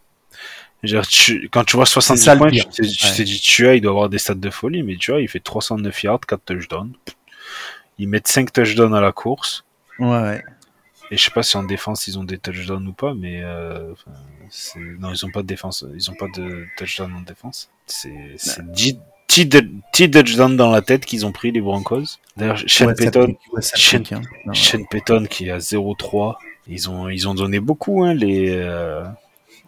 [1.10, 3.24] Tu- quand tu vois 70 ça, le points, tu t'es Ouais.
[3.24, 5.40] dit, tu as, il doit avoir des stats de folie, mais tu vois, il fait
[5.40, 6.94] 309 yards, 4 touchdowns.
[7.98, 9.66] Ils mettent 5 touchdowns à la course.
[10.00, 10.44] Ouais, ouais.
[11.10, 13.94] Et je sais pas si en défense ils ont des touchdowns ou pas, mais euh,
[15.00, 17.70] non, ils ont pas de défense, ils ont pas de touchdown en défense.
[17.86, 19.00] C'est c'est 10
[19.30, 19.46] 10
[19.94, 22.18] 10 touchdowns dans la tête qu'ils ont pris les Broncos.
[22.36, 23.36] D'ailleurs, Shane Ouais, Payton,
[23.76, 24.22] Shane- hein.
[24.46, 24.54] Non, ouais.
[24.54, 26.38] Shane Payton qui est à 0-3.
[26.68, 29.06] Ils ont, ils ont donné beaucoup, hein, les, euh,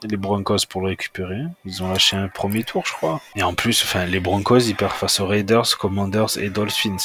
[0.04, 1.42] les Broncos pour le récupérer.
[1.66, 3.20] Ils ont lâché un premier tour, je crois.
[3.36, 6.98] Et en plus, enfin, les Broncos, ils perdent face aux Raiders, Commanders et Dolphins.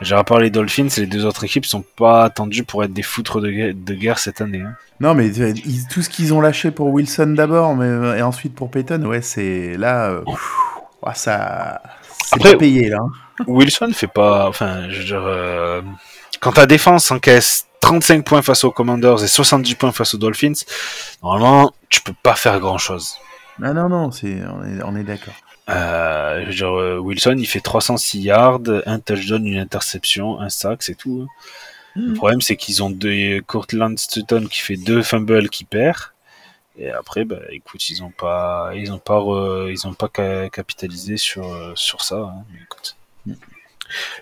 [0.00, 3.02] J'ai à part les Dolphins, les deux autres équipes sont pas attendues pour être des
[3.02, 4.60] foutres de, guerre- de guerre cette année.
[4.62, 4.74] hein.
[5.00, 8.22] Non, mais euh, ils- tout ce qu'ils ont lâché pour Wilson d'abord, mais euh, et
[8.22, 10.24] ensuite pour Peyton, ouais, c'est là, euh,
[11.14, 11.82] ça,
[12.24, 12.98] c'est pas payé là.
[13.00, 13.44] hein.
[13.46, 15.82] Wilson fait pas, enfin, je veux dire, euh,
[16.42, 20.52] quand ta défense encaisse 35 points face aux Commanders et 70 points face aux Dolphins,
[21.22, 23.16] normalement, tu peux pas faire grand chose.
[23.62, 25.34] Ah non, non, c'est, on est, on est d'accord.
[25.70, 31.26] Euh, euh, Wilson, il fait 306 yards, un touchdown, une interception, un sac, c'est tout.
[31.26, 31.32] hein.
[31.94, 35.98] Le problème, c'est qu'ils ont deux, Courtland Sutton qui fait deux fumbles qui perd.
[36.78, 40.48] Et après, bah, écoute, ils ont pas, ils ont pas, re- ils ont pas ca-
[40.48, 42.32] capitalisé sur, euh, sur ça.
[43.28, 43.34] hein.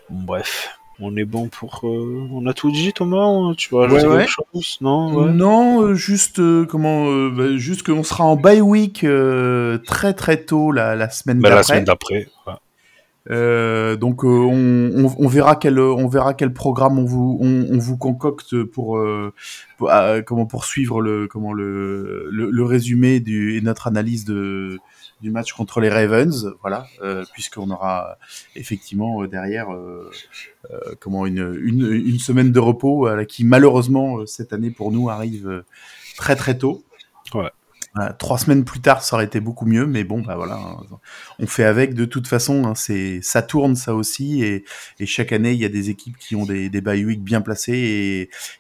[0.08, 0.70] Bon, bref.
[1.02, 3.54] On est bon pour, euh, on a tout dit, Thomas?
[3.56, 4.26] Tu vas ajouter Ouais, ouais.
[4.26, 4.76] chose?
[4.82, 5.14] Non?
[5.14, 5.32] Ouais.
[5.32, 9.06] Non, euh, juste euh, comment, euh, bah, juste qu'on sera en bye week
[9.86, 11.68] très très tôt la, la semaine Bah, la d'après.
[11.72, 12.28] semaine d'après.
[13.96, 17.96] donc on, on, on verra quel on verra quel programme on vous on, on vous
[17.96, 19.00] concocte pour,
[19.78, 24.78] pour, euh, comment poursuivre le comment le, le, le résumé du et notre analyse de
[25.20, 28.16] du match contre les Ravens voilà euh, puisqu'on aura
[28.56, 30.10] effectivement euh, derrière euh,
[30.70, 35.64] euh, comment une, une une semaine de repos qui malheureusement cette année pour nous arrive
[36.16, 36.84] très très tôt
[37.34, 37.50] Ouais.
[37.94, 40.60] Voilà, trois semaines plus tard, ça aurait été beaucoup mieux, mais bon, bah voilà,
[41.40, 41.92] on fait avec.
[41.94, 44.64] De toute façon, hein, c'est ça tourne ça aussi, et,
[45.00, 47.40] et chaque année, il y a des équipes qui ont des, des bye week bien
[47.40, 47.72] placés,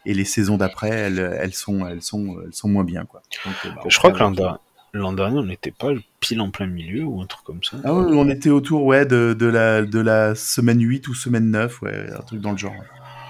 [0.04, 3.22] et, et les saisons d'après, elles, elles sont, elles sont, elles sont moins bien, quoi.
[3.44, 4.58] Donc, bah, Je crois que der-
[4.92, 5.88] l'an dernier, on n'était pas
[6.20, 7.76] pile en plein milieu ou un truc comme ça.
[7.84, 11.50] Ah ouais, on était autour, ouais, de, de la, de la semaine 8 ou semaine
[11.50, 12.74] 9, ouais, un truc dans le genre.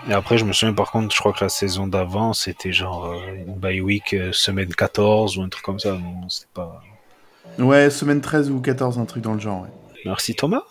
[0.08, 3.06] Et après, je me souviens par contre, je crois que la saison d'avant, c'était genre
[3.06, 5.92] euh, une bye week euh, semaine 14 ou un truc comme ça.
[5.92, 6.82] Non, c'était pas.
[7.58, 9.68] Ouais, semaine 13 ou 14, un truc dans le genre, ouais.
[10.06, 10.62] Merci Thomas.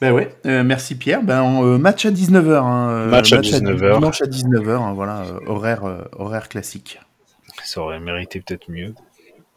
[0.00, 1.22] Ben ouais, euh, merci Pierre.
[1.22, 2.62] Ben on, euh, match à 19h.
[2.62, 3.94] Hein, euh, Match à 19h.
[3.94, 7.00] Dimanche à 19h, hein, voilà, euh, horaire, euh, horaire classique.
[7.64, 8.94] Ça aurait mérité peut-être mieux.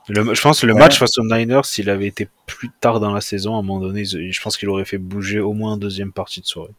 [0.10, 0.80] Le, je pense que le Ouais.
[0.80, 3.80] match face aux Niners, s'il avait été plus tard dans la saison, à un moment
[3.80, 6.74] donné, je pense qu'il aurait fait bouger au moins en deuxième partie de soirée.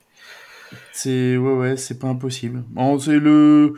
[0.93, 2.65] C'est ouais ouais, c'est pas impossible.
[3.01, 3.75] C'est le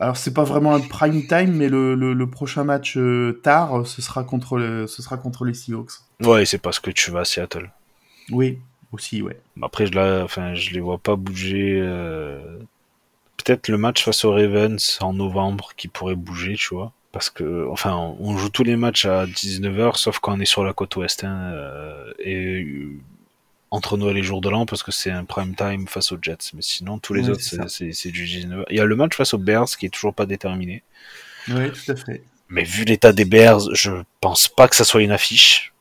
[0.00, 3.86] alors c'est pas vraiment un prime time mais le, le, le prochain match euh, tard,
[3.86, 5.90] ce sera contre le, ce sera contre les Seahawks.
[6.20, 7.70] Ouais, c'est parce que tu vas à Seattle.
[8.30, 8.58] Oui,
[8.92, 9.40] aussi ouais.
[9.62, 11.80] Après, je, la, enfin, je les vois pas bouger.
[11.82, 12.58] euh,
[13.38, 16.92] Peut-être le match face aux Ravens en novembre qui pourrait bouger, tu vois.
[17.18, 20.62] Parce que, enfin, on joue tous les matchs à 19h, sauf quand on est sur
[20.62, 21.24] la côte ouest.
[21.24, 22.92] hein, euh, et euh,
[23.72, 26.52] entre Noël et jour de l'an, parce que c'est un prime time face aux Jets.
[26.54, 28.66] Mais sinon, tous les autres, c'est du 19h.
[28.70, 30.84] Il y a le match face aux Bears qui est toujours pas déterminé.
[31.48, 32.22] Oui, tout à fait.
[32.50, 33.90] Mais vu l'état des Bears, je
[34.20, 35.72] pense pas que ça soit une affiche.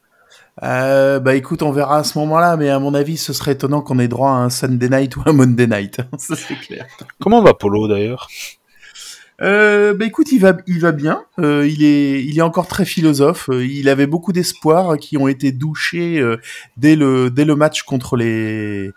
[0.64, 3.82] Euh, bah écoute, on verra à ce moment-là, mais à mon avis, ce serait étonnant
[3.82, 6.02] qu'on ait droit à un Sunday night ou un Monday night.
[6.18, 6.88] Ça c'est clair.
[7.20, 8.28] Comment va Polo d'ailleurs?
[9.40, 11.24] Euh, bah écoute, il va, il va bien.
[11.40, 13.50] Euh, il est, il est encore très philosophe.
[13.50, 16.38] Euh, il avait beaucoup d'espoirs qui ont été douchés euh,
[16.76, 18.90] dès le, dès le match contre les,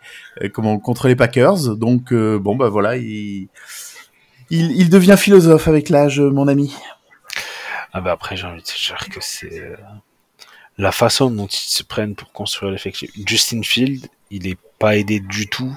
[0.43, 1.77] euh, comment, contre les Packers.
[1.77, 3.49] Donc bon bah voilà, il,
[4.49, 6.75] il, devient philosophe avec l'âge, mon ami.
[7.93, 9.77] Ah bah après, j'ai envie de dire que c'est
[10.79, 13.11] la façon dont ils se prennent pour construire l'effectif.
[13.27, 15.77] Justin Field, il est pas aidé du tout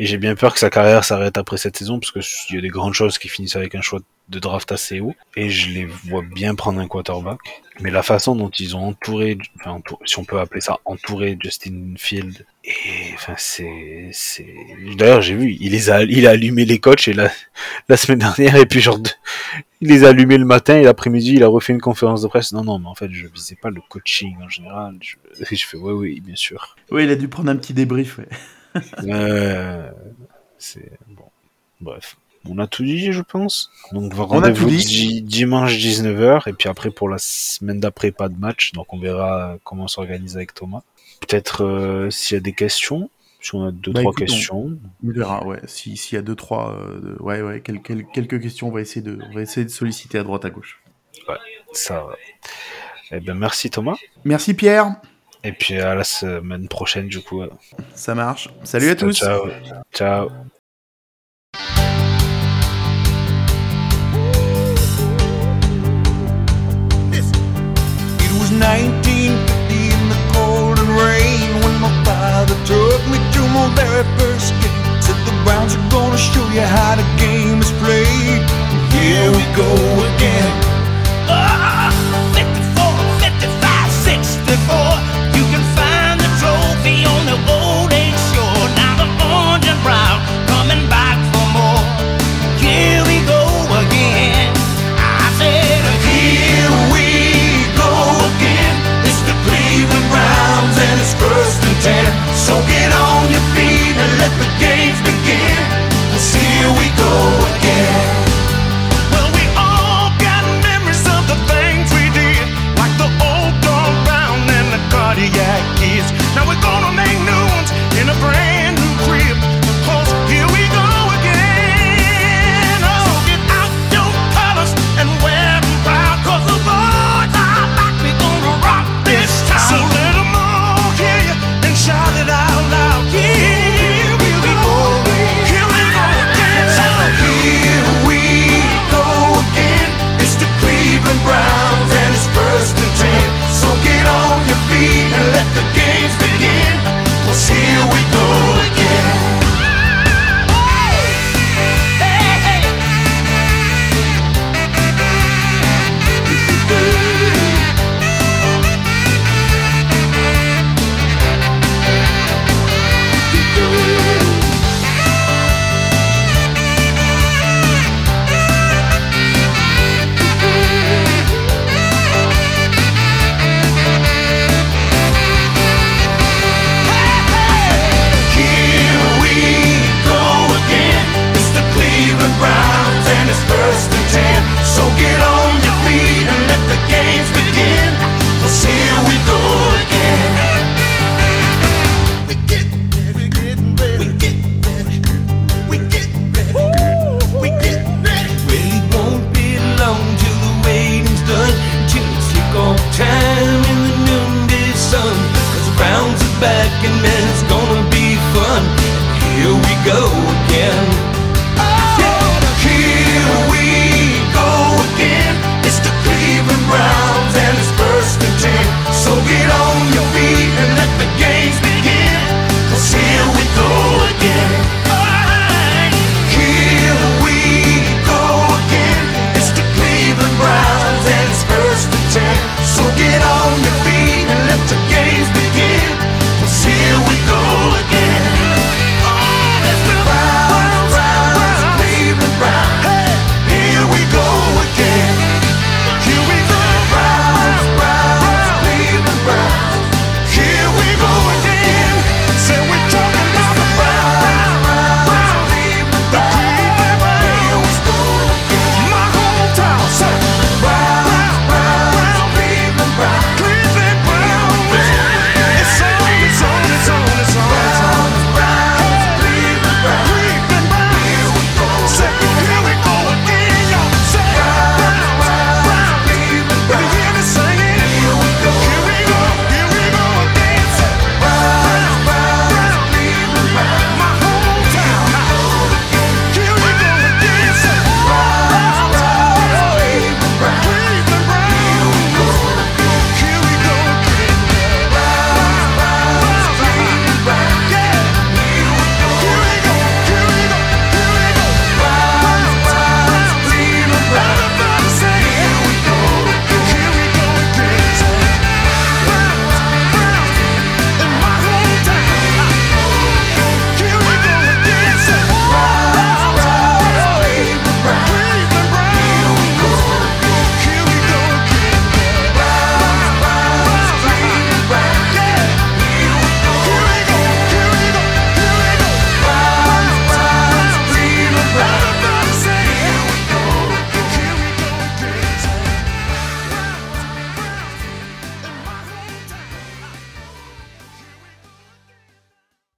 [0.00, 2.62] et j'ai bien peur que sa carrière s'arrête après cette saison, parce qu'il y a
[2.62, 4.00] des grandes choses qui finissent avec un choix
[4.30, 5.14] de draft assez haut.
[5.36, 7.38] Et je les vois bien prendre un quarterback.
[7.80, 9.36] Mais la façon dont ils ont entouré,
[10.06, 14.10] si on peut appeler ça entouré Justin Field, et enfin c'est.
[14.96, 17.30] D'ailleurs j'ai vu, il les a, il a allumé les coachs et la,
[17.90, 19.00] la semaine dernière et puis genre,
[19.82, 22.52] il les a allumés le matin et l'après-midi il a refait une conférence de presse.
[22.52, 24.96] Non non, mais en fait je visais pas le coaching en général.
[25.02, 26.76] Je, je fais ouais oui bien sûr.
[26.90, 28.16] Oui il a dû prendre un petit débrief.
[28.16, 28.28] Ouais
[29.04, 29.90] euh,
[30.58, 31.24] c'est bon.
[31.80, 32.16] Bref.
[32.48, 33.70] On a tout dit, je pense.
[33.92, 36.48] Donc, rendez-vous dimanche 19h.
[36.48, 38.72] Et puis après, pour la semaine d'après, pas de match.
[38.72, 40.82] Donc, on verra comment s'organiser avec Thomas.
[41.20, 43.10] Peut-être euh, s'il y a des questions.
[43.42, 44.78] Si on a deux, bah, trois questions.
[45.04, 45.60] On, verra, ouais.
[45.66, 46.76] S'il y a deux, trois.
[46.78, 47.60] Euh, ouais, ouais.
[47.60, 50.50] Quelques, quelques, questions, on va, essayer de, on va essayer de solliciter à droite, à
[50.50, 50.82] gauche.
[51.28, 51.36] Ouais,
[51.72, 52.16] ça va.
[53.12, 53.96] Eh ben, merci Thomas.
[54.24, 54.94] Merci Pierre.
[55.42, 57.42] Et puis à la semaine prochaine, du coup.
[57.94, 58.48] Ça marche.
[58.64, 59.18] Salut à tous.
[59.18, 59.48] Ciao.
[59.92, 60.28] Ciao.
[67.12, 73.66] It was 1950 in the cold and rain when my father took me to my
[73.74, 75.00] very first game.
[75.00, 78.42] Said the Browns are gonna show you how the game is played.
[78.92, 79.72] Here we go
[80.14, 80.69] again.
[101.20, 102.06] first and ten.
[102.34, 105.60] So get on your feet and let the games begin.
[106.60, 107.14] Here we go
[107.56, 108.04] again.
[109.12, 112.44] Well, we all got memories of the things we did,
[112.76, 113.92] like the old dog
[114.58, 116.08] and the cardiac kids.
[116.36, 117.49] Now we're gonna make new.